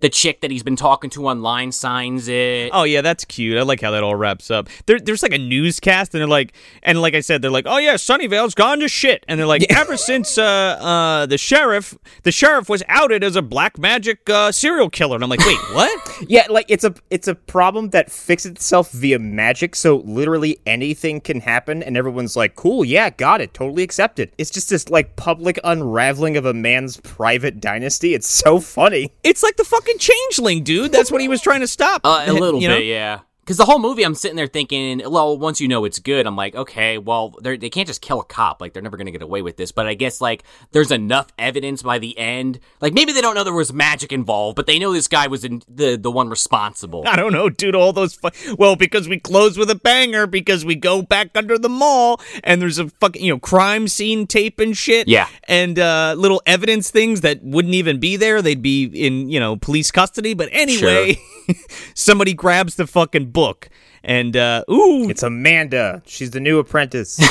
the 0.00 0.08
chick 0.08 0.40
that 0.40 0.50
he's 0.50 0.62
been 0.62 0.76
talking 0.76 1.10
to 1.10 1.26
online 1.26 1.72
signs 1.72 2.28
it. 2.28 2.70
Oh 2.72 2.84
yeah, 2.84 3.00
that's 3.00 3.24
cute. 3.24 3.58
I 3.58 3.62
like 3.62 3.80
how 3.80 3.90
that 3.90 4.02
all 4.02 4.14
wraps 4.14 4.50
up. 4.50 4.68
There, 4.86 4.98
there's 4.98 5.22
like 5.22 5.32
a 5.32 5.38
newscast, 5.38 6.14
and 6.14 6.20
they're 6.20 6.28
like, 6.28 6.52
and 6.82 7.00
like 7.00 7.14
I 7.14 7.20
said, 7.20 7.42
they're 7.42 7.50
like, 7.50 7.66
oh 7.66 7.78
yeah, 7.78 7.94
Sunnyvale's 7.94 8.54
gone 8.54 8.80
to 8.80 8.88
shit, 8.88 9.24
and 9.28 9.38
they're 9.38 9.46
like, 9.46 9.64
ever 9.70 9.96
since 9.96 10.38
uh, 10.38 10.42
uh, 10.42 11.26
the 11.26 11.38
sheriff, 11.38 11.96
the 12.22 12.32
sheriff 12.32 12.68
was 12.68 12.82
outed 12.88 13.22
as 13.22 13.36
a 13.36 13.42
black 13.42 13.78
magic 13.78 14.28
uh, 14.28 14.52
serial 14.52 14.90
killer, 14.90 15.16
and 15.16 15.24
I'm 15.24 15.30
like, 15.30 15.40
wait, 15.40 15.58
what? 15.72 16.22
yeah, 16.28 16.46
like 16.48 16.66
it's 16.68 16.84
a 16.84 16.94
it's 17.10 17.28
a 17.28 17.34
problem 17.34 17.90
that 17.90 18.10
fixes 18.10 18.52
itself 18.52 18.90
via 18.92 19.18
magic. 19.18 19.76
So 19.76 19.98
literally 19.98 20.58
anything 20.66 21.20
can 21.20 21.40
happen, 21.40 21.82
and 21.82 21.96
everyone's 21.96 22.36
like, 22.36 22.54
"Cool, 22.56 22.84
yeah, 22.84 23.10
got 23.10 23.40
it, 23.40 23.54
totally 23.54 23.82
accepted." 23.82 24.32
It's 24.38 24.50
just 24.50 24.70
this 24.70 24.88
like 24.88 25.16
public 25.16 25.58
unraveling 25.64 26.36
of 26.36 26.46
a 26.46 26.54
man's 26.54 26.98
private 26.98 27.60
dynasty. 27.60 28.14
It's 28.14 28.28
so 28.28 28.60
funny. 28.60 29.12
it's 29.22 29.42
like 29.42 29.56
the 29.56 29.64
fucking 29.64 29.89
changeling, 29.98 30.62
dude. 30.62 30.92
That's 30.92 31.10
what 31.10 31.20
he 31.20 31.28
was 31.28 31.40
trying 31.40 31.60
to 31.60 31.66
stop. 31.66 32.02
Uh, 32.04 32.24
a 32.26 32.32
little 32.34 32.60
You 32.60 32.68
know? 32.68 32.76
bit, 32.76 32.86
yeah. 32.86 33.20
Because 33.40 33.56
the 33.56 33.64
whole 33.64 33.78
movie, 33.78 34.04
I'm 34.04 34.14
sitting 34.14 34.36
there 34.36 34.46
thinking, 34.46 35.02
well, 35.10 35.36
once 35.36 35.60
you 35.60 35.66
know 35.66 35.84
it's 35.84 35.98
Goode, 35.98 36.26
I'm 36.26 36.36
like, 36.36 36.54
okay, 36.54 36.98
well, 36.98 37.34
they 37.42 37.70
can't 37.70 37.86
just 37.86 38.00
kill 38.00 38.20
a 38.20 38.24
cop. 38.24 38.60
Like, 38.60 38.72
they're 38.72 38.82
never 38.82 38.96
going 38.96 39.06
to 39.06 39.12
get 39.12 39.22
away 39.22 39.42
with 39.42 39.56
this. 39.56 39.72
But 39.72 39.86
I 39.86 39.94
guess, 39.94 40.20
like, 40.20 40.44
there's 40.72 40.92
enough 40.92 41.28
evidence 41.38 41.82
by 41.82 41.98
the 41.98 42.16
end. 42.16 42.60
Like, 42.80 42.92
maybe 42.92 43.12
they 43.12 43.20
don't 43.20 43.34
know 43.34 43.42
there 43.42 43.52
was 43.52 43.72
magic 43.72 44.12
involved, 44.12 44.54
but 44.56 44.66
they 44.66 44.78
know 44.78 44.92
this 44.92 45.08
guy 45.08 45.26
was 45.26 45.44
in 45.44 45.62
the, 45.68 45.96
the 45.96 46.10
one 46.10 46.28
responsible. 46.28 47.02
I 47.06 47.16
don't 47.16 47.32
know, 47.32 47.48
dude. 47.48 47.74
All 47.74 47.92
those 47.92 48.14
fu- 48.14 48.54
well, 48.56 48.76
because 48.76 49.08
we 49.08 49.18
close 49.18 49.58
with 49.58 49.70
a 49.70 49.74
banger, 49.74 50.26
because 50.26 50.64
we 50.64 50.76
go 50.76 51.02
back 51.02 51.30
under 51.34 51.58
the 51.58 51.68
mall, 51.68 52.20
and 52.44 52.62
there's 52.62 52.78
a 52.78 52.88
fucking 52.88 53.24
you 53.24 53.32
know 53.32 53.38
crime 53.38 53.88
scene 53.88 54.26
tape 54.26 54.60
and 54.60 54.76
shit. 54.76 55.08
Yeah. 55.08 55.28
and 55.48 55.78
uh, 55.78 56.14
little 56.16 56.42
evidence 56.46 56.90
things 56.90 57.22
that 57.22 57.42
wouldn't 57.42 57.74
even 57.74 57.98
be 57.98 58.16
there. 58.16 58.42
They'd 58.42 58.62
be 58.62 58.84
in 58.84 59.28
you 59.28 59.40
know 59.40 59.56
police 59.56 59.90
custody. 59.90 60.34
But 60.34 60.48
anyway, 60.52 61.18
somebody 61.94 62.34
grabs 62.34 62.76
the 62.76 62.86
fucking 62.86 63.30
book, 63.30 63.68
and 64.02 64.36
uh, 64.36 64.64
ooh, 64.70 65.08
It's 65.08 65.22
Amanda. 65.22 66.02
She's 66.06 66.30
the 66.30 66.40
new 66.40 66.58
apprentice. 66.58 67.18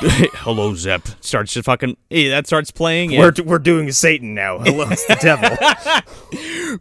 hello 0.00 0.74
Zep 0.74 1.02
starts 1.20 1.52
to 1.52 1.62
fucking 1.62 1.96
yeah, 2.08 2.30
that 2.30 2.46
starts 2.46 2.70
playing. 2.70 3.16
We're 3.18 3.34
we're 3.44 3.58
doing 3.58 3.92
Satan 3.92 4.34
now. 4.34 4.58
Hello, 4.58 4.86
it's 4.90 5.04
the 5.06 5.16
devil. 5.16 6.80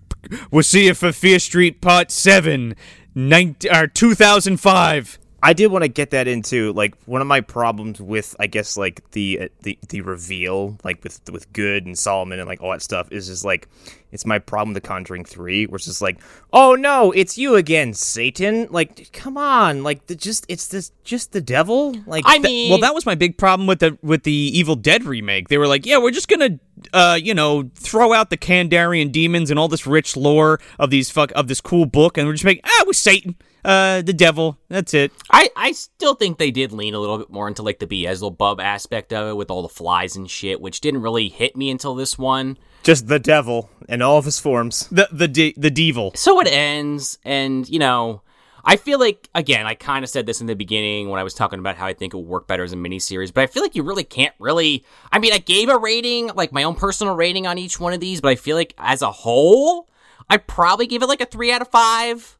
We'll 0.51 0.63
see 0.63 0.85
you 0.85 0.93
for 0.93 1.11
Fear 1.11 1.39
Street 1.39 1.81
Part 1.81 2.11
Seven, 2.11 2.75
19, 3.15 3.73
or 3.73 3.87
two 3.87 4.15
thousand 4.15 4.57
five. 4.57 5.18
I 5.41 5.53
did 5.53 5.67
want 5.67 5.83
to 5.83 5.87
get 5.87 6.11
that 6.11 6.27
into 6.27 6.73
like 6.73 6.95
one 7.05 7.21
of 7.21 7.27
my 7.27 7.41
problems 7.41 8.01
with 8.01 8.35
I 8.39 8.47
guess 8.47 8.77
like 8.77 9.09
the 9.11 9.41
uh, 9.41 9.47
the 9.61 9.77
the 9.89 10.01
reveal 10.01 10.77
like 10.83 11.03
with 11.03 11.21
with 11.31 11.51
Goode 11.53 11.85
and 11.85 11.97
Solomon 11.97 12.39
and 12.39 12.47
like 12.47 12.61
all 12.61 12.71
that 12.71 12.81
stuff 12.81 13.11
is 13.11 13.27
just 13.27 13.45
like 13.45 13.67
it's 14.11 14.25
my 14.25 14.39
problem 14.39 14.73
with 14.73 14.81
the 14.81 14.87
Conjuring 14.87 15.23
Three, 15.23 15.65
where 15.67 15.75
it's 15.75 15.85
just 15.85 16.01
like 16.01 16.19
oh 16.51 16.75
no, 16.75 17.11
it's 17.11 17.37
you 17.37 17.55
again, 17.55 17.93
Satan. 17.93 18.67
Like 18.69 19.11
come 19.13 19.37
on, 19.37 19.83
like 19.83 20.07
the, 20.07 20.15
just 20.15 20.45
it's 20.49 20.67
this 20.67 20.91
just 21.03 21.31
the 21.31 21.41
devil. 21.41 21.95
Like 22.05 22.25
I 22.25 22.37
Th- 22.37 22.43
mean, 22.43 22.69
well, 22.71 22.79
that 22.79 22.93
was 22.93 23.05
my 23.05 23.15
big 23.15 23.37
problem 23.37 23.67
with 23.67 23.79
the 23.79 23.97
with 24.01 24.23
the 24.23 24.31
Evil 24.33 24.75
Dead 24.75 25.03
remake. 25.03 25.47
They 25.47 25.57
were 25.57 25.67
like, 25.67 25.85
yeah, 25.85 25.99
we're 25.99 26.11
just 26.11 26.27
gonna, 26.27 26.59
uh, 26.91 27.19
you 27.21 27.33
know, 27.33 27.69
throw 27.75 28.13
out 28.13 28.29
the 28.29 28.37
Kandarian 28.37 29.11
demons 29.11 29.51
and 29.51 29.59
all 29.59 29.67
this 29.67 29.85
rich 29.85 30.17
lore 30.17 30.59
of 30.79 30.89
these 30.89 31.09
fuck 31.09 31.31
of 31.35 31.47
this 31.47 31.61
cool 31.61 31.85
book, 31.85 32.17
and 32.17 32.27
we're 32.27 32.33
just 32.33 32.45
make 32.45 32.61
ah, 32.63 32.83
with 32.87 32.97
Satan, 32.97 33.35
uh, 33.65 34.01
the 34.01 34.13
devil. 34.13 34.57
That's 34.69 34.93
it. 34.93 35.11
I, 35.31 35.49
I 35.55 35.71
still 35.71 36.15
think 36.15 36.37
they 36.37 36.51
did 36.51 36.71
lean 36.71 36.93
a 36.93 36.99
little 36.99 37.17
bit 37.17 37.29
more 37.29 37.47
into, 37.47 37.61
like, 37.63 37.79
the 37.79 37.87
Beelzebub 37.87 38.59
aspect 38.59 39.13
of 39.13 39.29
it 39.29 39.35
with 39.35 39.51
all 39.51 39.61
the 39.61 39.69
flies 39.69 40.15
and 40.15 40.29
shit, 40.29 40.61
which 40.61 40.81
didn't 40.81 41.01
really 41.01 41.29
hit 41.29 41.55
me 41.55 41.69
until 41.69 41.95
this 41.95 42.17
one. 42.17 42.57
just 42.83 43.07
the 43.07 43.19
devil 43.19 43.69
in 43.87 44.01
all 44.01 44.17
of 44.17 44.25
his 44.25 44.39
forms. 44.39 44.87
The 44.89 45.07
the 45.11 45.27
de- 45.27 45.53
the 45.57 45.69
devil. 45.69 46.11
So 46.15 46.39
it 46.39 46.47
ends, 46.47 47.19
and 47.23 47.67
you 47.67 47.79
know, 47.79 48.21
I 48.63 48.75
feel 48.77 48.99
like 48.99 49.29
again, 49.35 49.65
I 49.65 49.75
kind 49.75 50.03
of 50.03 50.09
said 50.09 50.25
this 50.25 50.41
in 50.41 50.47
the 50.47 50.55
beginning 50.55 51.09
when 51.09 51.19
I 51.19 51.23
was 51.23 51.33
talking 51.33 51.59
about 51.59 51.75
how 51.75 51.85
I 51.85 51.93
think 51.93 52.13
it 52.13 52.17
would 52.17 52.25
work 52.27 52.47
better 52.47 52.63
as 52.63 52.73
a 52.73 52.77
miniseries, 52.77 53.33
but 53.33 53.41
I 53.41 53.47
feel 53.47 53.63
like 53.63 53.75
you 53.75 53.83
really 53.83 54.03
can't 54.03 54.33
really. 54.39 54.85
I 55.11 55.19
mean, 55.19 55.33
I 55.33 55.39
gave 55.39 55.69
a 55.69 55.77
rating, 55.77 56.27
like 56.35 56.51
my 56.51 56.63
own 56.63 56.75
personal 56.75 57.15
rating 57.15 57.45
on 57.47 57.57
each 57.57 57.79
one 57.79 57.93
of 57.93 57.99
these, 57.99 58.21
but 58.21 58.29
I 58.29 58.35
feel 58.35 58.55
like 58.55 58.73
as 58.77 59.01
a 59.01 59.11
whole, 59.11 59.89
I 60.29 60.37
probably 60.37 60.87
give 60.87 61.01
it 61.03 61.07
like 61.07 61.21
a 61.21 61.25
three 61.25 61.51
out 61.51 61.61
of 61.61 61.67
five. 61.67 62.37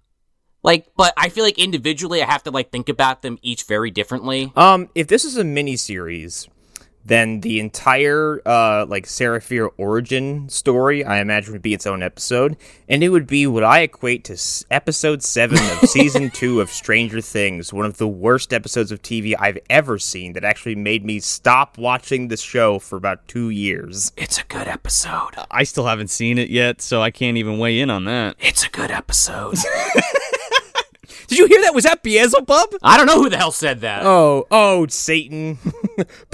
Like, 0.63 0.87
but 0.97 1.13
I 1.17 1.29
feel 1.29 1.43
like 1.43 1.57
individually, 1.57 2.21
I 2.21 2.25
have 2.25 2.43
to 2.43 2.51
like 2.51 2.71
think 2.71 2.89
about 2.89 3.21
them 3.21 3.37
each 3.41 3.63
very 3.63 3.91
differently. 3.91 4.51
Um, 4.55 4.89
if 4.95 5.07
this 5.07 5.23
is 5.23 5.37
a 5.37 5.43
mini 5.43 5.77
series, 5.77 6.47
then 7.05 7.39
the 7.39 7.61
entire 7.61 8.41
uh 8.45 8.85
like 8.85 9.07
Sarah 9.07 9.39
Fier 9.41 9.67
origin 9.77 10.49
story, 10.49 11.03
I 11.03 11.21
imagine, 11.21 11.53
would 11.53 11.61
be 11.61 11.73
its 11.73 11.87
own 11.87 12.03
episode, 12.03 12.57
and 12.89 13.01
it 13.01 13.09
would 13.09 13.25
be 13.25 13.47
what 13.47 13.63
I 13.63 13.79
equate 13.79 14.25
to 14.25 14.33
s- 14.33 14.65
episode 14.69 15.23
seven 15.23 15.57
of 15.57 15.79
season 15.89 16.29
two 16.29 16.59
of 16.59 16.69
Stranger 16.69 17.21
Things, 17.21 17.71
one 17.71 17.85
of 17.85 17.97
the 17.97 18.07
worst 18.07 18.53
episodes 18.53 18.91
of 18.91 19.01
TV 19.01 19.33
I've 19.39 19.59
ever 19.69 19.97
seen. 19.97 20.33
That 20.33 20.43
actually 20.43 20.75
made 20.75 21.05
me 21.05 21.21
stop 21.21 21.77
watching 21.77 22.27
the 22.27 22.37
show 22.37 22.79
for 22.79 22.97
about 22.97 23.27
two 23.29 23.49
years. 23.49 24.11
It's 24.17 24.37
a 24.37 24.43
good 24.43 24.67
episode. 24.67 25.31
I 25.49 25.63
still 25.63 25.85
haven't 25.85 26.09
seen 26.09 26.37
it 26.37 26.49
yet, 26.49 26.81
so 26.81 27.01
I 27.01 27.11
can't 27.11 27.37
even 27.37 27.59
weigh 27.59 27.79
in 27.79 27.89
on 27.89 28.03
that. 28.05 28.35
It's 28.39 28.65
a 28.65 28.69
good 28.69 28.91
episode. 28.91 29.55
Did 31.29 31.37
you 31.37 31.45
hear 31.45 31.61
that? 31.61 31.75
Was 31.75 31.83
that 31.83 32.01
Beelzebub? 32.01 32.75
I 32.81 32.97
don't 32.97 33.05
know 33.05 33.21
who 33.21 33.29
the 33.29 33.37
hell 33.37 33.51
said 33.51 33.81
that. 33.81 34.03
Oh, 34.03 34.47
oh, 34.49 34.87
Satan! 34.87 35.59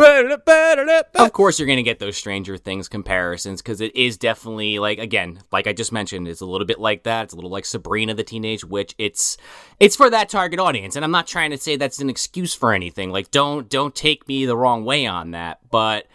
Of 1.15 1.33
course, 1.33 1.59
you're 1.59 1.65
going 1.65 1.77
to 1.77 1.83
get 1.83 1.99
those 1.99 2.15
Stranger 2.15 2.55
Things 2.55 2.87
comparisons 2.87 3.61
because 3.61 3.81
it 3.81 3.93
is 3.93 4.17
definitely 4.17 4.79
like 4.79 4.97
again, 4.97 5.41
like 5.51 5.67
I 5.67 5.73
just 5.73 5.91
mentioned, 5.91 6.29
it's 6.29 6.39
a 6.39 6.45
little 6.45 6.65
bit 6.65 6.79
like 6.79 7.03
that. 7.03 7.25
It's 7.25 7.33
a 7.33 7.35
little 7.35 7.51
like 7.51 7.65
Sabrina 7.65 8.13
the 8.13 8.23
Teenage 8.23 8.63
Witch. 8.63 8.95
It's 8.97 9.37
it's 9.81 9.97
for 9.97 10.09
that 10.09 10.29
target 10.29 10.59
audience, 10.59 10.95
and 10.95 11.03
I'm 11.03 11.11
not 11.11 11.27
trying 11.27 11.51
to 11.51 11.57
say 11.57 11.75
that's 11.75 11.99
an 11.99 12.09
excuse 12.09 12.53
for 12.55 12.73
anything. 12.73 13.11
Like 13.11 13.31
don't 13.31 13.67
don't 13.67 13.93
take 13.93 14.27
me 14.29 14.45
the 14.45 14.55
wrong 14.55 14.85
way 14.85 15.05
on 15.05 15.31
that, 15.31 15.59
but 15.69 16.07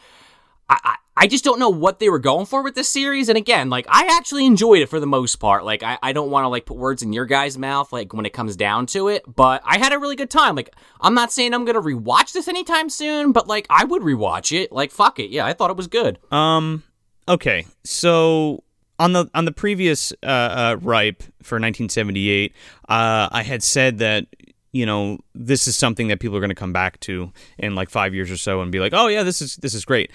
I 0.70 0.78
I, 0.83 0.95
I 1.21 1.27
just 1.27 1.45
don't 1.45 1.59
know 1.59 1.68
what 1.68 1.99
they 1.99 2.09
were 2.09 2.18
going 2.18 2.47
for 2.47 2.62
with 2.62 2.75
this 2.75 2.89
series. 2.89 3.29
And 3.29 3.37
again, 3.37 3.68
like 3.68 3.85
I 3.91 4.09
actually 4.16 4.47
enjoyed 4.47 4.81
it 4.81 4.89
for 4.89 4.99
the 4.99 5.07
most 5.07 5.37
part. 5.37 5.66
Like 5.66 5.83
I, 5.83 5.99
I 6.03 6.14
don't 6.14 6.31
want 6.31 6.45
to 6.45 6.49
like 6.49 6.64
put 6.64 6.79
words 6.79 7.03
in 7.03 7.12
your 7.12 7.27
guys' 7.27 7.59
mouth, 7.59 7.93
like 7.93 8.14
when 8.14 8.25
it 8.25 8.33
comes 8.33 8.57
down 8.57 8.87
to 8.87 9.09
it, 9.09 9.23
but 9.27 9.61
I 9.66 9.79
had 9.79 9.93
a 9.93 9.99
really 9.99 10.16
good 10.16 10.31
time. 10.31 10.57
Like 10.57 10.75
I'm 10.99 11.12
not 11.12 11.31
saying 11.31 11.53
I'm 11.53 11.66
gonna 11.66 11.83
rewatch 11.83 12.33
this 12.33 12.49
anytime 12.49 12.89
soon, 12.89 13.33
but 13.33 13.47
like 13.47 13.66
I 13.68 13.85
would 13.85 14.01
rewatch 14.01 14.59
it. 14.59 14.73
Like 14.73 14.91
fuck 14.91 15.18
it, 15.18 15.29
yeah, 15.29 15.45
I 15.45 15.53
thought 15.53 15.71
it 15.71 15.77
was 15.77 15.89
good. 15.89 16.18
Um, 16.33 16.85
okay, 17.29 17.66
so 17.85 18.64
on 18.99 19.12
the 19.12 19.29
on 19.35 19.45
the 19.45 19.53
previous 19.53 20.14
uh, 20.23 20.27
uh, 20.27 20.77
ripe 20.81 21.23
for 21.43 21.57
1978, 21.57 22.55
uh, 22.89 23.29
I 23.31 23.43
had 23.43 23.62
said 23.62 23.99
that 23.99 24.27
you 24.73 24.87
know 24.87 25.18
this 25.35 25.68
is 25.68 25.77
something 25.77 26.09
that 26.09 26.18
people 26.18 26.39
are 26.39 26.41
going 26.41 26.49
to 26.49 26.55
come 26.55 26.73
back 26.73 26.99
to 27.01 27.31
in 27.59 27.75
like 27.75 27.91
five 27.91 28.14
years 28.14 28.31
or 28.31 28.39
so 28.39 28.62
and 28.62 28.73
be 28.73 28.81
like, 28.81 28.95
oh 28.95 29.09
yeah, 29.09 29.23
this 29.23 29.43
is 29.43 29.57
this 29.57 29.75
is 29.75 29.85
great. 29.85 30.11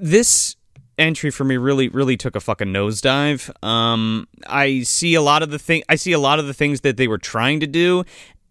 This 0.00 0.56
entry 0.98 1.30
for 1.30 1.44
me 1.44 1.56
really 1.56 1.88
really 1.88 2.16
took 2.16 2.36
a 2.36 2.40
fucking 2.40 2.68
nosedive. 2.68 3.50
Um, 3.64 4.26
I 4.46 4.82
see 4.82 5.14
a 5.14 5.22
lot 5.22 5.42
of 5.42 5.50
the 5.50 5.58
thing. 5.58 5.82
I 5.88 5.96
see 5.96 6.12
a 6.12 6.18
lot 6.18 6.38
of 6.38 6.46
the 6.46 6.54
things 6.54 6.80
that 6.82 6.96
they 6.96 7.08
were 7.08 7.18
trying 7.18 7.60
to 7.60 7.66
do, 7.66 8.04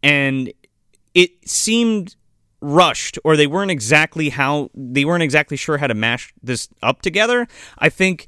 and 0.03 0.51
it 1.13 1.47
seemed 1.47 2.15
rushed 2.61 3.19
or 3.23 3.37
they 3.37 3.47
weren't 3.47 3.69
exactly 3.69 4.29
how 4.29 4.69
they 4.73 5.05
weren't 5.05 5.23
exactly 5.23 5.57
sure 5.57 5.77
how 5.77 5.87
to 5.87 5.93
mash 5.93 6.33
this 6.41 6.67
up 6.81 7.01
together. 7.01 7.47
I 7.77 7.89
think 7.89 8.27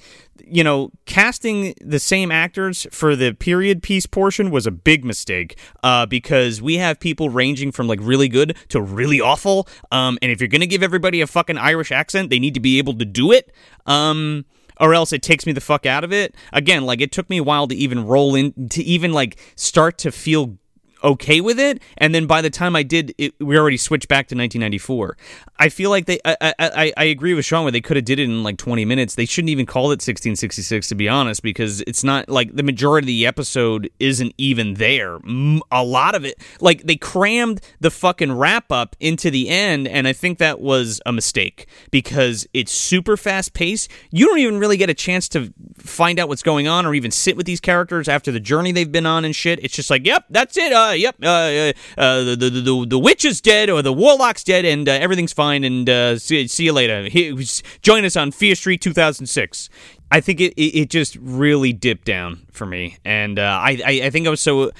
you 0.49 0.63
know, 0.63 0.91
casting 1.05 1.73
the 1.81 1.99
same 1.99 2.31
actors 2.31 2.87
for 2.91 3.15
the 3.15 3.33
period 3.33 3.83
piece 3.83 4.05
portion 4.05 4.51
was 4.51 4.65
a 4.65 4.71
big 4.71 5.03
mistake 5.05 5.57
uh, 5.83 6.05
because 6.05 6.61
we 6.61 6.77
have 6.77 6.99
people 6.99 7.29
ranging 7.29 7.71
from 7.71 7.87
like 7.87 7.99
really 8.01 8.27
good 8.27 8.57
to 8.69 8.81
really 8.81 9.21
awful. 9.21 9.67
Um, 9.91 10.17
and 10.21 10.31
if 10.31 10.39
you're 10.39 10.47
gonna 10.47 10.65
give 10.65 10.83
everybody 10.83 11.21
a 11.21 11.27
fucking 11.27 11.57
Irish 11.57 11.91
accent, 11.91 12.29
they 12.29 12.39
need 12.39 12.53
to 12.53 12.59
be 12.59 12.77
able 12.77 12.97
to 12.97 13.05
do 13.05 13.31
it. 13.31 13.51
Um, 13.85 14.45
or 14.79 14.93
else 14.93 15.11
it 15.11 15.23
takes 15.23 15.45
me 15.45 15.53
the 15.53 15.61
fuck 15.61 15.85
out 15.85 16.03
of 16.03 16.13
it. 16.13 16.35
Again, 16.53 16.85
like 16.85 17.01
it 17.01 17.11
took 17.11 17.29
me 17.29 17.37
a 17.37 17.43
while 17.43 17.67
to 17.67 17.75
even 17.75 18.05
roll 18.05 18.35
in, 18.35 18.69
to 18.69 18.83
even 18.83 19.11
like 19.11 19.39
start 19.55 19.97
to 19.99 20.11
feel 20.11 20.57
okay 21.03 21.41
with 21.41 21.59
it 21.59 21.81
and 21.97 22.13
then 22.13 22.25
by 22.25 22.41
the 22.41 22.49
time 22.49 22.75
i 22.75 22.83
did 22.83 23.13
it, 23.17 23.33
we 23.39 23.57
already 23.57 23.77
switched 23.77 24.07
back 24.07 24.27
to 24.27 24.35
1994 24.35 25.17
i 25.59 25.69
feel 25.69 25.89
like 25.89 26.05
they 26.05 26.19
i 26.25 26.53
i, 26.59 26.93
I 26.97 27.03
agree 27.05 27.33
with 27.33 27.45
sean 27.45 27.63
where 27.63 27.71
they 27.71 27.81
could 27.81 27.97
have 27.97 28.05
did 28.05 28.19
it 28.19 28.23
in 28.23 28.43
like 28.43 28.57
20 28.57 28.85
minutes. 28.85 29.15
They 29.15 29.25
shouldn't 29.25 29.49
even 29.49 29.65
call 29.65 29.85
it 29.85 29.99
1666 29.99 30.87
to 30.89 30.95
be 30.95 31.09
honest 31.09 31.43
because 31.43 31.81
it's 31.81 32.03
not 32.03 32.29
like 32.29 32.55
the 32.55 32.63
majority 32.63 33.05
of 33.05 33.07
the 33.07 33.25
episode 33.25 33.89
isn't 33.99 34.33
even 34.37 34.75
there. 34.75 35.19
A 35.71 35.83
lot 35.83 36.15
of 36.15 36.25
it 36.25 36.41
like 36.59 36.83
they 36.83 36.95
crammed 36.95 37.61
the 37.79 37.91
fucking 37.91 38.31
wrap 38.31 38.71
up 38.71 38.95
into 38.99 39.29
the 39.29 39.49
end 39.49 39.87
and 39.87 40.07
i 40.07 40.13
think 40.13 40.37
that 40.37 40.59
was 40.59 41.01
a 41.05 41.11
mistake 41.11 41.67
because 41.91 42.47
it's 42.53 42.71
super 42.71 43.17
fast 43.17 43.53
paced. 43.53 43.91
You 44.11 44.25
don't 44.25 44.39
even 44.39 44.59
really 44.59 44.77
get 44.77 44.89
a 44.89 44.93
chance 44.93 45.27
to 45.29 45.53
find 45.77 46.19
out 46.19 46.27
what's 46.29 46.43
going 46.43 46.67
on 46.67 46.85
or 46.85 46.93
even 46.93 47.11
sit 47.11 47.35
with 47.35 47.45
these 47.45 47.59
characters 47.59 48.07
after 48.07 48.31
the 48.31 48.39
journey 48.39 48.71
they've 48.71 48.91
been 48.91 49.05
on 49.05 49.25
and 49.25 49.35
shit. 49.35 49.63
It's 49.63 49.75
just 49.75 49.89
like 49.89 50.05
yep 50.05 50.25
that's 50.29 50.57
it 50.57 50.71
uh, 50.71 50.86
uh, 50.89 50.91
yep, 50.91 51.15
uh, 51.23 51.27
uh, 51.27 51.73
uh, 51.97 52.23
the, 52.23 52.35
the, 52.35 52.49
the, 52.49 52.85
the 52.89 52.99
witch 52.99 53.25
is 53.25 53.41
dead 53.41 53.69
or 53.69 53.81
the 53.81 53.93
warlock's 53.93 54.43
dead 54.43 54.65
and 54.65 54.87
uh, 54.87 54.91
everything's 54.93 55.33
fine 55.33 55.63
and 55.63 56.21
see, 56.21 56.47
see 56.47 56.65
you 56.65 56.73
later. 56.73 57.07
He, 57.09 57.33
join 57.81 58.05
us 58.05 58.15
on 58.15 58.31
Fear 58.31 58.55
Street 58.55 58.81
2006. 58.81 59.69
I 60.11 60.21
think 60.21 60.39
it, 60.39 60.53
it, 60.53 60.81
it 60.81 60.89
just 60.89 61.17
really 61.17 61.73
dipped 61.73 62.05
down 62.05 62.47
for 62.51 62.65
me. 62.65 62.97
And 63.03 63.39
I, 63.39 63.79
I, 63.85 64.01
I 64.05 64.09
think 64.09 64.27
I 64.27 64.29
was 64.29 64.41
so 64.41 64.71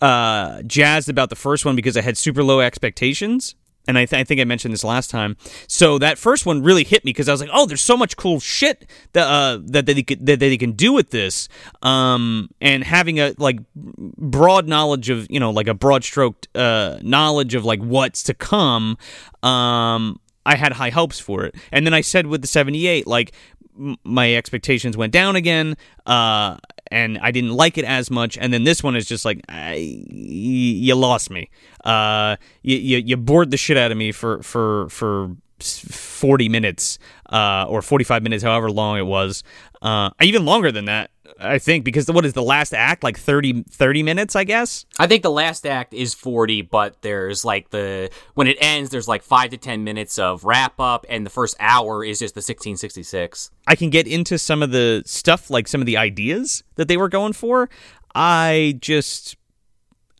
jazzed 0.00 1.08
about 1.08 1.30
the 1.30 1.36
first 1.36 1.64
one 1.64 1.76
because 1.76 1.96
I 1.96 2.02
had 2.02 2.18
super 2.18 2.42
low 2.42 2.60
expectations 2.60 3.54
and 3.86 3.98
I, 3.98 4.06
th- 4.06 4.20
I, 4.20 4.24
think 4.24 4.40
I 4.40 4.44
mentioned 4.44 4.72
this 4.72 4.84
last 4.84 5.10
time. 5.10 5.36
So 5.68 5.98
that 5.98 6.18
first 6.18 6.46
one 6.46 6.62
really 6.62 6.84
hit 6.84 7.04
me 7.04 7.10
because 7.10 7.28
I 7.28 7.32
was 7.32 7.40
like, 7.40 7.50
"Oh, 7.52 7.66
there's 7.66 7.82
so 7.82 7.96
much 7.96 8.16
cool 8.16 8.40
shit 8.40 8.88
that 9.12 9.26
uh, 9.26 9.58
that 9.64 9.86
they 9.86 10.02
could, 10.02 10.24
that 10.26 10.40
they 10.40 10.56
can 10.56 10.72
do 10.72 10.92
with 10.92 11.10
this." 11.10 11.48
Um, 11.82 12.50
and 12.60 12.84
having 12.84 13.20
a 13.20 13.34
like 13.38 13.58
broad 13.74 14.68
knowledge 14.68 15.10
of 15.10 15.26
you 15.30 15.40
know 15.40 15.50
like 15.50 15.68
a 15.68 15.74
broad 15.74 16.04
stroked 16.04 16.48
uh, 16.56 16.98
knowledge 17.02 17.54
of 17.54 17.64
like 17.64 17.80
what's 17.80 18.22
to 18.24 18.34
come. 18.34 18.96
Um, 19.42 20.20
I 20.46 20.56
had 20.56 20.72
high 20.72 20.90
hopes 20.90 21.18
for 21.18 21.44
it, 21.44 21.54
and 21.72 21.86
then 21.86 21.94
I 21.94 22.02
said 22.02 22.26
with 22.26 22.42
the 22.42 22.46
'78, 22.48 23.06
like 23.06 23.32
my 23.76 24.34
expectations 24.34 24.96
went 24.96 25.12
down 25.12 25.36
again. 25.36 25.76
Uh, 26.06 26.56
and 26.90 27.18
I 27.18 27.30
didn't 27.30 27.52
like 27.52 27.78
it 27.78 27.84
as 27.84 28.10
much. 28.10 28.38
And 28.38 28.52
then 28.52 28.64
this 28.64 28.82
one 28.82 28.96
is 28.96 29.06
just 29.06 29.24
like, 29.24 29.40
I, 29.48 29.74
you 29.74 30.94
lost 30.94 31.30
me. 31.30 31.50
Uh, 31.84 32.36
you, 32.62 32.76
you, 32.76 32.98
you 32.98 33.16
bored 33.16 33.50
the 33.50 33.56
shit 33.56 33.76
out 33.76 33.90
of 33.90 33.98
me 33.98 34.12
for 34.12 34.42
for 34.42 34.88
for 34.90 35.34
40 35.60 36.48
minutes 36.48 36.98
uh, 37.30 37.66
or 37.68 37.80
45 37.82 38.22
minutes, 38.22 38.42
however 38.44 38.70
long 38.70 38.98
it 38.98 39.06
was. 39.06 39.42
Uh, 39.80 40.10
even 40.20 40.44
longer 40.44 40.70
than 40.70 40.86
that. 40.86 41.10
I 41.40 41.58
think 41.58 41.84
because 41.84 42.10
what 42.10 42.24
is 42.24 42.32
the 42.32 42.42
last 42.42 42.72
act? 42.72 43.02
Like 43.02 43.18
30, 43.18 43.64
30 43.70 44.02
minutes 44.02 44.36
I 44.36 44.44
guess? 44.44 44.86
I 44.98 45.06
think 45.06 45.22
the 45.22 45.30
last 45.30 45.66
act 45.66 45.92
is 45.94 46.14
40 46.14 46.62
but 46.62 47.02
there's 47.02 47.44
like 47.44 47.70
the 47.70 48.10
when 48.34 48.46
it 48.46 48.56
ends 48.60 48.90
there's 48.90 49.08
like 49.08 49.22
5 49.22 49.50
to 49.50 49.56
10 49.56 49.84
minutes 49.84 50.18
of 50.18 50.44
wrap 50.44 50.78
up 50.78 51.06
and 51.08 51.26
the 51.26 51.30
first 51.30 51.56
hour 51.58 52.04
is 52.04 52.18
just 52.18 52.34
the 52.34 52.38
1666 52.38 53.50
I 53.66 53.76
can 53.76 53.90
get 53.90 54.06
into 54.06 54.38
some 54.38 54.62
of 54.62 54.70
the 54.70 55.02
stuff 55.06 55.50
like 55.50 55.68
some 55.68 55.80
of 55.80 55.86
the 55.86 55.96
ideas 55.96 56.62
that 56.76 56.88
they 56.88 56.96
were 56.96 57.08
going 57.08 57.32
for. 57.32 57.68
I 58.14 58.78
just 58.80 59.36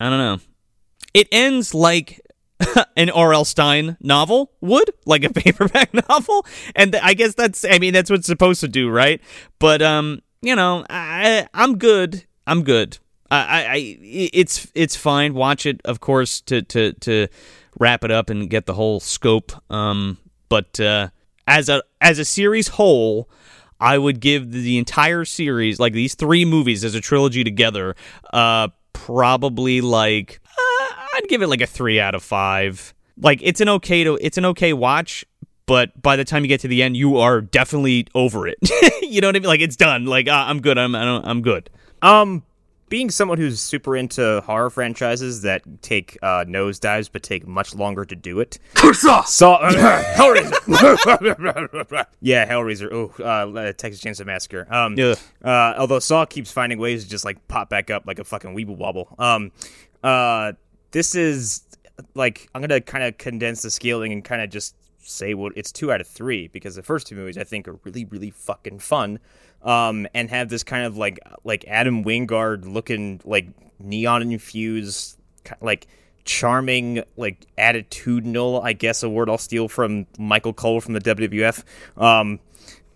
I 0.00 0.10
don't 0.10 0.18
know. 0.18 0.38
It 1.12 1.28
ends 1.30 1.74
like 1.74 2.20
an 2.96 3.10
R.L. 3.10 3.44
Stine 3.44 3.96
novel 4.00 4.52
would, 4.60 4.90
like 5.06 5.24
a 5.24 5.30
paperback 5.32 5.92
novel, 6.08 6.46
and 6.74 6.96
I 6.96 7.14
guess 7.14 7.34
that's 7.34 7.64
I 7.64 7.78
mean 7.78 7.92
that's 7.92 8.10
what 8.10 8.18
it's 8.20 8.26
supposed 8.26 8.60
to 8.60 8.68
do, 8.68 8.90
right? 8.90 9.20
But 9.58 9.82
um, 9.82 10.20
you 10.44 10.54
know, 10.54 10.84
I, 10.90 11.48
I'm 11.54 11.78
good. 11.78 12.24
I'm 12.46 12.62
good. 12.62 12.98
I, 13.30 13.66
I, 13.66 13.98
it's 14.02 14.70
it's 14.74 14.94
fine. 14.94 15.34
Watch 15.34 15.66
it, 15.66 15.80
of 15.84 16.00
course, 16.00 16.40
to 16.42 16.62
to 16.62 16.92
to 16.92 17.26
wrap 17.80 18.04
it 18.04 18.10
up 18.10 18.30
and 18.30 18.48
get 18.48 18.66
the 18.66 18.74
whole 18.74 19.00
scope. 19.00 19.52
Um, 19.72 20.18
but 20.48 20.78
uh, 20.78 21.08
as 21.48 21.68
a 21.68 21.82
as 22.00 22.18
a 22.18 22.24
series 22.24 22.68
whole, 22.68 23.28
I 23.80 23.98
would 23.98 24.20
give 24.20 24.52
the 24.52 24.78
entire 24.78 25.24
series, 25.24 25.80
like 25.80 25.94
these 25.94 26.14
three 26.14 26.44
movies 26.44 26.84
as 26.84 26.94
a 26.94 27.00
trilogy 27.00 27.42
together, 27.42 27.96
uh, 28.32 28.68
probably 28.92 29.80
like 29.80 30.40
uh, 30.46 30.94
I'd 31.14 31.28
give 31.28 31.42
it 31.42 31.48
like 31.48 31.62
a 31.62 31.66
three 31.66 31.98
out 31.98 32.14
of 32.14 32.22
five. 32.22 32.94
Like 33.16 33.40
it's 33.42 33.60
an 33.60 33.68
okay 33.70 34.04
to 34.04 34.18
it's 34.20 34.38
an 34.38 34.44
okay 34.44 34.72
watch 34.74 35.24
but 35.66 36.00
by 36.00 36.16
the 36.16 36.24
time 36.24 36.42
you 36.42 36.48
get 36.48 36.60
to 36.60 36.68
the 36.68 36.82
end, 36.82 36.96
you 36.96 37.18
are 37.18 37.40
definitely 37.40 38.06
over 38.14 38.46
it. 38.46 38.58
you 39.02 39.20
know 39.20 39.28
what 39.28 39.36
I 39.36 39.40
mean? 39.40 39.48
Like 39.48 39.60
it's 39.60 39.76
done. 39.76 40.06
Like 40.06 40.28
uh, 40.28 40.44
I'm 40.46 40.60
good. 40.60 40.78
I'm 40.78 40.94
I'm 40.94 41.42
good. 41.42 41.70
Um, 42.02 42.42
being 42.88 43.10
someone 43.10 43.38
who's 43.38 43.60
super 43.60 43.96
into 43.96 44.40
horror 44.42 44.70
franchises 44.70 45.42
that 45.42 45.62
take 45.82 46.18
uh, 46.22 46.44
nosedives 46.46 47.08
but 47.10 47.22
take 47.22 47.46
much 47.46 47.74
longer 47.74 48.04
to 48.04 48.14
do 48.14 48.40
it. 48.40 48.58
Saw 48.92 49.54
uh, 49.54 49.72
Hellraiser. 50.14 52.06
yeah, 52.20 52.46
Hellraiser. 52.48 52.92
Oh, 52.92 53.22
uh, 53.24 53.72
Texas 53.72 54.02
Chainsaw 54.02 54.26
Massacre. 54.26 54.72
Um, 54.72 54.96
yeah. 54.96 55.14
Uh, 55.42 55.74
although 55.78 55.98
Saw 55.98 56.24
keeps 56.26 56.52
finding 56.52 56.78
ways 56.78 57.04
to 57.04 57.10
just 57.10 57.24
like 57.24 57.48
pop 57.48 57.70
back 57.70 57.90
up 57.90 58.06
like 58.06 58.18
a 58.18 58.24
fucking 58.24 58.54
weeble 58.54 58.76
wobble. 58.76 59.14
Um, 59.18 59.50
uh, 60.02 60.52
this 60.90 61.14
is 61.14 61.62
like 62.14 62.48
I'm 62.54 62.60
gonna 62.60 62.80
kind 62.80 63.04
of 63.04 63.18
condense 63.18 63.62
the 63.62 63.70
scaling 63.70 64.12
and 64.12 64.22
kind 64.22 64.42
of 64.42 64.50
just 64.50 64.76
say 65.04 65.34
what 65.34 65.52
it's 65.56 65.72
two 65.72 65.92
out 65.92 66.00
of 66.00 66.06
three 66.06 66.48
because 66.48 66.74
the 66.74 66.82
first 66.82 67.06
two 67.06 67.16
movies 67.16 67.38
I 67.38 67.44
think 67.44 67.68
are 67.68 67.78
really 67.84 68.04
really 68.04 68.30
fucking 68.30 68.78
fun, 68.78 69.18
um, 69.62 70.06
and 70.14 70.30
have 70.30 70.48
this 70.48 70.62
kind 70.62 70.84
of 70.84 70.96
like 70.96 71.18
like 71.44 71.64
Adam 71.68 72.04
Wingard 72.04 72.70
looking 72.70 73.20
like 73.24 73.48
neon 73.78 74.22
infused 74.22 75.18
like 75.60 75.86
charming 76.24 77.02
like 77.16 77.46
attitudinal 77.58 78.62
I 78.62 78.72
guess 78.72 79.02
a 79.02 79.10
word 79.10 79.28
I'll 79.28 79.38
steal 79.38 79.68
from 79.68 80.06
Michael 80.18 80.52
Cole 80.52 80.80
from 80.80 80.94
the 80.94 81.00
WWF. 81.00 81.62
Um, 81.96 82.40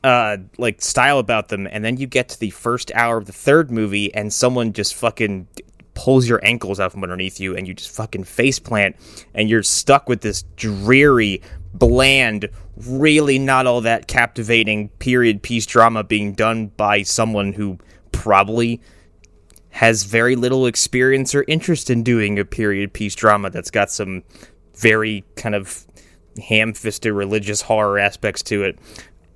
uh 0.04 0.36
like 0.58 0.80
style 0.80 1.18
about 1.18 1.48
them 1.48 1.66
and 1.68 1.84
then 1.84 1.96
you 1.96 2.06
get 2.06 2.28
to 2.28 2.38
the 2.38 2.50
first 2.50 2.92
hour 2.94 3.16
of 3.16 3.26
the 3.26 3.32
third 3.32 3.68
movie 3.68 4.14
and 4.14 4.32
someone 4.32 4.72
just 4.72 4.94
fucking 4.94 5.48
pulls 5.98 6.28
your 6.28 6.38
ankles 6.44 6.78
out 6.78 6.92
from 6.92 7.02
underneath 7.02 7.40
you 7.40 7.56
and 7.56 7.66
you 7.66 7.74
just 7.74 7.90
fucking 7.90 8.22
face 8.22 8.60
plant 8.60 8.94
and 9.34 9.50
you're 9.50 9.64
stuck 9.64 10.08
with 10.08 10.20
this 10.20 10.44
dreary 10.54 11.42
bland, 11.74 12.48
really 12.76 13.38
not 13.38 13.66
all 13.66 13.80
that 13.82 14.08
captivating 14.08 14.88
period 14.98 15.42
piece 15.42 15.66
drama 15.66 16.04
being 16.04 16.32
done 16.32 16.68
by 16.76 17.02
someone 17.02 17.52
who 17.52 17.78
probably 18.12 18.80
has 19.70 20.04
very 20.04 20.34
little 20.34 20.66
experience 20.66 21.34
or 21.34 21.44
interest 21.46 21.90
in 21.90 22.02
doing 22.02 22.38
a 22.38 22.44
period 22.44 22.92
piece 22.92 23.14
drama 23.14 23.50
that's 23.50 23.70
got 23.70 23.90
some 23.90 24.22
very 24.74 25.24
kind 25.36 25.54
of 25.54 25.86
ham-fisted 26.48 27.12
religious 27.12 27.62
horror 27.62 27.98
aspects 27.98 28.42
to 28.42 28.64
it. 28.64 28.78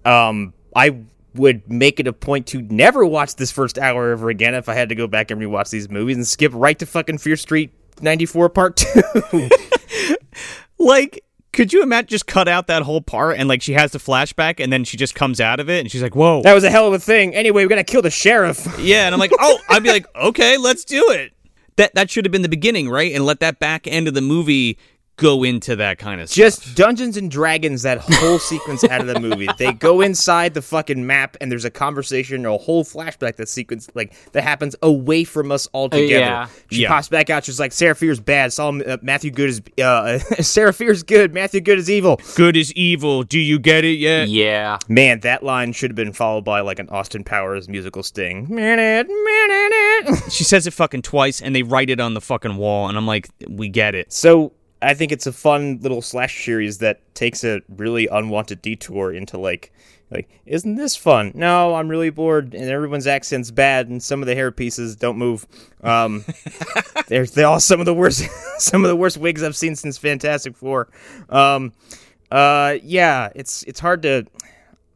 Um, 0.05 0.55
I 0.75 1.03
would 1.35 1.71
make 1.71 2.01
it 2.01 2.07
a 2.07 2.13
point 2.13 2.47
to 2.49 2.63
never 2.63 3.07
watch 3.07 3.37
this 3.37 3.51
first 3.51 3.79
hour 3.79 4.11
ever 4.11 4.31
again 4.31 4.55
if 4.55 4.69
I 4.69 4.75
had 4.75 4.89
to 4.91 4.95
go 4.95 5.07
back 5.07 5.31
and 5.31 5.41
rewatch 5.41 5.71
these 5.71 5.89
movies 5.89 6.17
and 6.17 6.27
skip 6.27 6.53
right 6.55 6.79
to 6.79 6.87
fucking 6.87 7.19
Fear 7.19 7.37
Street 7.37 7.73
94 8.01 8.49
Part 8.51 8.77
2. 8.77 9.49
like 10.79 11.25
Could 11.53 11.73
you 11.73 11.83
imagine 11.83 12.09
just 12.09 12.27
cut 12.27 12.49
out 12.49 12.67
that 12.69 12.83
whole 12.83 13.03
part 13.03 13.39
and 13.39 13.49
like 13.49 13.61
she 13.61 13.75
has 13.75 13.93
the 13.93 13.99
flashback 13.99 14.59
and 14.59 14.73
then 14.73 14.85
she 14.85 14.97
just 14.97 15.15
comes 15.15 15.41
out 15.41 15.61
of 15.61 15.69
it 15.69 15.81
and 15.81 15.91
she's 15.91 16.03
like, 16.03 16.17
"Whoa, 16.17 16.43
That 16.43 16.55
was 16.55 16.65
a 16.65 16.71
hell 16.71 16.87
of 16.87 16.95
a 16.95 16.99
thing. 16.99 17.35
Anyway, 17.35 17.63
we 17.63 17.69
gotta 17.69 17.85
kill 17.85 18.03
the 18.03 18.11
sheriff. 18.11 18.67
yeah," 18.79 19.05
and 19.07 19.15
I'm 19.15 19.21
like, 19.21 19.33
"Oh," 19.39 19.59
I'd 19.69 19.83
be 19.83 19.91
like, 19.91 20.07
"Okay, 20.17 20.57
let's 20.57 20.85
do 20.85 21.11
it." 21.11 21.33
That 21.77 21.95
that 21.95 22.11
should 22.11 22.25
have 22.25 22.33
been 22.33 22.43
the 22.43 22.49
beginning, 22.49 22.89
right? 22.89 23.13
And 23.13 23.25
let 23.27 23.41
that 23.41 23.59
back 23.59 23.87
end 23.87 24.09
of 24.09 24.15
the 24.15 24.21
movie 24.21 24.79
go 25.23 25.43
into 25.45 25.77
that 25.77 25.99
kind 25.99 26.21
of 26.21 26.29
stuff. 26.29 26.37
Just 26.37 26.75
Dungeons 26.77 27.17
and 27.17 27.31
Dragons, 27.31 27.83
that 27.83 27.99
whole 28.01 28.39
sequence 28.51 28.85
out 28.85 29.01
of 29.01 29.07
the 29.07 29.21
movie. 29.21 29.49
They 29.59 29.73
go 29.73 30.01
inside 30.01 30.55
the 30.55 30.63
fucking 30.63 31.07
map, 31.07 31.37
and 31.41 31.51
there's 31.51 31.65
a 31.65 31.71
conversation 31.71 32.45
or 32.45 32.57
a 32.57 32.59
whole 32.59 32.85
flashback 32.85 33.37
that 33.37 33.49
sequence 33.49 33.89
like 33.95 34.13
that 34.33 34.43
happens 34.43 34.77
away 34.83 35.25
from 35.25 35.51
us 35.53 35.69
altogether. 35.73 36.09
yeah. 36.09 36.49
She 36.71 36.83
Yeah. 36.83 36.89
pops 36.89 37.09
back 37.09 37.31
out. 37.31 37.45
She's 37.45 37.61
like, 37.61 37.73
"Sarah 37.73 37.95
Fier's 37.95 38.21
bad. 38.21 38.53
Saw 38.53 38.71
uh, 38.71 38.97
Matthew 39.03 39.31
Goode 39.31 39.51
is 39.51 39.63
uh, 39.83 40.19
Sarah 40.43 40.73
Fier's 40.73 41.03
good. 41.03 41.33
Matthew 41.33 41.61
Goode 41.61 41.79
is 41.79 41.89
evil." 41.91 42.21
Goode 42.37 42.57
is 42.57 42.73
evil. 42.75 43.23
Do 43.23 43.39
you 43.39 43.59
get 43.59 43.85
it 43.85 43.99
yet? 43.99 44.29
Yeah. 44.29 44.79
Man, 44.89 45.21
that 45.21 45.43
line 45.43 45.73
should 45.73 45.91
have 45.91 45.97
been 45.97 46.13
followed 46.13 46.45
by 46.45 46.61
like 46.61 46.79
an 46.79 46.89
Austin 46.89 47.23
Powers 47.25 47.69
musical 47.69 48.03
sting. 48.03 48.47
Minute, 48.53 49.07
minute. 49.09 50.33
She 50.33 50.45
says 50.45 50.67
it 50.67 50.73
fucking 50.73 51.03
twice 51.03 51.41
and 51.41 51.55
they 51.55 51.63
write 51.63 51.91
it 51.91 52.01
on 52.01 52.15
the 52.15 52.21
fucking 52.21 52.57
wall 52.57 52.89
and 52.89 52.99
I'm 52.99 53.07
like, 53.07 53.29
"We 53.49 53.69
get 53.69 53.95
it." 53.95 54.13
So 54.13 54.53
I 54.83 54.95
think 54.95 55.13
it's 55.13 55.27
a 55.27 55.33
fun 55.33 55.79
little 55.81 56.03
slash 56.03 56.45
series 56.45 56.79
that 56.79 57.01
takes 57.15 57.45
a 57.45 57.63
really 57.69 58.09
unwanted 58.09 58.63
detour 58.63 59.13
into 59.13 59.39
like 59.39 59.73
like 60.11 60.29
isn't 60.45 60.75
this 60.75 60.95
fun? 60.95 61.33
No, 61.35 61.75
I'm 61.75 61.89
really 61.89 62.11
bored 62.11 62.55
and 62.55 62.69
everyone's 62.69 63.07
accent's 63.07 63.51
bad 63.51 63.89
and 63.89 64.03
some 64.03 64.21
of 64.23 64.27
the 64.27 64.35
hair 64.35 64.51
pieces 64.51 64.97
don't 64.97 65.17
move. 65.17 65.47
Um 65.83 66.25
they're 67.09 67.27
they're 67.27 67.47
all 67.47 67.61
some 67.61 67.81
of 67.81 67.87
the 67.87 67.95
worst 67.95 68.25
some 68.59 68.85
of 68.85 68.89
the 68.89 68.97
worst 68.97 69.17
wigs 69.17 69.43
I've 69.43 69.57
seen 69.57 69.77
since 69.77 69.97
Fantastic 69.99 70.57
Four. 70.57 70.89
Um 71.29 71.73
uh 72.31 72.77
yeah, 72.83 73.31
it's 73.35 73.63
it's 73.65 73.81
hard 73.81 74.03
to 74.03 74.27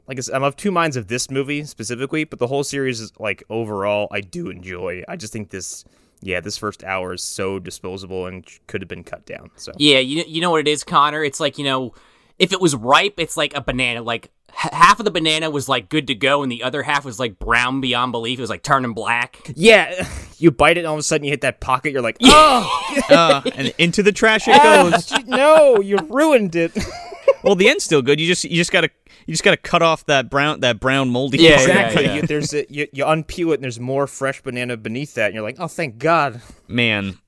like 0.06 0.18
I'm 0.32 0.42
of 0.42 0.56
two 0.56 0.70
minds 0.70 0.96
of 0.96 1.08
this 1.08 1.30
movie 1.30 1.64
specifically, 1.64 2.24
but 2.24 2.38
the 2.38 2.46
whole 2.46 2.64
series 2.64 3.00
is 3.00 3.12
like 3.18 3.42
overall 3.48 4.08
I 4.10 4.20
do 4.20 4.50
enjoy. 4.50 5.02
I 5.08 5.16
just 5.16 5.32
think 5.32 5.50
this 5.50 5.84
yeah, 6.26 6.40
this 6.40 6.58
first 6.58 6.82
hour 6.82 7.14
is 7.14 7.22
so 7.22 7.58
disposable 7.60 8.26
and 8.26 8.44
could 8.66 8.80
have 8.82 8.88
been 8.88 9.04
cut 9.04 9.24
down. 9.26 9.50
So 9.56 9.72
Yeah, 9.78 10.00
you 10.00 10.24
you 10.26 10.40
know 10.40 10.50
what 10.50 10.60
it 10.60 10.68
is, 10.68 10.82
Connor? 10.84 11.22
It's 11.22 11.38
like, 11.40 11.56
you 11.58 11.64
know, 11.64 11.94
if 12.38 12.52
it 12.52 12.60
was 12.60 12.74
ripe, 12.74 13.14
it's 13.18 13.36
like 13.36 13.54
a 13.56 13.60
banana. 13.60 14.02
Like 14.02 14.30
h- 14.50 14.72
half 14.72 14.98
of 14.98 15.04
the 15.04 15.10
banana 15.12 15.48
was 15.50 15.68
like 15.68 15.88
good 15.88 16.08
to 16.08 16.14
go, 16.14 16.42
and 16.42 16.50
the 16.50 16.62
other 16.64 16.82
half 16.82 17.04
was 17.04 17.20
like 17.20 17.38
brown 17.38 17.80
beyond 17.80 18.10
belief. 18.12 18.38
It 18.38 18.42
was 18.42 18.50
like 18.50 18.62
turning 18.64 18.92
black. 18.92 19.52
Yeah, 19.54 20.06
you 20.38 20.50
bite 20.50 20.76
it, 20.76 20.80
and 20.80 20.88
all 20.88 20.94
of 20.94 20.98
a 21.00 21.02
sudden 21.04 21.24
you 21.24 21.30
hit 21.30 21.42
that 21.42 21.60
pocket. 21.60 21.92
You're 21.92 22.02
like, 22.02 22.18
oh 22.22 23.02
Uh, 23.10 23.42
and 23.54 23.72
into 23.78 24.02
the 24.02 24.12
trash 24.12 24.48
it 24.48 24.60
goes. 24.62 25.12
no, 25.26 25.80
you 25.80 25.96
ruined 26.10 26.56
it. 26.56 26.76
Well, 27.42 27.54
the 27.54 27.68
end's 27.68 27.84
still 27.84 28.02
good. 28.02 28.18
You 28.20 28.26
just 28.26 28.44
you 28.44 28.56
just 28.56 28.72
gotta 28.72 28.90
you 29.26 29.32
just 29.32 29.44
gotta 29.44 29.56
cut 29.56 29.82
off 29.82 30.06
that 30.06 30.30
brown 30.30 30.60
that 30.60 30.80
brown 30.80 31.10
moldy. 31.10 31.38
Yeah, 31.38 31.56
part. 31.56 31.68
exactly. 31.68 32.04
yeah. 32.04 32.14
You, 32.14 32.22
there's 32.22 32.54
a, 32.54 32.64
you, 32.72 32.86
you 32.92 33.04
unpeel 33.04 33.50
it, 33.50 33.54
and 33.54 33.64
there's 33.64 33.80
more 33.80 34.06
fresh 34.06 34.40
banana 34.42 34.76
beneath 34.76 35.14
that, 35.14 35.26
and 35.26 35.34
you're 35.34 35.42
like, 35.42 35.56
oh, 35.58 35.68
thank 35.68 35.98
God. 35.98 36.40
Man, 36.68 37.18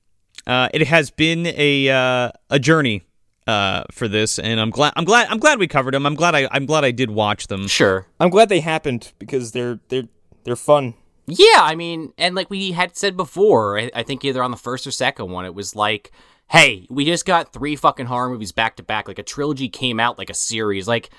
uh, 0.47 0.69
it 0.73 0.87
has 0.87 1.11
been 1.11 1.45
a 1.45 1.89
uh, 1.89 2.31
a 2.49 2.59
journey 2.59 3.03
uh, 3.47 3.83
for 3.91 4.07
this, 4.07 4.39
and 4.39 4.59
I'm 4.59 4.69
glad 4.69 4.93
I'm 4.95 5.05
glad 5.05 5.27
I'm 5.29 5.39
glad 5.39 5.59
we 5.59 5.67
covered 5.67 5.93
them. 5.93 6.05
I'm 6.05 6.15
glad 6.15 6.35
I 6.35 6.47
I'm 6.51 6.65
glad 6.65 6.85
I 6.85 6.91
did 6.91 7.11
watch 7.11 7.47
them. 7.47 7.67
Sure. 7.67 8.07
I'm 8.19 8.29
glad 8.29 8.49
they 8.49 8.61
happened 8.61 9.11
because 9.19 9.51
they're 9.51 9.79
they're 9.89 10.07
they're 10.43 10.55
fun. 10.55 10.93
Yeah, 11.27 11.59
I 11.59 11.75
mean, 11.75 12.13
and 12.17 12.33
like 12.33 12.49
we 12.49 12.71
had 12.71 12.97
said 12.97 13.15
before, 13.15 13.79
I, 13.79 13.91
I 13.93 14.03
think 14.03 14.25
either 14.25 14.41
on 14.41 14.51
the 14.51 14.57
first 14.57 14.87
or 14.87 14.91
second 14.91 15.29
one, 15.29 15.45
it 15.45 15.53
was 15.53 15.75
like, 15.75 16.11
hey, 16.49 16.87
we 16.89 17.05
just 17.05 17.25
got 17.25 17.53
three 17.53 17.75
fucking 17.75 18.07
horror 18.07 18.29
movies 18.29 18.51
back 18.51 18.77
to 18.77 18.83
back. 18.83 19.07
Like 19.07 19.19
a 19.19 19.23
trilogy 19.23 19.69
came 19.69 19.99
out 19.99 20.17
like 20.17 20.31
a 20.31 20.35
series. 20.35 20.87
Like 20.87 21.11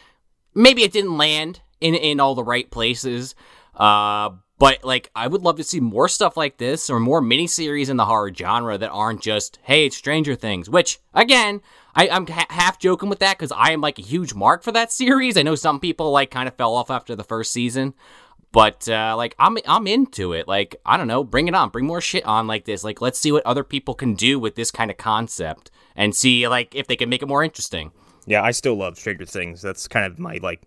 maybe 0.55 0.83
it 0.83 0.93
didn't 0.93 1.17
land 1.17 1.61
in 1.81 1.95
in 1.95 2.21
all 2.21 2.35
the 2.35 2.45
right 2.45 2.71
places. 2.71 3.35
Uh, 3.75 4.31
but 4.59 4.85
like 4.85 5.11
I 5.17 5.27
would 5.27 5.43
love 5.43 5.57
to 5.57 5.65
see 5.65 5.81
more 5.81 6.07
stuff 6.07 6.37
like 6.37 6.59
this 6.59 6.91
or 6.91 7.01
more 7.01 7.23
miniseries 7.23 7.89
in 7.89 7.97
the 7.97 8.05
horror 8.05 8.33
genre 8.33 8.77
that 8.77 8.91
aren't 8.91 9.23
just 9.23 9.59
hey, 9.63 9.87
it's 9.87 9.97
Stranger 9.97 10.35
Things. 10.35 10.69
Which 10.69 10.99
again, 11.15 11.63
I, 11.95 12.09
I'm 12.11 12.27
ha- 12.27 12.47
half 12.51 12.79
joking 12.79 13.09
with 13.09 13.21
that 13.21 13.39
because 13.39 13.53
I 13.53 13.73
am 13.73 13.81
like 13.81 13.99
a 13.99 14.03
huge 14.03 14.35
mark 14.35 14.63
for 14.63 14.73
that 14.73 14.93
series. 15.01 15.37
I 15.37 15.43
know 15.43 15.55
some 15.55 15.81
people 15.81 16.11
like 16.11 16.31
kind 16.31 16.47
of 16.47 16.57
fell 16.57 16.75
off 16.75 16.91
after 16.91 17.17
the 17.17 17.25
first 17.25 17.53
season. 17.53 17.95
But 18.53 18.89
uh, 18.89 19.15
like 19.17 19.35
I'm 19.39 19.57
I'm 19.67 19.87
into 19.87 20.33
it. 20.33 20.49
Like 20.49 20.77
I 20.85 20.97
don't 20.97 21.07
know, 21.07 21.25
bring 21.25 21.49
it 21.49 21.55
on, 21.55 21.71
bring 21.71 21.87
more 21.87 22.01
shit 22.01 22.25
on 22.27 22.47
like 22.47 22.65
this. 22.65 22.85
Like 22.85 23.01
let's 23.01 23.19
see 23.19 23.33
what 23.33 23.47
other 23.47 23.65
people 23.65 23.95
can 23.95 24.15
do 24.15 24.39
with 24.39 24.57
this 24.57 24.71
kind 24.71 24.91
of 24.91 24.97
concept 24.97 25.71
and 25.97 26.15
see 26.15 26.49
like 26.49 26.75
if 26.75 26.87
they 26.87 26.97
can 26.97 27.09
make 27.09 27.23
it 27.23 27.29
more 27.29 27.45
interesting. 27.45 27.93
Yeah, 28.27 28.43
I 28.43 28.51
still 28.51 28.77
love 28.77 28.99
Stranger 28.99 29.25
Things. 29.25 29.63
That's 29.63 29.89
kind 29.89 30.07
of 30.07 30.19
my 30.19 30.39
like 30.43 30.61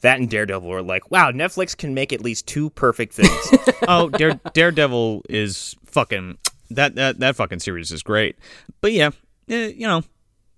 that 0.00 0.18
and 0.18 0.30
Daredevil 0.30 0.72
are 0.72 0.82
like, 0.82 1.10
wow, 1.10 1.30
Netflix 1.30 1.76
can 1.76 1.94
make 1.94 2.12
at 2.12 2.22
least 2.22 2.46
two 2.46 2.70
perfect 2.70 3.12
things. 3.14 3.74
oh, 3.88 4.08
Dare, 4.08 4.40
Daredevil 4.54 5.22
is 5.28 5.76
fucking 5.84 6.38
that 6.70 6.94
that 6.94 7.18
that 7.20 7.36
fucking 7.36 7.60
series 7.60 7.92
is 7.92 8.02
great. 8.02 8.36
But 8.80 8.92
yeah, 8.92 9.10
eh, 9.48 9.68
you 9.68 9.86
know, 9.86 10.02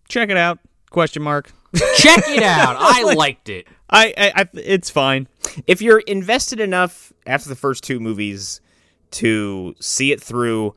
check 0.08 0.30
it 0.30 0.36
out. 0.36 0.58
Question 0.90 1.22
mark. 1.22 1.52
Check 1.96 2.24
it 2.28 2.42
out. 2.42 2.76
I 2.78 3.14
liked 3.14 3.48
it. 3.48 3.66
I, 3.88 4.14
I, 4.16 4.32
I 4.42 4.48
it's 4.54 4.90
fine. 4.90 5.28
if 5.66 5.82
you're 5.82 6.00
invested 6.00 6.60
enough 6.60 7.12
after 7.26 7.48
the 7.48 7.56
first 7.56 7.84
two 7.84 8.00
movies 8.00 8.60
to 9.12 9.74
see 9.80 10.12
it 10.12 10.22
through 10.22 10.74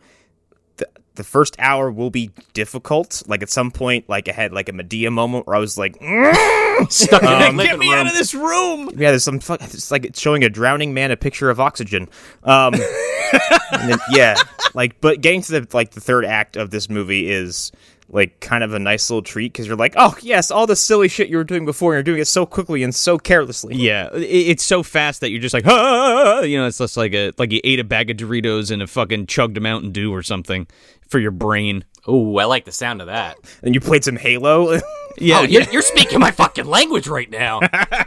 the, 1.16 1.24
first 1.24 1.56
hour 1.60 1.92
will 1.92 2.10
be 2.10 2.30
difficult 2.54 3.24
like 3.28 3.42
at 3.42 3.50
some 3.50 3.72
point 3.72 4.08
like 4.08 4.30
i 4.30 4.32
had 4.32 4.52
like 4.54 4.70
a 4.70 4.74
medea 4.74 5.10
moment 5.12 5.48
where 5.48 5.56
i 5.56 5.60
was 5.60 5.78
like 5.78 5.98
"Mm." 6.00 6.92
Stuck 6.92 7.24
in 7.24 7.56
the 7.58 7.64
Get 7.64 7.80
me 7.80 7.90
room. 7.90 7.96
out 8.00 8.08
of 8.08 8.14
this 8.14 8.34
room. 8.34 8.90
yeah 8.92 9.10
there's 9.12 9.24
some 9.24 9.40
fuck 9.40 9.62
it's 9.62 9.92
like 9.92 10.06
it's 10.06 10.20
showing 10.20 10.44
a 10.44 10.50
drowning 10.50 10.94
man 10.94 11.12
a 11.12 11.18
picture 11.18 11.50
of 11.50 11.60
oxygen 11.60 12.08
um 12.44 12.74
and 13.72 13.90
then, 13.92 14.00
yeah 14.12 14.36
like 14.74 15.00
but 15.02 15.22
getting 15.22 15.42
to 15.42 15.52
the 15.62 15.68
like 15.74 15.92
the 15.92 16.02
third 16.02 16.26
act 16.26 16.56
of 16.58 16.70
this 16.70 16.90
movie 16.90 17.30
is 17.32 17.72
like 18.10 18.40
kind 18.40 18.64
of 18.64 18.74
a 18.74 18.80
nice 18.80 19.10
little 19.10 19.22
treat 19.24 19.52
because 19.52 19.66
you're 19.68 19.76
like 19.76 19.94
oh 19.98 20.16
yes 20.22 20.52
all 20.52 20.68
the 20.68 20.76
silly 20.76 21.08
shit 21.08 21.28
you 21.28 21.38
were 21.38 21.44
doing 21.44 21.66
before 21.66 21.94
and 21.94 21.98
you're 21.98 22.14
doing 22.14 22.22
it 22.22 22.28
so 22.28 22.46
quickly 22.46 22.84
and 22.84 22.94
so 22.94 23.18
carelessly 23.18 23.76
Yeah, 23.76 24.10
it's 24.14 24.64
so 24.64 24.84
fast 24.84 25.22
that 25.22 25.32
you're 25.32 25.42
just 25.42 25.54
like, 25.54 25.66
ah, 25.66 26.42
you 26.42 26.58
know, 26.58 26.68
it's 26.68 26.78
just 26.78 26.98
like 26.98 27.14
a 27.14 27.32
like 27.38 27.52
you 27.52 27.62
ate 27.64 27.80
a 27.80 27.84
bag 27.84 28.10
of 28.12 28.18
Doritos 28.18 28.70
and 28.72 28.82
a 28.82 28.88
fucking 28.88 29.26
chugged 29.28 29.58
a 29.58 29.62
Mountain 29.62 29.92
Dew 29.92 30.14
or 30.14 30.22
something 30.24 30.68
for 31.08 31.20
your 31.20 31.32
brain. 31.32 31.84
Ooh, 32.08 32.38
I 32.38 32.46
like 32.46 32.66
the 32.66 32.72
sound 32.72 33.02
of 33.02 33.08
that. 33.08 33.38
and 33.64 33.74
you 33.74 33.82
played 33.82 34.04
some 34.04 34.16
halo 34.18 34.80
Yeah, 35.18 35.40
oh, 35.40 35.44
you're, 35.44 35.64
you're 35.72 35.82
speaking 35.82 36.20
my 36.20 36.32
fucking 36.32 36.66
language 36.66 37.08
right 37.08 37.30
now. 37.30 37.62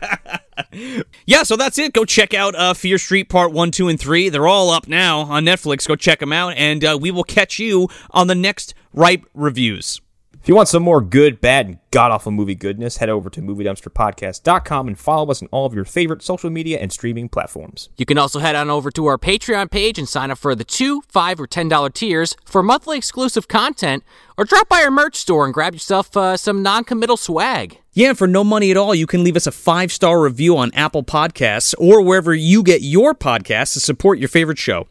Yeah, 1.26 1.42
so 1.42 1.56
that's 1.56 1.78
it. 1.78 1.92
Go 1.92 2.04
check 2.04 2.34
out 2.34 2.54
uh, 2.54 2.74
Fear 2.74 2.98
Street 2.98 3.28
Part 3.28 3.52
1, 3.52 3.70
2, 3.70 3.88
and 3.88 4.00
3. 4.00 4.28
They're 4.28 4.46
all 4.46 4.70
up 4.70 4.88
now 4.88 5.20
on 5.20 5.44
Netflix. 5.44 5.86
Go 5.86 5.96
check 5.96 6.20
them 6.20 6.32
out, 6.32 6.54
and 6.56 6.84
uh, 6.84 6.98
we 7.00 7.10
will 7.10 7.24
catch 7.24 7.58
you 7.58 7.88
on 8.10 8.26
the 8.26 8.34
next 8.34 8.74
Ripe 8.92 9.24
Reviews. 9.34 10.00
If 10.40 10.48
you 10.48 10.54
want 10.54 10.68
some 10.68 10.82
more 10.82 11.02
good, 11.02 11.42
bad, 11.42 11.66
and 11.66 11.78
god 11.90 12.10
awful 12.10 12.32
movie 12.32 12.54
goodness, 12.54 12.96
head 12.98 13.10
over 13.10 13.28
to 13.28 13.42
MovieDumpsterPodcast.com 13.42 14.88
and 14.88 14.98
follow 14.98 15.30
us 15.30 15.42
on 15.42 15.48
all 15.50 15.66
of 15.66 15.74
your 15.74 15.84
favorite 15.84 16.22
social 16.22 16.48
media 16.48 16.78
and 16.78 16.90
streaming 16.90 17.28
platforms. 17.28 17.90
You 17.98 18.06
can 18.06 18.16
also 18.16 18.38
head 18.38 18.54
on 18.56 18.70
over 18.70 18.90
to 18.92 19.06
our 19.06 19.18
Patreon 19.18 19.70
page 19.70 19.98
and 19.98 20.08
sign 20.08 20.30
up 20.30 20.38
for 20.38 20.54
the 20.54 20.64
two, 20.64 21.02
five, 21.08 21.38
or 21.38 21.46
ten 21.46 21.68
dollar 21.68 21.90
tiers 21.90 22.34
for 22.46 22.62
monthly 22.62 22.96
exclusive 22.96 23.46
content, 23.46 24.04
or 24.38 24.44
drop 24.44 24.68
by 24.70 24.82
our 24.82 24.90
merch 24.90 25.16
store 25.16 25.44
and 25.44 25.52
grab 25.52 25.74
yourself 25.74 26.16
uh, 26.16 26.36
some 26.36 26.62
non-committal 26.62 27.18
swag. 27.18 27.78
Yeah, 27.98 28.12
for 28.12 28.28
no 28.28 28.44
money 28.44 28.70
at 28.70 28.76
all, 28.76 28.94
you 28.94 29.08
can 29.08 29.24
leave 29.24 29.34
us 29.34 29.48
a 29.48 29.50
five 29.50 29.90
star 29.90 30.20
review 30.22 30.56
on 30.56 30.70
Apple 30.72 31.02
Podcasts 31.02 31.74
or 31.80 32.00
wherever 32.00 32.32
you 32.32 32.62
get 32.62 32.80
your 32.80 33.12
podcasts 33.12 33.72
to 33.72 33.80
support 33.80 34.20
your 34.20 34.28
favorite 34.28 34.56
show. 34.56 34.86